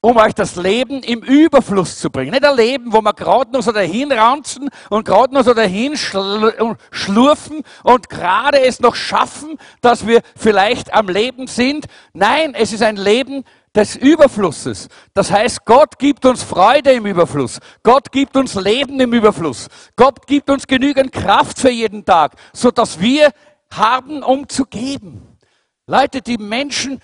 um 0.00 0.16
euch 0.16 0.32
das 0.34 0.54
Leben 0.54 1.02
im 1.02 1.22
Überfluss 1.22 1.98
zu 1.98 2.08
bringen. 2.08 2.30
Nicht 2.30 2.44
ein 2.44 2.56
Leben, 2.56 2.92
wo 2.92 3.00
wir 3.00 3.12
gerade 3.12 3.50
nur 3.50 3.62
so 3.62 3.72
dahin 3.72 4.12
ranzen 4.12 4.70
und 4.90 5.04
gerade 5.04 5.34
nur 5.34 5.42
so 5.42 5.54
dahin 5.54 5.96
schlurfen 5.96 7.62
und 7.82 8.08
gerade 8.08 8.60
es 8.60 8.78
noch 8.78 8.94
schaffen, 8.94 9.58
dass 9.80 10.06
wir 10.06 10.20
vielleicht 10.36 10.94
am 10.94 11.08
Leben 11.08 11.48
sind. 11.48 11.86
Nein, 12.12 12.54
es 12.54 12.72
ist 12.72 12.82
ein 12.82 12.96
Leben 12.96 13.42
des 13.74 13.96
Überflusses. 13.96 14.88
Das 15.14 15.32
heißt, 15.32 15.64
Gott 15.64 15.98
gibt 15.98 16.24
uns 16.24 16.44
Freude 16.44 16.92
im 16.92 17.04
Überfluss. 17.04 17.58
Gott 17.82 18.12
gibt 18.12 18.36
uns 18.36 18.54
Leben 18.54 19.00
im 19.00 19.12
Überfluss. 19.12 19.68
Gott 19.96 20.26
gibt 20.28 20.48
uns 20.48 20.66
genügend 20.66 21.12
Kraft 21.12 21.58
für 21.58 21.70
jeden 21.70 22.04
Tag, 22.04 22.36
so 22.52 22.70
dass 22.70 23.00
wir 23.00 23.30
haben, 23.72 24.22
um 24.22 24.48
zu 24.48 24.64
geben. 24.64 25.38
Leute, 25.86 26.22
die 26.22 26.38
Menschen 26.38 27.00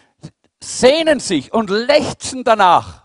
sehnen 0.64 1.20
sich 1.20 1.52
und 1.52 1.70
lechzen 1.70 2.44
danach, 2.44 3.02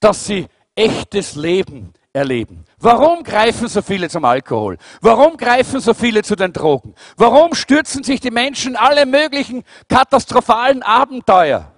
dass 0.00 0.26
sie 0.26 0.46
echtes 0.74 1.34
Leben 1.34 1.92
erleben. 2.12 2.64
Warum 2.78 3.22
greifen 3.22 3.68
so 3.68 3.82
viele 3.82 4.08
zum 4.08 4.24
Alkohol? 4.24 4.78
Warum 5.00 5.36
greifen 5.36 5.80
so 5.80 5.94
viele 5.94 6.22
zu 6.22 6.34
den 6.34 6.52
Drogen? 6.52 6.94
Warum 7.16 7.54
stürzen 7.54 8.02
sich 8.02 8.20
die 8.20 8.30
Menschen 8.30 8.76
alle 8.76 9.06
möglichen 9.06 9.64
katastrophalen 9.88 10.82
Abenteuer? 10.82 11.72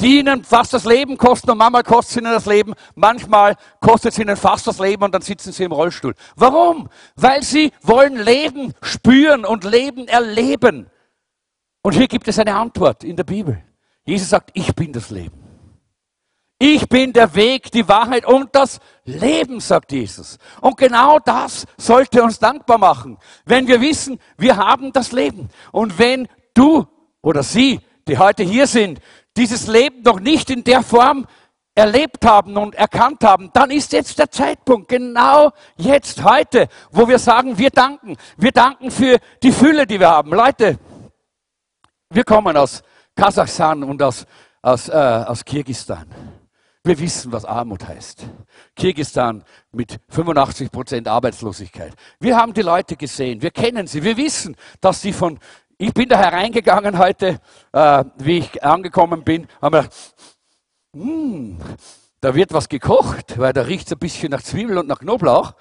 die 0.00 0.20
ihnen 0.20 0.44
fast 0.44 0.72
das 0.72 0.84
Leben 0.84 1.16
kosten 1.16 1.50
und 1.50 1.58
manchmal 1.58 1.82
kostet 1.82 2.10
es 2.10 2.16
ihnen 2.18 2.32
das 2.32 2.46
Leben, 2.46 2.74
manchmal 2.94 3.56
kostet 3.80 4.12
es 4.12 4.18
ihnen 4.18 4.36
fast 4.36 4.66
das 4.66 4.78
Leben 4.78 5.02
und 5.02 5.12
dann 5.12 5.22
sitzen 5.22 5.52
sie 5.52 5.64
im 5.64 5.72
Rollstuhl. 5.72 6.14
Warum? 6.36 6.88
Weil 7.16 7.42
sie 7.42 7.72
wollen 7.82 8.16
Leben 8.16 8.74
spüren 8.80 9.44
und 9.44 9.64
Leben 9.64 10.06
erleben. 10.06 10.88
Und 11.82 11.92
hier 11.92 12.08
gibt 12.08 12.28
es 12.28 12.38
eine 12.38 12.54
Antwort 12.54 13.04
in 13.04 13.16
der 13.16 13.24
Bibel. 13.24 13.62
Jesus 14.04 14.30
sagt, 14.30 14.50
ich 14.54 14.74
bin 14.74 14.92
das 14.92 15.10
Leben. 15.10 15.48
Ich 16.60 16.88
bin 16.88 17.12
der 17.12 17.34
Weg, 17.36 17.70
die 17.70 17.86
Wahrheit 17.88 18.26
und 18.26 18.52
das 18.54 18.80
Leben, 19.04 19.60
sagt 19.60 19.92
Jesus. 19.92 20.38
Und 20.60 20.76
genau 20.76 21.20
das 21.20 21.66
sollte 21.76 22.22
uns 22.22 22.40
dankbar 22.40 22.78
machen, 22.78 23.16
wenn 23.44 23.68
wir 23.68 23.80
wissen, 23.80 24.18
wir 24.36 24.56
haben 24.56 24.92
das 24.92 25.12
Leben. 25.12 25.50
Und 25.70 25.98
wenn 26.00 26.26
du 26.54 26.86
oder 27.22 27.44
sie, 27.44 27.80
die 28.08 28.18
heute 28.18 28.42
hier 28.42 28.66
sind, 28.66 29.00
dieses 29.36 29.68
Leben 29.68 30.02
noch 30.02 30.18
nicht 30.18 30.50
in 30.50 30.64
der 30.64 30.82
Form 30.82 31.26
erlebt 31.76 32.26
haben 32.26 32.56
und 32.56 32.74
erkannt 32.74 33.22
haben, 33.22 33.50
dann 33.52 33.70
ist 33.70 33.92
jetzt 33.92 34.18
der 34.18 34.32
Zeitpunkt, 34.32 34.88
genau 34.88 35.52
jetzt, 35.76 36.24
heute, 36.24 36.66
wo 36.90 37.06
wir 37.06 37.20
sagen, 37.20 37.56
wir 37.56 37.70
danken. 37.70 38.16
Wir 38.36 38.50
danken 38.50 38.90
für 38.90 39.18
die 39.44 39.52
Fülle, 39.52 39.86
die 39.86 40.00
wir 40.00 40.10
haben. 40.10 40.30
Leute, 40.30 40.80
wir 42.10 42.24
kommen 42.24 42.56
aus 42.56 42.82
Kasachstan 43.14 43.84
und 43.84 44.02
aus, 44.02 44.26
aus, 44.62 44.88
äh, 44.88 44.92
aus 44.92 45.44
Kirgistan. 45.44 46.06
Wir 46.84 46.98
wissen, 46.98 47.32
was 47.32 47.44
Armut 47.44 47.86
heißt. 47.86 48.24
Kirgistan 48.74 49.44
mit 49.72 49.98
85 50.08 50.70
Prozent 50.70 51.08
Arbeitslosigkeit. 51.08 51.92
Wir 52.20 52.36
haben 52.36 52.54
die 52.54 52.62
Leute 52.62 52.96
gesehen, 52.96 53.42
wir 53.42 53.50
kennen 53.50 53.86
sie, 53.86 54.02
wir 54.02 54.16
wissen, 54.16 54.56
dass 54.80 55.02
sie 55.02 55.12
von 55.12 55.38
ich 55.80 55.94
bin 55.94 56.08
da 56.08 56.18
hereingegangen 56.18 56.98
heute, 56.98 57.38
äh, 57.72 58.04
wie 58.16 58.38
ich 58.38 58.64
angekommen 58.64 59.22
bin, 59.22 59.46
habe 59.62 59.76
mir 59.76 59.82
gedacht, 59.82 60.14
hm, 60.92 61.58
da 62.20 62.34
wird 62.34 62.52
was 62.52 62.68
gekocht, 62.68 63.38
weil 63.38 63.52
da 63.52 63.62
riecht 63.62 63.86
es 63.86 63.92
ein 63.92 63.98
bisschen 64.00 64.32
nach 64.32 64.42
Zwiebel 64.42 64.78
und 64.78 64.88
nach 64.88 64.98
Knoblauch. 64.98 65.52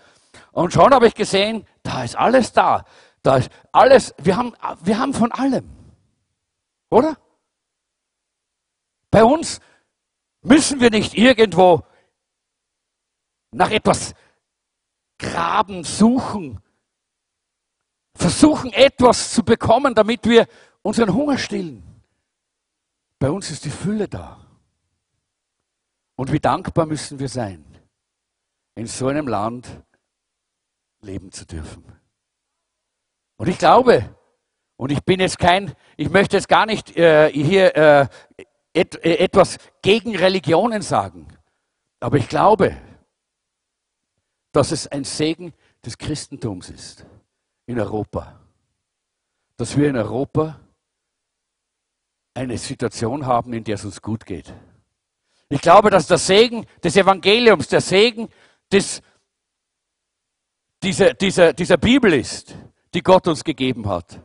Und 0.51 0.73
schon 0.73 0.91
habe 0.91 1.07
ich 1.07 1.13
gesehen, 1.13 1.67
da 1.83 2.03
ist 2.03 2.15
alles 2.15 2.51
da. 2.51 2.83
Da 3.21 3.37
ist 3.37 3.51
alles, 3.71 4.15
wir 4.17 4.37
haben, 4.37 4.53
wir 4.81 4.97
haben 4.97 5.13
von 5.13 5.31
allem. 5.31 5.76
Oder? 6.89 7.17
Bei 9.09 9.23
uns 9.23 9.59
müssen 10.41 10.79
wir 10.79 10.89
nicht 10.89 11.13
irgendwo 11.15 11.83
nach 13.51 13.71
etwas 13.71 14.13
graben, 15.17 15.83
suchen, 15.83 16.61
versuchen 18.15 18.71
etwas 18.73 19.33
zu 19.33 19.43
bekommen, 19.43 19.95
damit 19.95 20.25
wir 20.25 20.47
unseren 20.81 21.13
Hunger 21.13 21.37
stillen. 21.37 21.83
Bei 23.19 23.29
uns 23.29 23.49
ist 23.49 23.65
die 23.65 23.71
Fülle 23.71 24.07
da. 24.07 24.45
Und 26.15 26.31
wie 26.31 26.39
dankbar 26.39 26.85
müssen 26.85 27.19
wir 27.19 27.29
sein, 27.29 27.63
in 28.75 28.87
so 28.87 29.07
einem 29.07 29.27
Land 29.27 29.83
leben 31.01 31.31
zu 31.31 31.45
dürfen. 31.45 31.83
Und 33.37 33.47
ich 33.47 33.57
glaube, 33.57 34.16
und 34.77 34.91
ich 34.91 35.03
bin 35.03 35.19
jetzt 35.19 35.39
kein, 35.39 35.73
ich 35.97 36.09
möchte 36.09 36.37
jetzt 36.37 36.47
gar 36.47 36.65
nicht 36.65 36.95
äh, 36.95 37.31
hier 37.31 37.75
äh, 37.75 38.07
et, 38.73 39.03
äh, 39.03 39.15
etwas 39.15 39.57
gegen 39.81 40.15
Religionen 40.15 40.83
sagen, 40.83 41.27
aber 41.99 42.17
ich 42.17 42.29
glaube, 42.29 42.77
dass 44.51 44.71
es 44.71 44.87
ein 44.87 45.03
Segen 45.03 45.53
des 45.83 45.97
Christentums 45.97 46.69
ist 46.69 47.05
in 47.65 47.79
Europa. 47.79 48.39
Dass 49.57 49.75
wir 49.75 49.89
in 49.89 49.97
Europa 49.97 50.59
eine 52.35 52.57
Situation 52.59 53.25
haben, 53.25 53.53
in 53.53 53.63
der 53.63 53.75
es 53.75 53.85
uns 53.85 53.99
gut 53.99 54.25
geht. 54.25 54.53
Ich 55.49 55.61
glaube, 55.61 55.89
dass 55.89 56.05
der 56.05 56.19
Segen 56.19 56.67
des 56.83 56.95
Evangeliums, 56.95 57.67
der 57.67 57.81
Segen 57.81 58.29
des, 58.71 59.01
dieser, 60.83 61.15
dieser, 61.15 61.53
dieser 61.53 61.77
Bibel 61.77 62.13
ist, 62.13 62.55
die 62.93 63.01
Gott 63.01 63.27
uns 63.27 63.43
gegeben 63.43 63.87
hat 63.87 64.21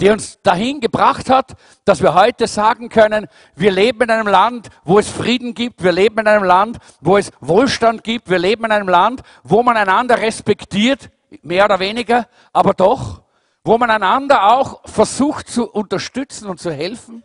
die 0.00 0.10
uns 0.10 0.40
dahin 0.42 0.80
gebracht 0.80 1.28
hat, 1.28 1.56
dass 1.84 2.02
wir 2.02 2.14
heute 2.14 2.46
sagen 2.46 2.88
können, 2.88 3.26
wir 3.56 3.72
leben 3.72 4.02
in 4.02 4.10
einem 4.10 4.28
Land, 4.28 4.68
wo 4.84 4.98
es 4.98 5.08
Frieden 5.08 5.54
gibt, 5.54 5.82
wir 5.82 5.92
leben 5.92 6.18
in 6.18 6.28
einem 6.28 6.44
Land, 6.44 6.78
wo 7.00 7.16
es 7.16 7.32
Wohlstand 7.40 8.04
gibt, 8.04 8.30
wir 8.30 8.38
leben 8.38 8.64
in 8.64 8.72
einem 8.72 8.88
Land, 8.88 9.22
wo 9.42 9.62
man 9.62 9.76
einander 9.76 10.18
respektiert, 10.18 11.10
mehr 11.42 11.64
oder 11.64 11.80
weniger, 11.80 12.28
aber 12.52 12.74
doch, 12.74 13.22
wo 13.64 13.76
man 13.76 13.90
einander 13.90 14.52
auch 14.52 14.88
versucht 14.88 15.48
zu 15.48 15.68
unterstützen 15.68 16.48
und 16.48 16.60
zu 16.60 16.72
helfen. 16.72 17.24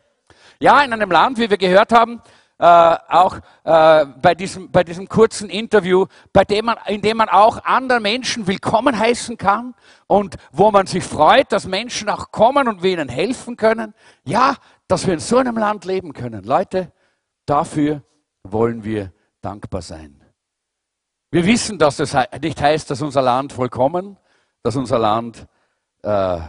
Ja, 0.59 0.81
in 0.81 0.93
einem 0.93 1.11
Land, 1.11 1.37
wie 1.37 1.49
wir 1.49 1.57
gehört 1.57 1.91
haben, 1.91 2.21
auch 2.65 3.37
äh, 3.63 4.05
bei, 4.21 4.35
diesem, 4.35 4.71
bei 4.71 4.83
diesem 4.83 5.09
kurzen 5.09 5.49
Interview, 5.49 6.05
bei 6.31 6.45
dem 6.45 6.65
man, 6.65 6.77
in 6.87 7.01
dem 7.01 7.17
man 7.17 7.27
auch 7.29 7.63
andere 7.65 7.99
Menschen 7.99 8.47
willkommen 8.47 8.97
heißen 8.97 9.37
kann 9.37 9.75
und 10.07 10.37
wo 10.51 10.71
man 10.71 10.87
sich 10.87 11.03
freut, 11.03 11.51
dass 11.51 11.67
Menschen 11.67 12.09
auch 12.09 12.31
kommen 12.31 12.67
und 12.67 12.81
wir 12.81 12.93
ihnen 12.93 13.09
helfen 13.09 13.57
können. 13.57 13.93
Ja, 14.23 14.55
dass 14.87 15.05
wir 15.05 15.13
in 15.13 15.19
so 15.19 15.37
einem 15.37 15.57
Land 15.57 15.85
leben 15.85 16.13
können. 16.13 16.43
Leute, 16.43 16.91
dafür 17.45 18.01
wollen 18.43 18.83
wir 18.83 19.11
dankbar 19.41 19.81
sein. 19.81 20.23
Wir 21.31 21.45
wissen, 21.45 21.77
dass 21.77 21.97
das 21.97 22.15
nicht 22.41 22.61
heißt, 22.61 22.89
dass 22.91 23.01
unser 23.01 23.23
Land 23.23 23.53
vollkommen, 23.53 24.17
dass 24.61 24.75
unser 24.75 24.99
Land 24.99 25.47
äh, 26.03 26.39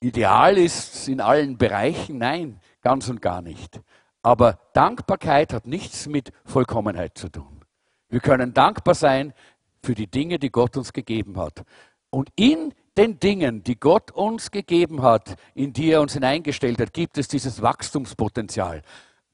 ideal 0.00 0.56
ist 0.56 1.08
in 1.08 1.20
allen 1.20 1.58
Bereichen. 1.58 2.18
Nein, 2.18 2.60
ganz 2.80 3.08
und 3.08 3.20
gar 3.20 3.42
nicht. 3.42 3.80
Aber 4.24 4.58
Dankbarkeit 4.72 5.52
hat 5.52 5.66
nichts 5.66 6.06
mit 6.06 6.32
Vollkommenheit 6.46 7.18
zu 7.18 7.28
tun. 7.28 7.60
Wir 8.08 8.20
können 8.20 8.54
dankbar 8.54 8.94
sein 8.94 9.34
für 9.82 9.94
die 9.94 10.06
Dinge, 10.06 10.38
die 10.38 10.50
Gott 10.50 10.78
uns 10.78 10.94
gegeben 10.94 11.36
hat. 11.36 11.62
Und 12.08 12.30
in 12.34 12.72
den 12.96 13.20
Dingen, 13.20 13.62
die 13.64 13.78
Gott 13.78 14.12
uns 14.12 14.50
gegeben 14.50 15.02
hat, 15.02 15.36
in 15.54 15.74
die 15.74 15.90
er 15.90 16.00
uns 16.00 16.14
hineingestellt 16.14 16.80
hat, 16.80 16.94
gibt 16.94 17.18
es 17.18 17.28
dieses 17.28 17.60
Wachstumspotenzial. 17.60 18.80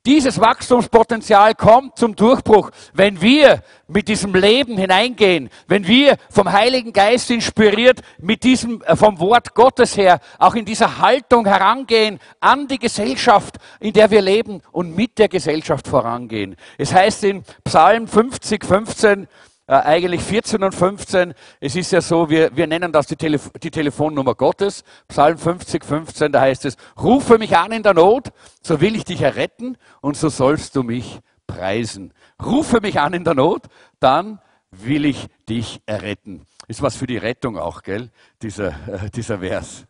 Dieses 0.06 0.40
Wachstumspotenzial 0.40 1.54
kommt 1.54 1.98
zum 1.98 2.16
Durchbruch, 2.16 2.70
wenn 2.94 3.20
wir 3.20 3.62
mit 3.86 4.08
diesem 4.08 4.34
Leben 4.34 4.78
hineingehen, 4.78 5.50
wenn 5.68 5.86
wir 5.86 6.16
vom 6.30 6.50
Heiligen 6.50 6.94
Geist 6.94 7.30
inspiriert 7.30 8.00
mit 8.18 8.42
diesem, 8.42 8.80
äh, 8.80 8.96
vom 8.96 9.18
Wort 9.18 9.54
Gottes 9.54 9.98
her, 9.98 10.20
auch 10.38 10.54
in 10.54 10.64
dieser 10.64 11.00
Haltung 11.00 11.44
herangehen 11.44 12.18
an 12.40 12.66
die 12.66 12.78
Gesellschaft, 12.78 13.56
in 13.78 13.92
der 13.92 14.10
wir 14.10 14.22
leben 14.22 14.62
und 14.72 14.96
mit 14.96 15.18
der 15.18 15.28
Gesellschaft 15.28 15.86
vorangehen. 15.86 16.56
Es 16.78 16.94
heißt 16.94 17.24
in 17.24 17.44
Psalm 17.64 18.08
50, 18.08 18.64
15, 18.64 19.28
äh, 19.70 19.74
eigentlich 19.74 20.22
14 20.22 20.64
und 20.64 20.74
15. 20.74 21.32
Es 21.60 21.76
ist 21.76 21.92
ja 21.92 22.00
so, 22.00 22.28
wir, 22.28 22.56
wir 22.56 22.66
nennen 22.66 22.90
das 22.90 23.06
die, 23.06 23.14
Telef 23.14 23.52
die 23.62 23.70
Telefonnummer 23.70 24.34
Gottes. 24.34 24.82
Psalm 25.06 25.38
50, 25.38 25.84
15, 25.84 26.32
da 26.32 26.40
heißt 26.40 26.64
es, 26.64 26.76
rufe 27.00 27.38
mich 27.38 27.56
an 27.56 27.70
in 27.70 27.84
der 27.84 27.94
Not, 27.94 28.32
so 28.62 28.80
will 28.80 28.96
ich 28.96 29.04
dich 29.04 29.22
erretten 29.22 29.78
und 30.00 30.16
so 30.16 30.28
sollst 30.28 30.74
du 30.74 30.82
mich 30.82 31.20
preisen. 31.46 32.12
Rufe 32.44 32.80
mich 32.80 32.98
an 32.98 33.12
in 33.12 33.22
der 33.22 33.34
Not, 33.34 33.62
dann 34.00 34.40
will 34.72 35.04
ich 35.04 35.28
dich 35.48 35.80
erretten. 35.86 36.46
Ist 36.66 36.82
was 36.82 36.96
für 36.96 37.06
die 37.06 37.18
Rettung 37.18 37.56
auch, 37.56 37.82
gell? 37.82 38.10
Dieser, 38.42 38.70
äh, 38.88 39.10
dieser 39.14 39.38
Vers. 39.38 39.86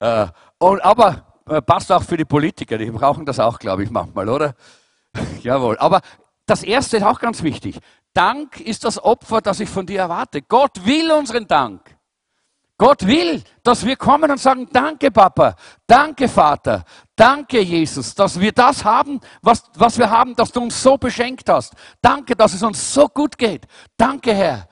Äh, 0.00 0.26
und, 0.58 0.84
aber 0.84 1.40
äh, 1.48 1.62
passt 1.62 1.90
auch 1.90 2.02
für 2.02 2.18
die 2.18 2.26
Politiker, 2.26 2.76
die 2.76 2.90
brauchen 2.90 3.24
das 3.24 3.40
auch, 3.40 3.58
glaube 3.58 3.82
ich, 3.82 3.90
manchmal, 3.90 4.28
oder? 4.28 4.54
Jawohl. 5.42 5.78
Aber 5.78 6.02
das 6.44 6.62
erste 6.62 6.98
ist 6.98 7.02
auch 7.02 7.18
ganz 7.18 7.42
wichtig. 7.42 7.78
Dank 8.14 8.60
ist 8.60 8.84
das 8.84 9.02
Opfer, 9.02 9.40
das 9.40 9.60
ich 9.60 9.68
von 9.68 9.86
dir 9.86 10.00
erwarte. 10.00 10.42
Gott 10.42 10.84
will 10.84 11.10
unseren 11.12 11.46
Dank. 11.46 11.96
Gott 12.82 13.06
will, 13.06 13.42
dass 13.62 13.86
wir 13.86 13.94
kommen 13.94 14.28
und 14.28 14.40
sagen, 14.40 14.68
danke 14.72 15.12
Papa, 15.12 15.54
danke 15.86 16.28
Vater, 16.28 16.84
danke 17.14 17.60
Jesus, 17.60 18.12
dass 18.12 18.40
wir 18.40 18.50
das 18.50 18.84
haben, 18.84 19.20
was, 19.40 19.62
was 19.74 19.98
wir 19.98 20.10
haben, 20.10 20.34
dass 20.34 20.50
du 20.50 20.62
uns 20.62 20.82
so 20.82 20.98
beschenkt 20.98 21.48
hast. 21.48 21.74
Danke, 22.00 22.34
dass 22.34 22.54
es 22.54 22.62
uns 22.64 22.92
so 22.92 23.06
gut 23.06 23.38
geht. 23.38 23.66
Danke 23.96 24.34
Herr. 24.34 24.68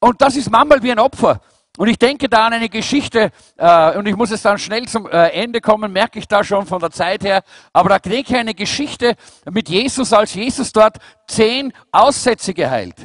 Und 0.00 0.20
das 0.20 0.34
ist 0.34 0.50
manchmal 0.50 0.82
wie 0.82 0.90
ein 0.90 0.98
Opfer. 0.98 1.40
Und 1.76 1.88
ich 1.88 1.98
denke 1.98 2.28
da 2.28 2.46
an 2.46 2.54
eine 2.54 2.68
Geschichte, 2.68 3.30
äh, 3.56 3.98
und 3.98 4.06
ich 4.06 4.16
muss 4.16 4.30
jetzt 4.30 4.44
dann 4.44 4.58
schnell 4.58 4.86
zum 4.86 5.06
äh, 5.06 5.28
Ende 5.28 5.60
kommen, 5.60 5.92
merke 5.92 6.18
ich 6.18 6.26
da 6.26 6.42
schon 6.42 6.66
von 6.66 6.80
der 6.80 6.90
Zeit 6.90 7.22
her, 7.22 7.42
aber 7.72 7.90
da 7.90 7.98
denke 7.98 8.32
ich 8.32 8.36
eine 8.36 8.54
Geschichte 8.54 9.14
mit 9.50 9.68
Jesus, 9.68 10.12
als 10.12 10.34
Jesus 10.34 10.72
dort 10.72 10.98
zehn 11.28 11.72
Aussätze 11.92 12.54
geheilt. 12.54 12.96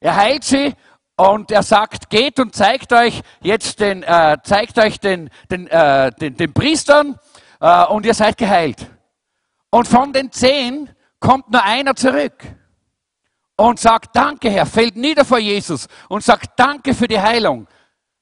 Er 0.00 0.16
heilt 0.16 0.44
sie 0.44 0.74
Und 1.18 1.50
er 1.50 1.62
sagt, 1.62 2.10
geht 2.10 2.38
und 2.38 2.54
zeigt 2.54 2.92
euch 2.92 3.22
jetzt 3.40 3.80
den, 3.80 4.02
äh, 4.02 4.36
zeigt 4.42 4.78
euch 4.78 5.00
den, 5.00 5.30
den, 5.50 5.66
äh, 5.68 6.10
den, 6.10 6.36
den 6.36 6.52
Priestern 6.52 7.18
äh, 7.58 7.86
und 7.86 8.04
ihr 8.04 8.12
seid 8.12 8.36
geheilt. 8.36 8.86
Und 9.70 9.88
von 9.88 10.12
den 10.12 10.30
zehn 10.30 10.90
kommt 11.18 11.50
nur 11.50 11.62
einer 11.62 11.96
zurück 11.96 12.34
und 13.56 13.80
sagt, 13.80 14.14
danke 14.14 14.50
Herr, 14.50 14.66
fällt 14.66 14.96
nieder 14.96 15.24
vor 15.24 15.38
Jesus 15.38 15.88
und 16.08 16.22
sagt, 16.22 16.58
danke 16.58 16.94
für 16.94 17.08
die 17.08 17.20
Heilung. 17.20 17.66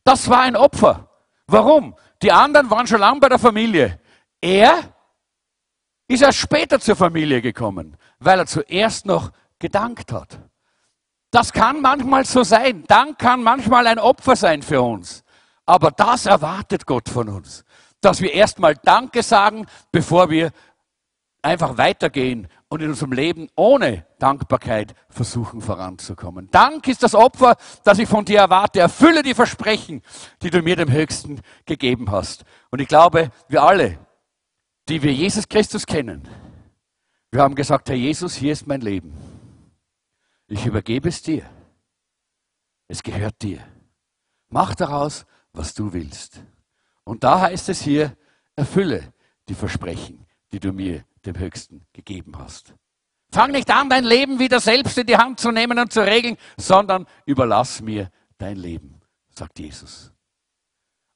Das 0.05 0.29
war 0.29 0.41
ein 0.41 0.57
Opfer. 0.57 1.09
Warum? 1.47 1.97
Die 2.23 2.33
anderen 2.33 2.71
waren 2.71 2.87
schon 2.87 3.01
lange 3.01 3.21
bei 3.21 3.29
der 3.29 3.39
Familie. 3.39 4.01
Er 4.41 4.95
ist 6.07 6.23
erst 6.23 6.39
später 6.39 6.79
zur 6.79 6.97
Familie 6.97 7.43
gekommen, 7.43 7.97
weil 8.19 8.39
er 8.39 8.47
zuerst 8.47 9.07
noch 9.07 9.33
gedankt 9.59 10.13
hat. 10.13 10.39
Das 11.31 11.53
kann 11.53 11.81
manchmal 11.81 12.25
so 12.25 12.45
sein. 12.45 12.85
Dank 12.87 13.19
kann 13.19 13.43
manchmal 13.43 13.87
ein 13.89 13.99
Opfer 13.99 14.37
sein 14.37 14.63
für 14.63 14.81
uns. 14.81 15.25
Aber 15.67 15.91
das 15.91 16.27
erwartet 16.27 16.87
Gott 16.87 17.09
von 17.09 17.29
uns. 17.29 17.65
Dass 18.01 18.21
wir 18.21 18.33
erstmal 18.33 18.77
Danke 18.77 19.23
sagen, 19.23 19.67
bevor 19.91 20.31
wir 20.31 20.53
einfach 21.43 21.77
weitergehen 21.77 22.49
und 22.75 22.83
in 22.83 22.91
unserem 22.91 23.13
Leben 23.13 23.49
ohne 23.55 24.05
Dankbarkeit 24.19 24.97
versuchen 25.09 25.61
voranzukommen. 25.61 26.49
Dank 26.51 26.89
ist 26.89 27.05
das 27.05 27.15
Opfer, 27.15 27.57
das 27.85 28.01
ich 28.01 28.09
von 28.09 28.25
dir 28.25 28.41
erwarte. 28.41 28.81
Erfülle 28.81 29.23
die 29.23 29.35
Versprechen, 29.35 30.03
die 30.43 30.51
du 30.51 30.61
mir 30.61 30.75
dem 30.75 30.91
Höchsten 30.91 31.41
gegeben 31.67 32.11
hast. 32.11 32.45
Und 32.73 32.81
ich 32.81 32.89
glaube, 32.89 33.31
wir 33.47 33.63
alle, 33.63 33.97
die 34.89 35.01
wir 35.05 35.13
Jesus 35.13 35.49
Christus 35.49 35.87
kennen, 35.87 36.29
wir 37.31 37.43
haben 37.43 37.55
gesagt, 37.55 37.89
Herr 37.89 37.97
Jesus, 37.97 38.35
hier 38.35 38.53
ist 38.53 38.67
mein 38.67 38.81
Leben. 38.81 39.15
Ich 40.49 40.67
übergebe 40.67 41.09
es 41.09 41.23
dir. 41.23 41.49
Es 42.89 43.05
gehört 43.05 43.41
dir. 43.41 43.61
Mach 44.49 44.75
daraus, 44.75 45.27
was 45.53 45.75
du 45.75 45.93
willst. 45.93 46.43
Und 47.05 47.23
da 47.23 47.41
heißt 47.41 47.69
es 47.69 47.83
hier, 47.83 48.17
erfülle 48.57 49.13
die 49.49 49.55
Versprechen, 49.55 50.27
die 50.53 50.59
du 50.59 50.73
mir 50.73 51.05
dem 51.27 51.39
Höchsten 51.39 51.87
gegeben 51.93 52.39
hast. 52.39 52.75
Fang 53.33 53.51
nicht 53.51 53.71
an, 53.71 53.91
dein 53.91 54.05
Leben 54.05 54.39
wieder 54.39 54.61
selbst 54.61 54.97
in 54.97 55.07
die 55.07 55.17
Hand 55.17 55.41
zu 55.41 55.51
nehmen 55.51 55.79
und 55.79 55.93
zu 55.93 56.07
regeln, 56.07 56.37
sondern 56.57 57.07
überlass 57.27 57.81
mir 57.81 58.11
dein 58.39 58.57
Leben, 58.57 59.01
sagt 59.31 59.59
Jesus. 59.59 60.13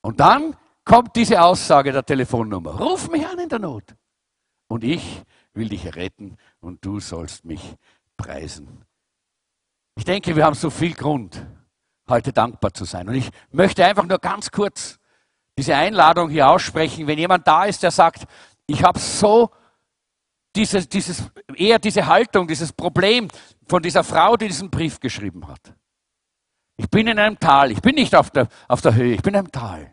Und 0.00 0.18
dann 0.20 0.56
kommt 0.84 1.14
diese 1.14 1.40
Aussage 1.40 1.92
der 1.92 2.04
Telefonnummer. 2.04 2.72
Ruf 2.80 3.10
mich 3.10 3.26
an 3.26 3.38
in 3.38 3.48
der 3.48 3.58
Not. 3.58 3.94
Und 4.68 4.84
ich 4.84 5.22
will 5.54 5.68
dich 5.68 5.94
retten 5.94 6.36
und 6.60 6.84
du 6.84 7.00
sollst 7.00 7.44
mich 7.44 7.76
preisen. 8.16 8.84
Ich 9.96 10.04
denke, 10.04 10.34
wir 10.36 10.44
haben 10.44 10.54
so 10.54 10.70
viel 10.70 10.94
Grund, 10.94 11.44
heute 12.08 12.32
dankbar 12.32 12.72
zu 12.72 12.84
sein. 12.84 13.08
Und 13.08 13.14
ich 13.14 13.30
möchte 13.50 13.84
einfach 13.84 14.04
nur 14.04 14.18
ganz 14.18 14.50
kurz 14.50 14.98
diese 15.56 15.74
Einladung 15.74 16.30
hier 16.30 16.48
aussprechen. 16.48 17.06
Wenn 17.06 17.18
jemand 17.18 17.46
da 17.46 17.64
ist, 17.64 17.82
der 17.82 17.90
sagt, 17.90 18.26
ich 18.66 18.82
habe 18.84 18.98
so 18.98 19.50
dieses, 20.54 20.88
dieses, 20.88 21.30
eher 21.54 21.78
diese 21.78 22.06
Haltung, 22.06 22.48
dieses 22.48 22.72
Problem 22.72 23.28
von 23.68 23.82
dieser 23.82 24.04
Frau, 24.04 24.36
die 24.36 24.48
diesen 24.48 24.70
Brief 24.70 25.00
geschrieben 25.00 25.46
hat. 25.46 25.74
Ich 26.76 26.88
bin 26.88 27.06
in 27.06 27.18
einem 27.18 27.38
Tal, 27.38 27.72
ich 27.72 27.82
bin 27.82 27.96
nicht 27.96 28.14
auf 28.14 28.30
der, 28.30 28.48
auf 28.68 28.80
der 28.80 28.94
Höhe, 28.94 29.14
ich 29.14 29.22
bin 29.22 29.34
in 29.34 29.40
einem 29.40 29.52
Tal. 29.52 29.92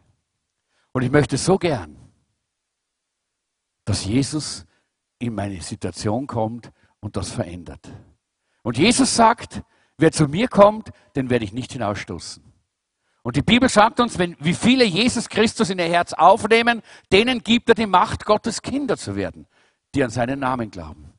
Und 0.91 1.01
ich 1.01 1.11
möchte 1.11 1.37
so 1.37 1.57
gern, 1.57 1.97
dass 3.83 4.05
Jesus 4.05 4.65
in 5.19 5.33
meine 5.33 5.61
Situation 5.61 6.27
kommt 6.27 6.71
und 6.99 7.17
das 7.17 7.31
verändert. 7.31 7.91
Und 8.63 8.77
Jesus 8.77 9.15
sagt, 9.15 9.61
wer 9.97 10.11
zu 10.11 10.27
mir 10.27 10.47
kommt, 10.47 10.89
den 11.15 11.29
werde 11.29 11.45
ich 11.45 11.53
nicht 11.53 11.73
hinausstoßen. 11.73 12.43
Und 13.23 13.35
die 13.35 13.41
Bibel 13.41 13.67
sagt 13.69 13.99
uns, 13.99 14.19
wenn, 14.19 14.35
wie 14.39 14.53
viele 14.53 14.85
Jesus 14.85 15.29
Christus 15.29 15.71
in 15.71 15.79
ihr 15.79 15.89
Herz 15.89 16.13
aufnehmen, 16.13 16.83
denen 17.11 17.41
gibt 17.41 17.69
er 17.69 17.75
die 17.75 17.87
Macht, 17.87 18.25
Gottes 18.25 18.61
Kinder 18.61 18.97
zu 18.97 19.15
werden 19.15 19.47
die 19.95 20.03
an 20.03 20.09
seinen 20.09 20.39
Namen 20.39 20.69
glauben. 20.69 21.13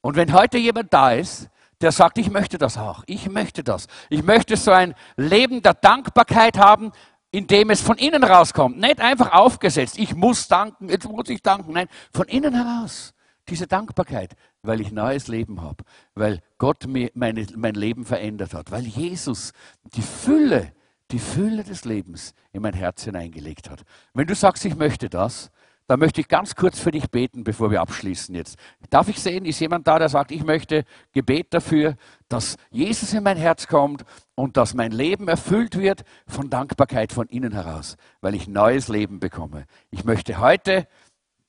Und 0.00 0.16
wenn 0.16 0.32
heute 0.32 0.58
jemand 0.58 0.92
da 0.92 1.12
ist, 1.12 1.48
der 1.80 1.92
sagt, 1.92 2.18
ich 2.18 2.30
möchte 2.30 2.58
das 2.58 2.76
auch, 2.76 3.02
ich 3.06 3.28
möchte 3.28 3.64
das, 3.64 3.86
ich 4.10 4.22
möchte 4.22 4.56
so 4.56 4.70
ein 4.70 4.94
Leben 5.16 5.62
der 5.62 5.74
Dankbarkeit 5.74 6.58
haben, 6.58 6.92
in 7.30 7.46
dem 7.46 7.70
es 7.70 7.80
von 7.80 7.98
innen 7.98 8.24
rauskommt, 8.24 8.78
nicht 8.78 9.00
einfach 9.00 9.32
aufgesetzt, 9.32 9.98
ich 9.98 10.14
muss 10.14 10.48
danken, 10.48 10.88
jetzt 10.88 11.08
muss 11.08 11.28
ich 11.28 11.42
danken, 11.42 11.72
nein, 11.72 11.88
von 12.12 12.26
innen 12.26 12.54
heraus 12.54 13.14
diese 13.48 13.66
Dankbarkeit, 13.66 14.34
weil 14.62 14.80
ich 14.80 14.92
neues 14.92 15.28
Leben 15.28 15.62
habe, 15.62 15.84
weil 16.14 16.40
Gott 16.58 16.86
mir 16.86 17.10
meine, 17.14 17.46
mein 17.56 17.74
Leben 17.74 18.04
verändert 18.04 18.54
hat, 18.54 18.70
weil 18.70 18.82
Jesus 18.82 19.52
die 19.94 20.02
Fülle, 20.02 20.72
die 21.10 21.18
Fülle 21.18 21.64
des 21.64 21.84
Lebens 21.84 22.34
in 22.52 22.62
mein 22.62 22.74
Herz 22.74 23.04
hineingelegt 23.04 23.70
hat. 23.70 23.82
Wenn 24.14 24.26
du 24.26 24.34
sagst, 24.34 24.64
ich 24.64 24.76
möchte 24.76 25.08
das, 25.08 25.50
da 25.88 25.96
möchte 25.96 26.20
ich 26.20 26.28
ganz 26.28 26.54
kurz 26.54 26.78
für 26.78 26.90
dich 26.90 27.10
beten, 27.10 27.44
bevor 27.44 27.70
wir 27.70 27.80
abschließen 27.80 28.34
jetzt. 28.34 28.58
Darf 28.90 29.08
ich 29.08 29.18
sehen, 29.20 29.46
ist 29.46 29.58
jemand 29.58 29.88
da, 29.88 29.98
der 29.98 30.10
sagt, 30.10 30.30
ich 30.30 30.44
möchte 30.44 30.84
Gebet 31.12 31.54
dafür, 31.54 31.96
dass 32.28 32.58
Jesus 32.70 33.14
in 33.14 33.22
mein 33.24 33.38
Herz 33.38 33.66
kommt 33.66 34.04
und 34.34 34.58
dass 34.58 34.74
mein 34.74 34.92
Leben 34.92 35.28
erfüllt 35.28 35.78
wird 35.78 36.04
von 36.26 36.50
Dankbarkeit 36.50 37.10
von 37.10 37.26
innen 37.28 37.52
heraus, 37.52 37.96
weil 38.20 38.34
ich 38.34 38.48
neues 38.48 38.88
Leben 38.88 39.18
bekomme. 39.18 39.64
Ich 39.90 40.04
möchte 40.04 40.38
heute 40.38 40.86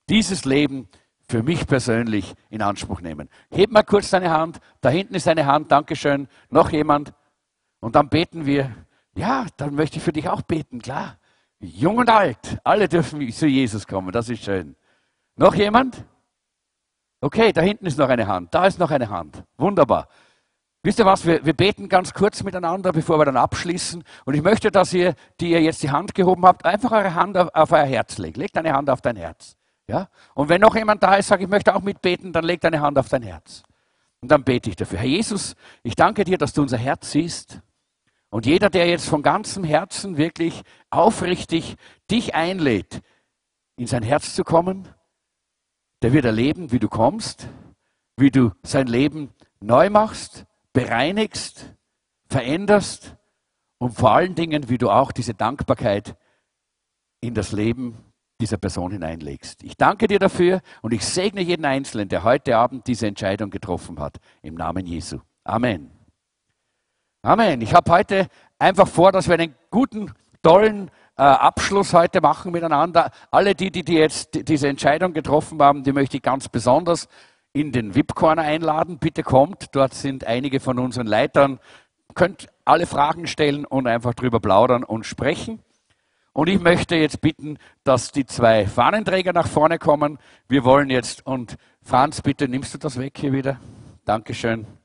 dieses 0.08 0.46
Leben 0.46 0.88
für 1.28 1.44
mich 1.44 1.68
persönlich 1.68 2.34
in 2.50 2.62
Anspruch 2.62 3.02
nehmen. 3.02 3.30
Heb 3.52 3.72
mal 3.72 3.84
kurz 3.84 4.10
deine 4.10 4.32
Hand. 4.32 4.60
Da 4.80 4.90
hinten 4.90 5.16
ist 5.16 5.28
eine 5.28 5.46
Hand. 5.46 5.70
Dankeschön. 5.70 6.30
Noch 6.50 6.72
jemand? 6.72 7.14
Und 7.82 7.96
dann 7.96 8.08
beten 8.08 8.46
wir. 8.46 8.74
Ja, 9.16 9.48
dann 9.58 9.76
möchte 9.76 9.98
ich 9.98 10.04
für 10.04 10.14
dich 10.14 10.30
auch 10.30 10.44
beten, 10.44 10.82
klar. 10.82 11.19
Jung 11.60 11.98
und 11.98 12.10
alt, 12.10 12.58
alle 12.64 12.88
dürfen 12.88 13.32
zu 13.32 13.48
Jesus 13.48 13.86
kommen, 13.86 14.12
das 14.12 14.30
ist 14.30 14.44
schön. 14.44 14.76
Noch 15.36 15.56
jemand? 15.56 16.06
Okay, 17.22 17.52
da 17.52 17.62
hinten 17.62 17.86
ist 17.86 17.98
noch 17.98 18.10
eine 18.10 18.28
Hand, 18.28 18.54
da 18.54 18.66
ist 18.66 18.80
noch 18.80 18.92
eine 18.92 19.10
Hand. 19.10 19.44
Wunderbar. 19.58 20.08
Wisst 20.82 21.00
ihr 21.00 21.06
was, 21.06 21.26
wir, 21.26 21.46
wir 21.46 21.54
beten 21.54 21.90
ganz 21.90 22.14
kurz 22.14 22.42
miteinander, 22.44 22.94
bevor 22.94 23.20
wir 23.20 23.26
dann 23.26 23.36
abschließen. 23.36 24.02
Und 24.24 24.34
ich 24.34 24.42
möchte, 24.42 24.72
dass 24.72 24.94
ihr, 24.94 25.14
die 25.42 25.52
ihr 25.52 25.62
jetzt 25.62 25.84
die 25.84 25.92
Hand 25.92 26.16
gehoben 26.16 26.46
habt, 26.46 26.66
einfach 26.66 26.94
eure 26.94 27.14
Hand 27.14 27.36
auf, 27.36 27.50
auf 27.54 27.72
euer 27.74 27.84
Herz 27.84 28.18
legt. 28.18 28.38
Legt 28.38 28.56
deine 28.56 28.72
Hand 28.72 28.90
auf 28.90 29.02
dein 29.02 29.18
Herz. 29.18 29.58
Ja? 29.88 30.08
Und 30.36 30.48
wenn 30.48 30.62
noch 30.62 30.76
jemand 30.76 31.04
da 31.04 31.16
ist, 31.16 31.28
sagt, 31.28 31.44
ich 31.44 31.50
möchte 31.50 31.76
auch 31.76 31.82
mitbeten, 31.82 32.32
dann 32.32 32.46
leg 32.46 32.62
deine 32.62 32.80
Hand 32.80 32.98
auf 32.98 33.10
dein 33.10 33.24
Herz. 33.24 33.64
Und 34.22 34.32
dann 34.32 34.44
bete 34.44 34.70
ich 34.70 34.78
dafür. 34.78 35.00
Herr 35.00 35.08
Jesus, 35.08 35.56
ich 35.84 35.96
danke 35.96 36.24
dir, 36.24 36.38
dass 36.38 36.54
du 36.54 36.62
unser 36.62 36.78
Herz 36.78 37.12
siehst. 37.12 37.60
Und 38.30 38.46
jeder, 38.46 38.70
der 38.70 38.88
jetzt 38.88 39.08
von 39.08 39.24
ganzem 39.24 39.64
Herzen 39.64 40.18
wirklich 40.18 40.62
aufrichtig 40.90 41.76
dich 42.12 42.36
einlädt, 42.36 43.02
in 43.78 43.88
sein 43.88 44.04
Herz 44.04 44.36
zu 44.36 44.44
kommen, 44.44 44.88
der 46.02 46.14
wird 46.14 46.26
erleben, 46.26 46.72
wie 46.72 46.80
du 46.80 46.88
kommst, 46.88 47.50
wie 48.18 48.32
du 48.32 48.52
sein 48.64 48.88
Leben 48.88 49.34
neu 49.60 49.90
machst, 49.90 50.46
bereinigst, 50.74 51.76
veränderst 52.28 53.16
und 53.80 53.92
vor 53.92 54.12
allen 54.12 54.36
Dingen, 54.36 54.70
wie 54.70 54.78
du 54.78 54.90
auch 54.90 55.12
diese 55.12 55.34
Dankbarkeit 55.34 56.16
in 57.22 57.34
das 57.34 57.52
Leben 57.52 57.98
dieser 58.40 58.58
Person 58.58 58.92
hineinlegst. 58.92 59.64
Ich 59.64 59.76
danke 59.76 60.08
dir 60.08 60.20
dafür 60.20 60.62
und 60.82 60.94
ich 60.94 61.06
segne 61.06 61.42
jeden 61.42 61.66
Einzelnen, 61.66 62.08
der 62.08 62.24
heute 62.24 62.58
Abend 62.58 62.88
diese 62.88 63.08
Entscheidung 63.08 63.50
getroffen 63.50 64.00
hat. 64.00 64.18
Im 64.42 64.56
Namen 64.56 64.86
Jesu. 64.86 65.20
Amen. 65.44 65.99
Amen. 67.22 67.60
Ich 67.60 67.74
habe 67.74 67.92
heute 67.92 68.28
einfach 68.60 68.88
vor, 68.88 69.12
dass 69.12 69.28
wir 69.28 69.36
einen 69.36 69.54
guten, 69.72 70.14
tollen 70.42 70.90
äh, 71.18 71.22
Abschluss 71.22 71.94
heute 71.94 72.22
machen 72.22 72.54
miteinander. 72.54 73.12
Alle 73.30 73.56
die, 73.56 73.72
die, 73.72 73.84
die 73.84 73.96
jetzt 73.96 74.48
diese 74.48 74.70
Entscheidung 74.70 75.12
getroffen 75.12 75.62
haben, 75.62 75.84
die 75.84 75.92
möchte 75.92 76.16
ich 76.16 76.24
ganz 76.24 76.48
besonders 76.48 77.10
in 77.52 77.74
den 77.74 77.94
VIP-Corner 77.94 78.44
einladen. 78.44 79.00
Bitte 79.00 79.24
kommt, 79.24 79.76
dort 79.76 79.94
sind 79.94 80.24
einige 80.24 80.62
von 80.62 80.80
unseren 80.80 81.08
Leitern. 81.08 81.60
Könnt 82.14 82.48
alle 82.64 82.86
Fragen 82.86 83.28
stellen 83.28 83.66
und 83.66 83.86
einfach 83.86 84.14
drüber 84.14 84.40
plaudern 84.40 84.86
und 84.86 85.06
sprechen. 85.06 85.60
Und 86.32 86.48
ich 86.48 86.62
möchte 86.62 86.96
jetzt 86.96 87.20
bitten, 87.20 87.58
dass 87.84 88.14
die 88.14 88.28
zwei 88.28 88.66
Fahnenträger 88.66 89.34
nach 89.34 89.48
vorne 89.48 89.78
kommen. 89.78 90.20
Wir 90.48 90.64
wollen 90.64 90.90
jetzt, 90.90 91.26
und 91.26 91.58
Franz, 91.82 92.22
bitte 92.22 92.48
nimmst 92.48 92.74
du 92.74 92.78
das 92.78 92.98
weg 92.98 93.18
hier 93.18 93.34
wieder? 93.34 93.60
Dankeschön. 94.06 94.79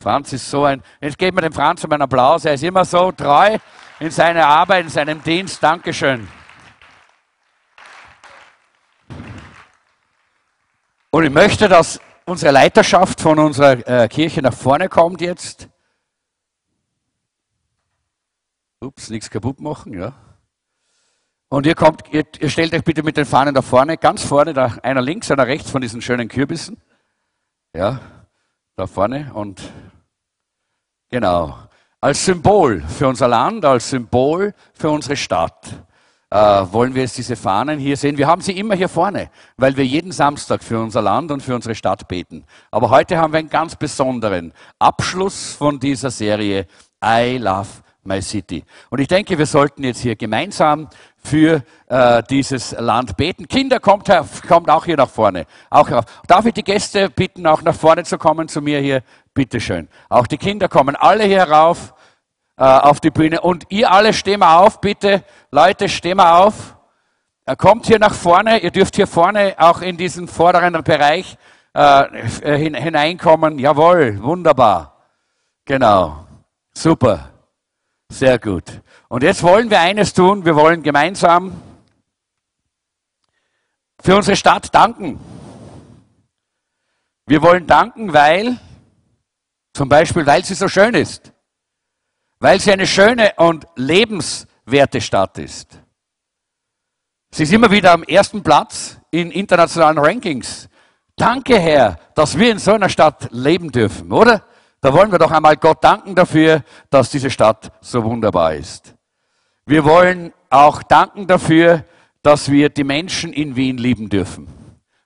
Franz 0.00 0.32
ist 0.32 0.48
so 0.48 0.64
ein, 0.64 0.82
jetzt 1.00 1.18
geben 1.18 1.36
wir 1.36 1.42
dem 1.42 1.52
Franz 1.52 1.82
um 1.82 1.90
einen 1.90 2.02
Applaus, 2.02 2.44
er 2.44 2.54
ist 2.54 2.62
immer 2.62 2.84
so 2.84 3.10
treu 3.10 3.58
in 3.98 4.10
seiner 4.12 4.46
Arbeit, 4.46 4.84
in 4.84 4.90
seinem 4.90 5.22
Dienst. 5.22 5.60
Dankeschön. 5.60 6.28
Und 11.10 11.24
ich 11.24 11.32
möchte, 11.32 11.68
dass 11.68 12.00
unsere 12.26 12.52
Leiterschaft 12.52 13.20
von 13.20 13.40
unserer 13.40 13.86
äh, 13.88 14.08
Kirche 14.08 14.40
nach 14.40 14.52
vorne 14.52 14.88
kommt 14.88 15.20
jetzt. 15.20 15.68
Ups, 18.80 19.10
nichts 19.10 19.28
kaputt 19.30 19.58
machen, 19.58 19.98
ja. 19.98 20.12
Und 21.48 21.66
ihr 21.66 21.74
kommt, 21.74 22.02
ihr, 22.12 22.24
ihr, 22.38 22.50
stellt 22.50 22.72
euch 22.74 22.84
bitte 22.84 23.02
mit 23.02 23.16
den 23.16 23.24
Fahnen 23.24 23.54
da 23.54 23.62
vorne, 23.62 23.96
ganz 23.96 24.22
vorne, 24.22 24.52
da 24.52 24.76
einer 24.82 25.00
links, 25.00 25.30
einer 25.30 25.46
rechts 25.46 25.70
von 25.70 25.80
diesen 25.80 26.02
schönen 26.02 26.28
Kürbissen. 26.28 26.80
Ja 27.74 28.00
da 28.78 28.86
vorne 28.86 29.30
und 29.34 29.60
genau. 31.10 31.58
als 32.00 32.24
Symbol 32.24 32.80
für 32.82 33.08
unser 33.08 33.26
Land, 33.26 33.64
als 33.64 33.90
Symbol 33.90 34.54
für 34.72 34.88
unsere 34.88 35.16
Stadt, 35.16 35.84
äh, 36.30 36.36
wollen 36.36 36.94
wir 36.94 37.02
jetzt 37.02 37.18
diese 37.18 37.34
Fahnen 37.34 37.80
hier 37.80 37.96
sehen. 37.96 38.16
Wir 38.16 38.28
haben 38.28 38.40
sie 38.40 38.56
immer 38.56 38.76
hier 38.76 38.88
vorne, 38.88 39.30
weil 39.56 39.76
wir 39.76 39.84
jeden 39.84 40.12
Samstag 40.12 40.62
für 40.62 40.78
unser 40.78 41.02
Land 41.02 41.32
und 41.32 41.42
für 41.42 41.56
unsere 41.56 41.74
Stadt 41.74 42.06
beten. 42.06 42.44
Aber 42.70 42.90
heute 42.90 43.18
haben 43.18 43.32
wir 43.32 43.40
einen 43.40 43.50
ganz 43.50 43.74
besonderen 43.74 44.52
Abschluss 44.78 45.54
von 45.54 45.80
dieser 45.80 46.12
Serie 46.12 46.68
I 47.04 47.38
Love 47.38 47.68
My 48.04 48.22
City. 48.22 48.64
Und 48.90 49.00
ich 49.00 49.08
denke, 49.08 49.36
wir 49.36 49.46
sollten 49.46 49.82
jetzt 49.82 50.00
hier 50.00 50.14
gemeinsam 50.14 50.88
für 51.22 51.62
äh, 51.88 52.22
dieses 52.30 52.72
Land 52.72 53.16
beten. 53.16 53.48
Kinder, 53.48 53.80
kommt, 53.80 54.10
kommt 54.46 54.70
auch 54.70 54.84
hier 54.84 54.96
nach 54.96 55.08
vorne. 55.08 55.46
Auch, 55.70 55.88
darf 56.26 56.46
ich 56.46 56.54
die 56.54 56.64
Gäste 56.64 57.10
bitten, 57.10 57.46
auch 57.46 57.62
nach 57.62 57.74
vorne 57.74 58.04
zu 58.04 58.18
kommen 58.18 58.48
zu 58.48 58.62
mir 58.62 58.80
hier? 58.80 59.02
Bitteschön. 59.34 59.88
Auch 60.08 60.26
die 60.26 60.38
Kinder 60.38 60.68
kommen 60.68 60.96
alle 60.96 61.24
hier 61.24 61.44
rauf 61.44 61.94
äh, 62.56 62.64
auf 62.64 63.00
die 63.00 63.10
Bühne. 63.10 63.40
Und 63.40 63.66
ihr 63.68 63.90
alle 63.90 64.12
stehen 64.12 64.40
mal 64.40 64.58
auf, 64.58 64.80
bitte. 64.80 65.22
Leute, 65.50 65.88
stehen 65.88 66.16
mal 66.16 66.38
auf. 66.38 66.76
Kommt 67.56 67.86
hier 67.86 67.98
nach 67.98 68.14
vorne. 68.14 68.58
Ihr 68.58 68.70
dürft 68.70 68.96
hier 68.96 69.06
vorne 69.06 69.54
auch 69.58 69.80
in 69.80 69.96
diesen 69.96 70.28
vorderen 70.28 70.82
Bereich 70.82 71.38
äh, 71.72 72.58
hineinkommen. 72.58 73.58
Jawohl, 73.58 74.22
wunderbar. 74.22 74.96
Genau. 75.64 76.26
Super. 76.74 77.30
Sehr 78.10 78.38
gut. 78.38 78.64
Und 79.08 79.22
jetzt 79.22 79.42
wollen 79.42 79.70
wir 79.70 79.80
eines 79.80 80.14
tun. 80.14 80.44
Wir 80.44 80.56
wollen 80.56 80.82
gemeinsam 80.82 81.60
für 84.00 84.16
unsere 84.16 84.36
Stadt 84.36 84.74
danken. 84.74 85.20
Wir 87.26 87.42
wollen 87.42 87.66
danken, 87.66 88.12
weil, 88.14 88.58
zum 89.74 89.88
Beispiel, 89.88 90.24
weil 90.24 90.44
sie 90.44 90.54
so 90.54 90.68
schön 90.68 90.94
ist. 90.94 91.32
Weil 92.40 92.60
sie 92.60 92.72
eine 92.72 92.86
schöne 92.86 93.34
und 93.36 93.66
lebenswerte 93.76 95.00
Stadt 95.00 95.36
ist. 95.38 95.78
Sie 97.30 97.42
ist 97.42 97.52
immer 97.52 97.70
wieder 97.70 97.92
am 97.92 98.04
ersten 98.04 98.42
Platz 98.42 98.98
in 99.10 99.30
internationalen 99.30 99.98
Rankings. 99.98 100.68
Danke, 101.16 101.58
Herr, 101.58 101.98
dass 102.14 102.38
wir 102.38 102.50
in 102.50 102.58
so 102.58 102.72
einer 102.72 102.88
Stadt 102.88 103.28
leben 103.32 103.70
dürfen, 103.70 104.10
oder? 104.12 104.44
Da 104.80 104.92
wollen 104.92 105.10
wir 105.10 105.18
doch 105.18 105.32
einmal 105.32 105.56
Gott 105.56 105.82
danken 105.82 106.14
dafür, 106.14 106.62
dass 106.90 107.10
diese 107.10 107.30
Stadt 107.30 107.72
so 107.80 108.04
wunderbar 108.04 108.54
ist. 108.54 108.94
Wir 109.66 109.84
wollen 109.84 110.32
auch 110.50 110.82
danken 110.82 111.26
dafür, 111.26 111.84
dass 112.22 112.50
wir 112.50 112.68
die 112.68 112.84
Menschen 112.84 113.32
in 113.32 113.56
Wien 113.56 113.76
lieben 113.76 114.08
dürfen. 114.08 114.48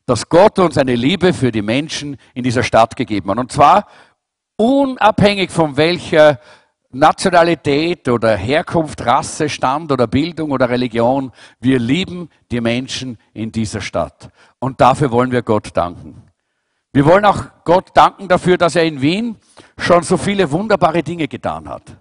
Dass 0.06 0.28
Gott 0.28 0.58
uns 0.58 0.76
eine 0.76 0.94
Liebe 0.94 1.32
für 1.32 1.52
die 1.52 1.62
Menschen 1.62 2.16
in 2.34 2.44
dieser 2.44 2.62
Stadt 2.62 2.96
gegeben 2.96 3.30
hat. 3.30 3.38
Und 3.38 3.50
zwar 3.50 3.86
unabhängig 4.56 5.50
von 5.50 5.76
welcher 5.76 6.38
Nationalität 6.90 8.08
oder 8.08 8.36
Herkunft, 8.36 9.04
Rasse, 9.06 9.48
Stand 9.48 9.90
oder 9.90 10.06
Bildung 10.06 10.50
oder 10.50 10.68
Religion. 10.68 11.32
Wir 11.58 11.78
lieben 11.78 12.28
die 12.50 12.60
Menschen 12.60 13.16
in 13.32 13.50
dieser 13.50 13.80
Stadt. 13.80 14.28
Und 14.58 14.80
dafür 14.80 15.10
wollen 15.10 15.32
wir 15.32 15.42
Gott 15.42 15.70
danken. 15.74 16.22
Wir 16.94 17.06
wollen 17.06 17.24
auch 17.24 17.42
Gott 17.64 17.90
danken 17.94 18.28
dafür, 18.28 18.58
dass 18.58 18.76
er 18.76 18.84
in 18.84 19.00
Wien 19.00 19.36
schon 19.78 20.02
so 20.02 20.18
viele 20.18 20.50
wunderbare 20.50 21.02
Dinge 21.02 21.26
getan 21.26 21.66
hat. 21.66 21.96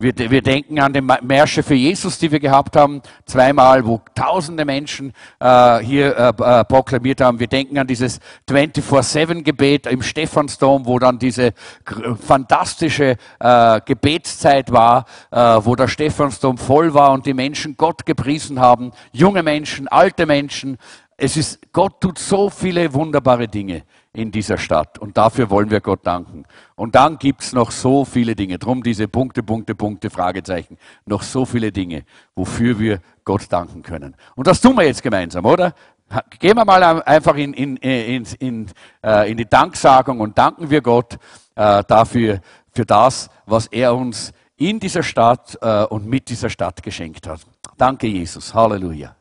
Wir, 0.00 0.12
wir 0.16 0.42
denken 0.42 0.78
an 0.78 0.92
die 0.92 1.00
Märsche 1.00 1.62
für 1.62 1.74
Jesus, 1.74 2.18
die 2.18 2.30
wir 2.30 2.38
gehabt 2.38 2.76
haben, 2.76 3.02
zweimal, 3.24 3.84
wo 3.84 4.00
tausende 4.14 4.64
Menschen 4.64 5.12
äh, 5.40 5.78
hier 5.78 6.16
äh, 6.16 6.28
äh 6.28 6.64
proklamiert 6.64 7.22
haben. 7.22 7.40
Wir 7.40 7.48
denken 7.48 7.78
an 7.78 7.86
dieses 7.86 8.20
24-7-Gebet 8.48 9.86
im 9.86 10.02
Stephansdom, 10.02 10.86
wo 10.86 10.98
dann 11.00 11.18
diese 11.18 11.52
fantastische 12.20 13.16
äh, 13.40 13.80
Gebetszeit 13.84 14.70
war, 14.70 15.06
äh, 15.32 15.38
wo 15.38 15.74
der 15.74 15.88
Stephansdom 15.88 16.58
voll 16.58 16.94
war 16.94 17.10
und 17.12 17.26
die 17.26 17.34
Menschen 17.34 17.76
Gott 17.76 18.06
gepriesen 18.06 18.60
haben. 18.60 18.92
Junge 19.10 19.42
Menschen, 19.42 19.88
alte 19.88 20.26
Menschen. 20.26 20.76
Es 21.20 21.36
ist, 21.36 21.72
Gott 21.72 22.00
tut 22.00 22.16
so 22.16 22.48
viele 22.48 22.94
wunderbare 22.94 23.48
Dinge 23.48 23.82
in 24.12 24.30
dieser 24.30 24.56
Stadt. 24.56 25.00
Und 25.00 25.16
dafür 25.16 25.50
wollen 25.50 25.68
wir 25.68 25.80
Gott 25.80 26.06
danken. 26.06 26.44
Und 26.76 26.94
dann 26.94 27.18
gibt's 27.18 27.52
noch 27.52 27.72
so 27.72 28.04
viele 28.04 28.36
Dinge. 28.36 28.56
Drum 28.56 28.84
diese 28.84 29.08
Punkte, 29.08 29.42
Punkte, 29.42 29.74
Punkte, 29.74 30.10
Fragezeichen. 30.10 30.78
Noch 31.06 31.22
so 31.22 31.44
viele 31.44 31.72
Dinge, 31.72 32.04
wofür 32.36 32.78
wir 32.78 33.00
Gott 33.24 33.46
danken 33.50 33.82
können. 33.82 34.14
Und 34.36 34.46
das 34.46 34.60
tun 34.60 34.76
wir 34.76 34.84
jetzt 34.84 35.02
gemeinsam, 35.02 35.44
oder? 35.44 35.74
Gehen 36.38 36.56
wir 36.56 36.64
mal 36.64 37.02
einfach 37.02 37.34
in, 37.34 37.52
in, 37.52 37.76
in, 37.78 38.24
in, 38.38 38.70
äh, 39.04 39.28
in 39.28 39.36
die 39.36 39.44
Danksagung 39.44 40.20
und 40.20 40.38
danken 40.38 40.70
wir 40.70 40.80
Gott 40.80 41.18
äh, 41.56 41.82
dafür, 41.86 42.40
für 42.72 42.86
das, 42.86 43.28
was 43.44 43.66
er 43.66 43.94
uns 43.94 44.32
in 44.56 44.78
dieser 44.78 45.02
Stadt 45.02 45.58
äh, 45.60 45.84
und 45.84 46.06
mit 46.06 46.28
dieser 46.28 46.48
Stadt 46.48 46.80
geschenkt 46.80 47.26
hat. 47.26 47.40
Danke, 47.76 48.06
Jesus. 48.06 48.54
Halleluja. 48.54 49.17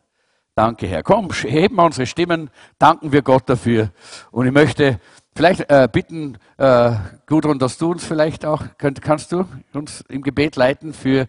Danke, 0.58 0.88
Herr. 0.88 1.04
Komm, 1.04 1.32
heben 1.32 1.76
wir 1.76 1.84
unsere 1.84 2.08
Stimmen, 2.08 2.50
danken 2.80 3.12
wir 3.12 3.22
Gott 3.22 3.48
dafür. 3.48 3.92
Und 4.32 4.48
ich 4.48 4.52
möchte 4.52 5.00
vielleicht 5.36 5.70
äh, 5.70 5.88
bitten, 5.92 6.40
äh, 6.58 6.96
Gudrun, 7.28 7.60
dass 7.60 7.78
du 7.78 7.92
uns 7.92 8.04
vielleicht 8.04 8.44
auch, 8.44 8.64
könnt, 8.80 9.04
kannst 9.04 9.32
du 9.32 9.46
uns 9.74 10.02
im 10.10 10.24
Gebet 10.24 10.56
leiten 10.56 10.96
für 10.96 11.28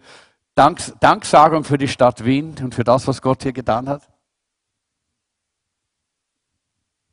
Danks, 0.55 0.95
Danksagung 1.01 1.65
für 1.65 1.77
die 1.77 1.89
Stadt 1.89 2.25
Wien 2.25 2.55
und 2.63 2.75
für 2.75 2.85
das, 2.85 3.07
was 3.07 3.21
Gott 3.21 3.43
hier 3.43 3.53
getan 3.53 3.87
hat? 3.87 4.09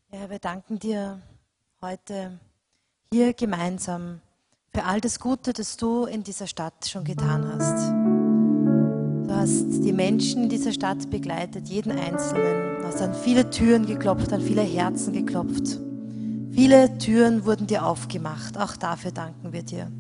Ja, 0.10 0.30
wir 0.30 0.40
danken 0.40 0.80
dir 0.80 1.22
heute 1.82 2.40
hier 3.12 3.34
gemeinsam 3.34 4.22
für 4.74 4.86
all 4.86 5.02
das 5.02 5.20
Gute, 5.20 5.52
das 5.52 5.76
du 5.76 6.06
in 6.06 6.24
dieser 6.24 6.48
Stadt 6.48 6.88
schon 6.88 7.04
getan 7.04 7.46
hast. 7.46 8.05
Du 9.36 9.42
hast 9.42 9.84
die 9.84 9.92
Menschen 9.92 10.44
in 10.44 10.50
dieser 10.50 10.72
Stadt 10.72 11.10
begleitet, 11.10 11.68
jeden 11.68 11.92
Einzelnen. 11.92 12.78
Du 12.80 12.88
hast 12.88 13.02
an 13.02 13.14
viele 13.14 13.50
Türen 13.50 13.86
geklopft, 13.86 14.32
an 14.32 14.40
viele 14.40 14.62
Herzen 14.62 15.12
geklopft. 15.12 15.78
Viele 16.52 16.98
Türen 17.00 17.46
wurden 17.46 17.68
dir 17.68 17.86
aufgemacht. 17.86 18.58
Auch 18.58 18.78
dafür 18.78 19.12
danken 19.12 19.52
wir 19.52 19.62
dir. 19.62 19.92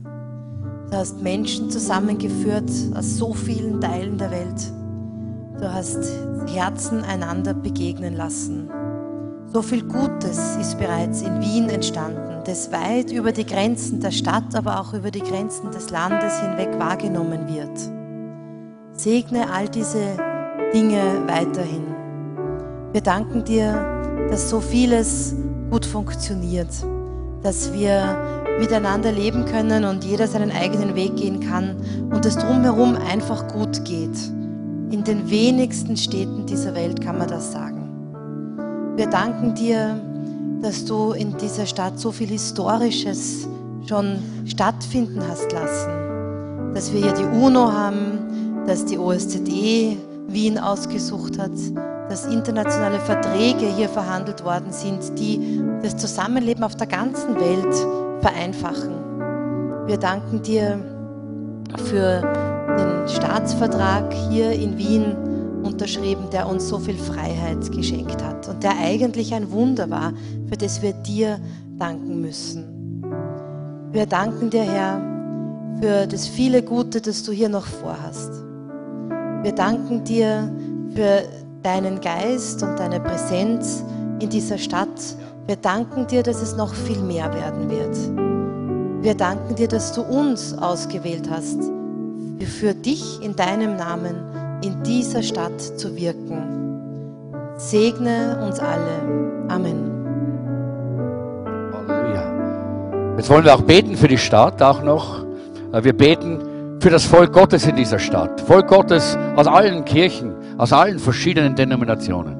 Du 0.89 0.95
hast 0.95 1.21
Menschen 1.21 1.69
zusammengeführt 1.69 2.71
aus 2.95 3.17
so 3.17 3.33
vielen 3.33 3.81
Teilen 3.81 4.17
der 4.17 4.31
Welt. 4.31 4.71
Du 5.59 5.71
hast 5.71 5.99
Herzen 6.47 7.03
einander 7.03 7.53
begegnen 7.53 8.15
lassen. 8.15 8.69
So 9.51 9.61
viel 9.61 9.83
Gutes 9.83 10.55
ist 10.61 10.79
bereits 10.79 11.23
in 11.23 11.41
Wien 11.41 11.67
entstanden, 11.67 12.41
das 12.45 12.71
weit 12.71 13.11
über 13.11 13.33
die 13.33 13.45
Grenzen 13.45 13.99
der 13.99 14.11
Stadt, 14.11 14.55
aber 14.55 14.79
auch 14.79 14.93
über 14.93 15.11
die 15.11 15.23
Grenzen 15.23 15.71
des 15.71 15.89
Landes 15.89 16.39
hinweg 16.39 16.79
wahrgenommen 16.79 17.49
wird. 17.53 17.94
Segne 18.97 19.51
all 19.51 19.67
diese 19.67 20.17
Dinge 20.73 21.21
weiterhin. 21.27 21.83
Wir 22.93 23.01
danken 23.01 23.43
dir, 23.43 24.27
dass 24.29 24.49
so 24.49 24.61
vieles 24.61 25.35
gut 25.69 25.85
funktioniert, 25.85 26.69
dass 27.43 27.73
wir 27.73 28.17
miteinander 28.57 29.11
leben 29.11 29.43
können 29.45 29.83
und 29.83 30.05
jeder 30.05 30.27
seinen 30.27 30.49
eigenen 30.49 30.95
Weg 30.95 31.17
gehen 31.17 31.41
kann 31.41 31.75
und 32.09 32.25
es 32.25 32.37
drumherum 32.37 32.95
einfach 32.95 33.47
gut 33.49 33.83
geht. 33.83 34.17
In 34.91 35.03
den 35.03 35.29
wenigsten 35.29 35.97
Städten 35.97 36.45
dieser 36.45 36.73
Welt 36.73 37.01
kann 37.01 37.17
man 37.17 37.27
das 37.27 37.51
sagen. 37.51 38.93
Wir 38.95 39.07
danken 39.07 39.55
dir, 39.55 39.99
dass 40.61 40.85
du 40.85 41.11
in 41.11 41.35
dieser 41.37 41.65
Stadt 41.65 41.99
so 41.99 42.13
viel 42.13 42.29
Historisches 42.29 43.45
schon 43.85 44.19
stattfinden 44.45 45.21
hast 45.27 45.51
lassen. 45.51 46.73
Dass 46.73 46.93
wir 46.93 47.01
hier 47.01 47.13
die 47.13 47.25
UNO 47.25 47.71
haben, 47.71 48.19
dass 48.67 48.85
die 48.85 48.97
OSZE 48.97 49.97
Wien 50.27 50.57
ausgesucht 50.57 51.37
hat, 51.39 51.51
dass 52.09 52.25
internationale 52.25 52.99
Verträge 52.99 53.65
hier 53.75 53.89
verhandelt 53.89 54.43
worden 54.43 54.71
sind, 54.71 55.17
die 55.19 55.61
das 55.81 55.97
Zusammenleben 55.97 56.63
auf 56.63 56.75
der 56.75 56.87
ganzen 56.87 57.35
Welt 57.35 57.75
vereinfachen. 58.21 58.93
Wir 59.87 59.97
danken 59.97 60.41
dir 60.41 60.79
für 61.85 62.21
den 62.77 63.07
Staatsvertrag 63.07 64.13
hier 64.29 64.51
in 64.51 64.77
Wien 64.77 65.15
unterschrieben, 65.63 66.29
der 66.31 66.47
uns 66.47 66.67
so 66.67 66.79
viel 66.79 66.97
Freiheit 66.97 67.71
geschenkt 67.71 68.23
hat 68.23 68.47
und 68.47 68.63
der 68.63 68.77
eigentlich 68.79 69.33
ein 69.33 69.51
Wunder 69.51 69.89
war, 69.89 70.13
für 70.47 70.57
das 70.57 70.81
wir 70.81 70.93
dir 70.93 71.39
danken 71.77 72.21
müssen. 72.21 73.03
Wir 73.91 74.05
danken 74.05 74.49
dir, 74.49 74.63
Herr, 74.63 75.01
für 75.81 76.07
das 76.07 76.27
viele 76.27 76.61
Gute, 76.61 77.01
das 77.01 77.23
du 77.23 77.31
hier 77.31 77.49
noch 77.49 77.65
vorhast. 77.65 78.44
Wir 79.43 79.51
danken 79.53 80.03
dir 80.03 80.49
für 80.93 81.23
deinen 81.61 81.99
Geist 82.01 82.61
und 82.63 82.77
deine 82.79 82.99
Präsenz 82.99 83.83
in 84.19 84.29
dieser 84.29 84.57
Stadt. 84.57 85.15
Wir 85.47 85.55
danken 85.55 86.07
dir, 86.07 86.23
dass 86.23 86.41
es 86.41 86.55
noch 86.55 86.73
viel 86.73 86.99
mehr 86.99 87.31
werden 87.33 87.69
wird. 87.69 89.03
Wir 89.03 89.15
danken 89.15 89.55
dir, 89.55 89.67
dass 89.67 89.93
du 89.93 90.01
uns 90.01 90.57
ausgewählt 90.57 91.29
hast, 91.29 91.59
für 92.39 92.73
dich 92.73 93.21
in 93.23 93.35
deinem 93.35 93.75
Namen 93.75 94.15
in 94.63 94.81
dieser 94.83 95.21
Stadt 95.21 95.59
zu 95.61 95.95
wirken. 95.95 96.55
Segne 97.57 98.39
uns 98.45 98.59
alle. 98.59 99.47
Amen. 99.47 99.91
Halleluja. 101.73 103.15
Jetzt 103.17 103.29
wollen 103.29 103.45
wir 103.45 103.55
auch 103.55 103.61
beten 103.61 103.95
für 103.95 104.07
die 104.07 104.17
Stadt, 104.17 104.61
auch 104.61 104.81
noch. 104.81 105.23
Wir 105.71 105.93
beten 105.93 106.41
für 106.85 106.91
das 106.91 107.05
Volk 107.05 107.33
Gottes 107.33 107.65
in 107.65 107.75
dieser 107.75 107.97
Stadt. 107.97 108.39
Volk 108.41 108.67
Gottes 108.67 109.17
aus 109.35 109.47
allen 109.47 109.85
Kirchen, 109.85 110.35
aus 110.59 110.71
allen 110.71 110.99
verschiedenen 110.99 111.55
Denominationen. 111.55 112.37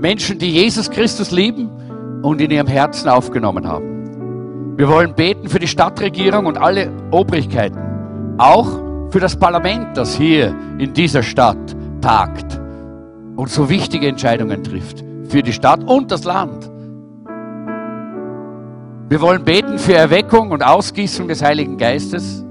Menschen, 0.00 0.38
die 0.38 0.50
Jesus 0.50 0.88
Christus 0.90 1.32
lieben 1.32 1.68
und 2.22 2.40
in 2.40 2.50
ihrem 2.50 2.66
Herzen 2.66 3.10
aufgenommen 3.10 3.68
haben. 3.68 4.78
Wir 4.78 4.88
wollen 4.88 5.14
beten 5.14 5.50
für 5.50 5.58
die 5.58 5.68
Stadtregierung 5.68 6.46
und 6.46 6.56
alle 6.56 6.90
Obrigkeiten, 7.10 7.78
auch 8.38 9.10
für 9.10 9.20
das 9.20 9.36
Parlament, 9.36 9.98
das 9.98 10.16
hier 10.16 10.56
in 10.78 10.94
dieser 10.94 11.22
Stadt 11.22 11.76
tagt 12.00 12.58
und 13.36 13.50
so 13.50 13.68
wichtige 13.68 14.08
Entscheidungen 14.08 14.64
trifft 14.64 15.04
für 15.28 15.42
die 15.42 15.52
Stadt 15.52 15.84
und 15.84 16.10
das 16.10 16.24
Land. 16.24 16.70
Wir 19.10 19.20
wollen 19.20 19.44
beten 19.44 19.78
für 19.78 19.92
Erweckung 19.92 20.52
und 20.52 20.62
Ausgießung 20.62 21.28
des 21.28 21.42
Heiligen 21.42 21.76
Geistes, 21.76 22.46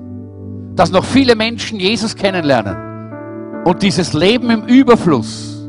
dass 0.77 0.91
noch 0.91 1.03
viele 1.03 1.35
Menschen 1.35 1.79
Jesus 1.79 2.15
kennenlernen 2.15 3.63
und 3.65 3.81
dieses 3.81 4.13
Leben 4.13 4.49
im 4.51 4.63
Überfluss 4.63 5.67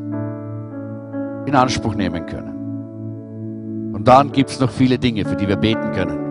in 1.47 1.57
Anspruch 1.57 1.95
nehmen 1.95 2.27
können. 2.27 3.95
Und 3.95 4.07
dann 4.07 4.31
gibt 4.31 4.51
es 4.51 4.61
noch 4.61 4.71
viele 4.71 4.99
Dinge, 4.99 5.25
für 5.25 5.35
die 5.35 5.49
wir 5.49 5.57
beten 5.57 5.91
können. 5.93 6.29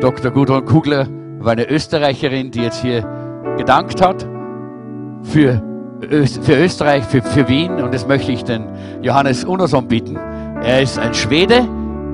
Dr. 0.00 0.30
Gudrun 0.30 0.64
Kugler 0.64 1.08
war 1.40 1.52
eine 1.52 1.68
Österreicherin, 1.68 2.52
die 2.52 2.62
jetzt 2.62 2.80
hier 2.80 3.02
gedankt 3.58 4.00
hat 4.00 4.26
für, 5.24 5.60
für 6.00 6.56
Österreich, 6.56 7.04
für, 7.04 7.22
für 7.22 7.48
Wien. 7.48 7.72
Und 7.82 7.92
das 7.92 8.06
möchte 8.06 8.30
ich 8.30 8.44
den 8.44 8.64
Johannes 9.02 9.44
Unason 9.44 9.88
bitten. 9.88 10.16
Er 10.62 10.80
ist 10.80 10.98
ein 10.98 11.12
Schwede, 11.12 11.68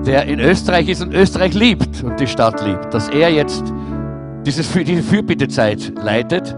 der 0.06 0.24
in 0.26 0.40
Österreich 0.40 0.88
ist 0.88 1.02
und 1.02 1.12
Österreich 1.12 1.54
liebt 1.54 2.02
und 2.02 2.18
die 2.20 2.26
Stadt 2.26 2.64
liebt. 2.64 2.94
Dass 2.94 3.08
er 3.08 3.30
jetzt 3.30 3.64
dieses, 4.46 4.72
diese 4.72 5.02
Fürbittezeit 5.02 5.92
leitet 6.02 6.56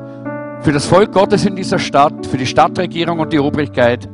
für 0.60 0.72
das 0.72 0.86
Volk 0.86 1.12
Gottes 1.12 1.46
in 1.46 1.56
dieser 1.56 1.78
Stadt, 1.78 2.26
für 2.26 2.36
die 2.36 2.46
Stadtregierung 2.46 3.20
und 3.20 3.32
die 3.32 3.38
Obrigkeit, 3.38 4.08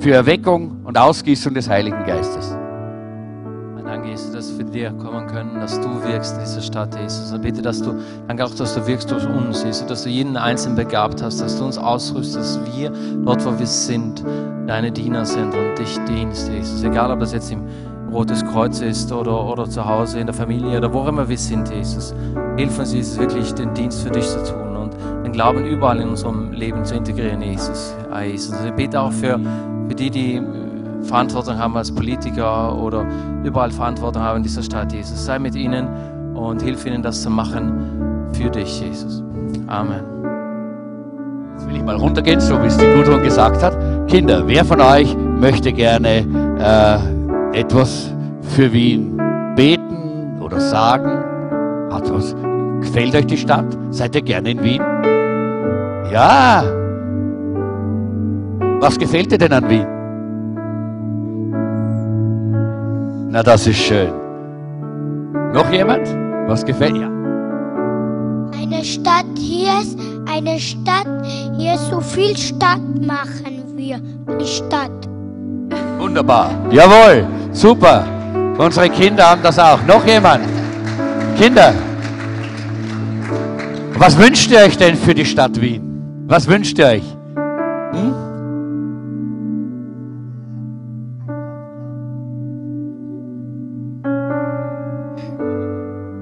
für 0.00 0.12
Erweckung 0.12 0.80
und 0.84 0.98
Ausgießung 0.98 1.54
des 1.54 1.68
Heiligen 1.68 2.04
Geistes. 2.04 2.56
Danke, 3.92 4.08
Jesus, 4.08 4.32
dass 4.32 4.56
wir 4.56 4.64
dir 4.64 4.90
kommen 4.92 5.26
können, 5.26 5.60
dass 5.60 5.78
du 5.78 6.02
wirkst 6.02 6.36
in 6.36 6.40
dieser 6.40 6.62
Stadt, 6.62 6.98
Jesus. 6.98 7.30
Und 7.30 7.42
bitte, 7.42 7.60
dass 7.60 7.82
du, 7.82 7.94
danke 8.26 8.42
auch, 8.42 8.54
dass 8.54 8.74
du 8.74 8.86
wirkst 8.86 9.10
durch 9.10 9.28
uns, 9.28 9.62
Jesus, 9.62 9.84
dass 9.84 10.04
du 10.04 10.08
jeden 10.08 10.38
Einzelnen 10.38 10.76
begabt 10.76 11.22
hast, 11.22 11.42
dass 11.42 11.58
du 11.58 11.66
uns 11.66 11.76
ausrüstest, 11.76 12.56
dass 12.56 12.74
wir 12.74 12.90
dort, 13.22 13.44
wo 13.44 13.58
wir 13.58 13.66
sind, 13.66 14.24
deine 14.66 14.90
Diener 14.90 15.26
sind 15.26 15.54
und 15.54 15.78
dich 15.78 15.98
dienst, 16.08 16.50
Jesus. 16.50 16.82
Egal, 16.82 17.10
ob 17.10 17.20
das 17.20 17.34
jetzt 17.34 17.52
im 17.52 17.64
Rotes 18.12 18.44
Kreuz 18.44 18.80
ist 18.80 19.10
oder, 19.12 19.44
oder 19.44 19.68
zu 19.68 19.84
Hause 19.84 20.20
in 20.20 20.26
der 20.26 20.34
Familie 20.34 20.78
oder 20.78 20.92
wo 20.92 21.06
immer 21.08 21.28
wir 21.28 21.38
sind, 21.38 21.70
Jesus. 21.70 22.14
Hilf 22.56 22.78
uns, 22.78 22.92
Jesus, 22.92 23.18
wirklich 23.18 23.52
den 23.54 23.72
Dienst 23.74 24.02
für 24.02 24.10
dich 24.10 24.26
zu 24.26 24.44
tun 24.44 24.62
den 25.32 25.38
Glauben 25.38 25.64
überall 25.64 25.98
in 25.98 26.10
unserem 26.10 26.52
Leben 26.52 26.84
zu 26.84 26.94
integrieren, 26.94 27.40
Jesus. 27.40 27.94
Ja, 28.10 28.20
Jesus. 28.20 28.54
Ich 28.64 28.72
bete 28.72 29.00
auch 29.00 29.12
für, 29.12 29.40
für 29.88 29.94
die, 29.94 30.10
die 30.10 30.36
äh, 30.36 30.42
Verantwortung 31.02 31.56
haben 31.56 31.76
als 31.76 31.90
Politiker 31.90 32.76
oder 32.76 33.06
überall 33.42 33.70
Verantwortung 33.70 34.22
haben 34.22 34.38
in 34.38 34.42
dieser 34.42 34.62
Stadt, 34.62 34.92
Jesus. 34.92 35.24
Sei 35.24 35.38
mit 35.38 35.54
ihnen 35.54 35.88
und 36.34 36.60
hilf 36.60 36.84
ihnen, 36.84 37.02
das 37.02 37.22
zu 37.22 37.30
machen 37.30 38.28
für 38.32 38.50
dich, 38.50 38.80
Jesus. 38.80 39.22
Amen. 39.68 40.02
Jetzt 41.54 41.68
will 41.68 41.76
ich 41.76 41.82
mal 41.82 41.96
runtergehen, 41.96 42.40
so 42.40 42.60
wie 42.62 42.66
es 42.66 42.76
die 42.76 42.86
Gudrun 42.86 43.22
gesagt 43.22 43.62
hat. 43.62 43.76
Kinder, 44.08 44.46
wer 44.46 44.64
von 44.64 44.80
euch 44.80 45.16
möchte 45.16 45.72
gerne 45.72 46.26
äh, 46.58 47.21
etwas 47.52 48.12
für 48.40 48.72
Wien 48.72 49.16
beten 49.56 50.40
oder 50.40 50.60
sagen? 50.60 51.22
Hat 51.92 52.12
was? 52.12 52.34
Gefällt 52.80 53.14
euch 53.14 53.26
die 53.26 53.36
Stadt? 53.36 53.66
Seid 53.90 54.14
ihr 54.16 54.22
gerne 54.22 54.50
in 54.50 54.62
Wien? 54.62 54.82
Ja. 56.12 56.64
Was 58.80 58.98
gefällt 58.98 59.30
dir 59.30 59.38
denn 59.38 59.52
an 59.52 59.68
Wien? 59.68 59.86
Na, 63.30 63.42
das 63.42 63.66
ist 63.66 63.78
schön. 63.78 64.12
Noch 65.52 65.70
jemand? 65.70 66.08
Was 66.48 66.64
gefällt 66.64 66.96
dir? 66.96 67.10
Eine 68.60 68.84
Stadt 68.84 69.26
hier 69.38 69.80
ist 69.80 69.98
eine 70.26 70.58
Stadt. 70.58 71.06
Hier 71.56 71.76
so 71.78 72.00
viel 72.00 72.36
Stadt 72.36 72.80
machen 73.00 73.62
wir. 73.76 74.00
Eine 74.26 74.46
Stadt. 74.46 75.11
Wunderbar. 75.98 76.50
Jawohl. 76.70 77.26
Super. 77.52 78.04
Unsere 78.58 78.88
Kinder 78.90 79.30
haben 79.30 79.42
das 79.42 79.58
auch. 79.58 79.82
Noch 79.86 80.06
jemand? 80.06 80.44
Kinder. 81.38 81.72
Was 83.94 84.18
wünscht 84.18 84.50
ihr 84.50 84.58
euch 84.58 84.76
denn 84.76 84.96
für 84.96 85.14
die 85.14 85.24
Stadt 85.24 85.60
Wien? 85.60 86.24
Was 86.26 86.46
wünscht 86.48 86.78
ihr 86.78 86.86
euch? 86.86 87.04
Hm? 87.92 88.14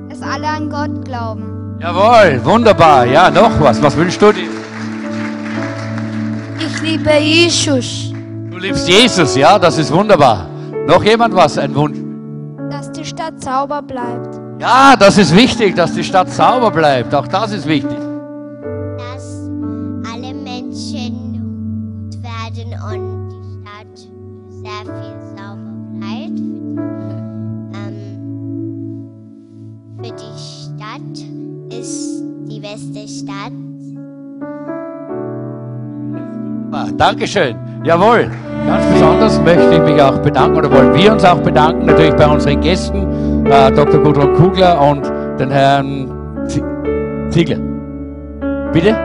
Dass 0.08 0.22
alle 0.22 0.46
an 0.46 0.68
Gott 0.68 1.04
glauben. 1.04 1.76
Jawohl, 1.80 2.44
wunderbar. 2.44 3.06
Ja, 3.06 3.30
noch 3.30 3.58
was. 3.60 3.82
Was 3.82 3.96
wünschst 3.96 4.20
du 4.20 4.32
dir? 4.32 4.48
Ich 6.58 6.82
liebe 6.82 7.12
Jesus. 7.18 8.09
Du 8.60 8.66
liebst 8.66 8.86
Jesus, 8.86 9.36
ja, 9.36 9.58
das 9.58 9.78
ist 9.78 9.90
wunderbar. 9.90 10.46
Noch 10.86 11.02
jemand 11.02 11.34
was? 11.34 11.56
Ein 11.56 11.74
Wunsch? 11.74 11.96
Dass 12.70 12.92
die 12.92 13.06
Stadt 13.06 13.42
sauber 13.42 13.80
bleibt. 13.80 14.38
Ja, 14.60 14.96
das 14.98 15.16
ist 15.16 15.34
wichtig, 15.34 15.74
dass 15.74 15.94
die 15.94 16.04
Stadt 16.04 16.30
sauber 16.30 16.70
bleibt. 16.70 17.14
Auch 17.14 17.26
das 17.26 17.52
ist 17.52 17.66
wichtig. 17.66 17.96
Dankeschön. 36.98 37.56
Jawohl. 37.82 38.30
Ganz 38.66 38.86
besonders 38.92 39.40
möchte 39.40 39.74
ich 39.74 39.80
mich 39.80 40.02
auch 40.02 40.18
bedanken 40.18 40.56
oder 40.56 40.70
wollen 40.70 40.94
wir 40.94 41.12
uns 41.12 41.24
auch 41.24 41.40
bedanken, 41.40 41.86
natürlich 41.86 42.14
bei 42.14 42.26
unseren 42.26 42.60
Gästen, 42.60 43.46
äh, 43.46 43.70
Dr. 43.72 44.02
Gudrun 44.02 44.34
Kugler 44.34 44.80
und 44.80 45.10
den 45.38 45.50
Herrn 45.50 46.10
Ziegler. 47.30 47.58
Bitte? 48.72 48.96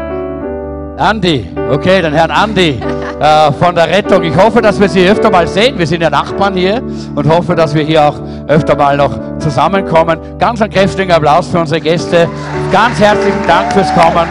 Andi, 0.97 1.45
okay, 1.71 2.01
den 2.01 2.13
Herrn 2.13 2.31
Andi 2.31 2.79
äh, 3.19 3.51
von 3.53 3.75
der 3.75 3.87
Rettung. 3.89 4.23
Ich 4.23 4.35
hoffe, 4.35 4.61
dass 4.61 4.79
wir 4.79 4.89
Sie 4.89 5.07
öfter 5.07 5.29
mal 5.29 5.47
sehen. 5.47 5.77
Wir 5.77 5.87
sind 5.87 6.01
ja 6.01 6.09
Nachbarn 6.09 6.53
hier 6.53 6.81
und 7.15 7.27
hoffe, 7.27 7.55
dass 7.55 7.73
wir 7.73 7.83
hier 7.83 8.03
auch 8.03 8.19
öfter 8.47 8.75
mal 8.75 8.97
noch 8.97 9.17
zusammenkommen. 9.39 10.19
Ganz 10.39 10.61
einen 10.61 10.71
kräftigen 10.71 11.11
Applaus 11.11 11.47
für 11.47 11.59
unsere 11.59 11.81
Gäste. 11.81 12.27
Ganz 12.71 12.99
herzlichen 12.99 13.45
Dank 13.47 13.73
fürs 13.73 13.93
Kommen. 13.93 14.27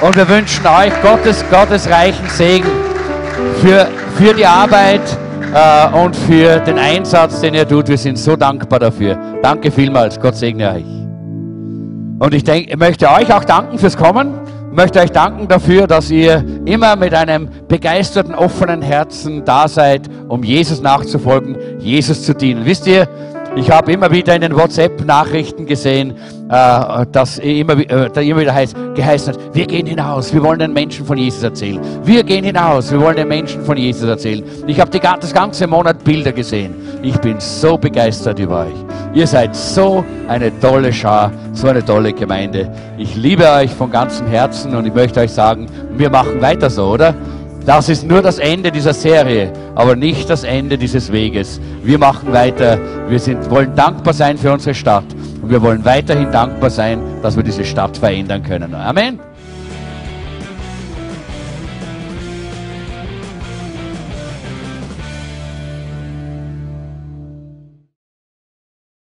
Und 0.00 0.16
wir 0.16 0.26
wünschen 0.28 0.66
euch 0.66 0.92
Gottes, 1.02 1.44
Gottes 1.50 1.86
reichen 1.90 2.26
Segen 2.28 2.68
für, 3.60 3.86
für 4.16 4.32
die 4.32 4.46
Arbeit 4.46 5.02
äh, 5.54 5.94
und 5.94 6.16
für 6.16 6.58
den 6.60 6.78
Einsatz, 6.78 7.42
den 7.42 7.52
ihr 7.52 7.68
tut. 7.68 7.88
Wir 7.88 7.98
sind 7.98 8.16
so 8.18 8.34
dankbar 8.34 8.78
dafür. 8.78 9.18
Danke 9.42 9.70
vielmals. 9.70 10.18
Gott 10.18 10.36
segne 10.36 10.72
euch. 10.72 10.84
Und 12.18 12.32
ich, 12.32 12.44
denk, 12.44 12.70
ich 12.70 12.76
möchte 12.78 13.10
euch 13.10 13.30
auch 13.30 13.44
danken 13.44 13.78
fürs 13.78 13.94
Kommen. 13.94 14.40
Ich 14.70 14.76
möchte 14.76 15.00
euch 15.00 15.12
danken 15.12 15.48
dafür, 15.48 15.86
dass 15.86 16.10
ihr 16.10 16.44
immer 16.64 16.96
mit 16.96 17.12
einem 17.12 17.50
begeisterten, 17.68 18.34
offenen 18.34 18.80
Herzen 18.80 19.44
da 19.44 19.68
seid, 19.68 20.08
um 20.28 20.42
Jesus 20.42 20.80
nachzufolgen, 20.80 21.56
Jesus 21.78 22.22
zu 22.22 22.34
dienen. 22.34 22.64
Wisst 22.64 22.86
ihr, 22.86 23.06
ich 23.56 23.70
habe 23.70 23.92
immer 23.92 24.10
wieder 24.10 24.34
in 24.34 24.42
den 24.42 24.56
WhatsApp-Nachrichten 24.56 25.66
gesehen, 25.66 26.14
äh, 26.48 27.06
dass 27.10 27.38
immer, 27.38 27.78
äh, 27.78 28.28
immer 28.28 28.40
wieder 28.40 28.54
heißt, 28.54 28.76
geheißen 28.94 29.34
hat, 29.34 29.54
wir 29.54 29.66
gehen 29.66 29.86
hinaus, 29.86 30.32
wir 30.32 30.42
wollen 30.42 30.58
den 30.58 30.72
Menschen 30.72 31.04
von 31.04 31.18
Jesus 31.18 31.42
erzählen. 31.42 31.80
Wir 32.04 32.22
gehen 32.22 32.44
hinaus, 32.44 32.90
wir 32.92 33.00
wollen 33.00 33.16
den 33.16 33.28
Menschen 33.28 33.64
von 33.64 33.76
Jesus 33.76 34.08
erzählen. 34.08 34.44
Ich 34.66 34.80
habe 34.80 34.90
das 34.90 35.34
ganze 35.34 35.66
Monat 35.66 36.02
Bilder 36.04 36.32
gesehen. 36.32 36.74
Ich 37.02 37.16
bin 37.18 37.40
so 37.40 37.76
begeistert 37.76 38.38
über 38.38 38.66
euch. 38.66 38.74
Ihr 39.14 39.26
seid 39.26 39.56
so 39.56 40.04
eine 40.28 40.58
tolle 40.60 40.92
Schar, 40.92 41.32
so 41.52 41.68
eine 41.68 41.84
tolle 41.84 42.12
Gemeinde. 42.12 42.70
Ich 42.98 43.16
liebe 43.16 43.48
euch 43.50 43.70
von 43.72 43.90
ganzem 43.90 44.28
Herzen 44.28 44.76
und 44.76 44.86
ich 44.86 44.94
möchte 44.94 45.20
euch 45.20 45.32
sagen, 45.32 45.66
wir 45.96 46.10
machen 46.10 46.40
weiter 46.40 46.70
so, 46.70 46.84
oder? 46.84 47.14
Das 47.66 47.88
ist 47.88 48.06
nur 48.06 48.22
das 48.22 48.38
Ende 48.38 48.72
dieser 48.72 48.94
Serie, 48.94 49.52
aber 49.74 49.94
nicht 49.94 50.30
das 50.30 50.44
Ende 50.44 50.78
dieses 50.78 51.12
Weges. 51.12 51.60
Wir 51.82 51.98
machen 51.98 52.32
weiter. 52.32 52.78
Wir 53.08 53.18
sind, 53.18 53.50
wollen 53.50 53.74
dankbar 53.76 54.14
sein 54.14 54.38
für 54.38 54.52
unsere 54.52 54.74
Stadt 54.74 55.04
und 55.42 55.50
wir 55.50 55.60
wollen 55.60 55.84
weiterhin 55.84 56.32
dankbar 56.32 56.70
sein, 56.70 57.00
dass 57.22 57.36
wir 57.36 57.42
diese 57.42 57.64
Stadt 57.64 57.96
verändern 57.96 58.42
können. 58.42 58.74
Amen. 58.74 59.20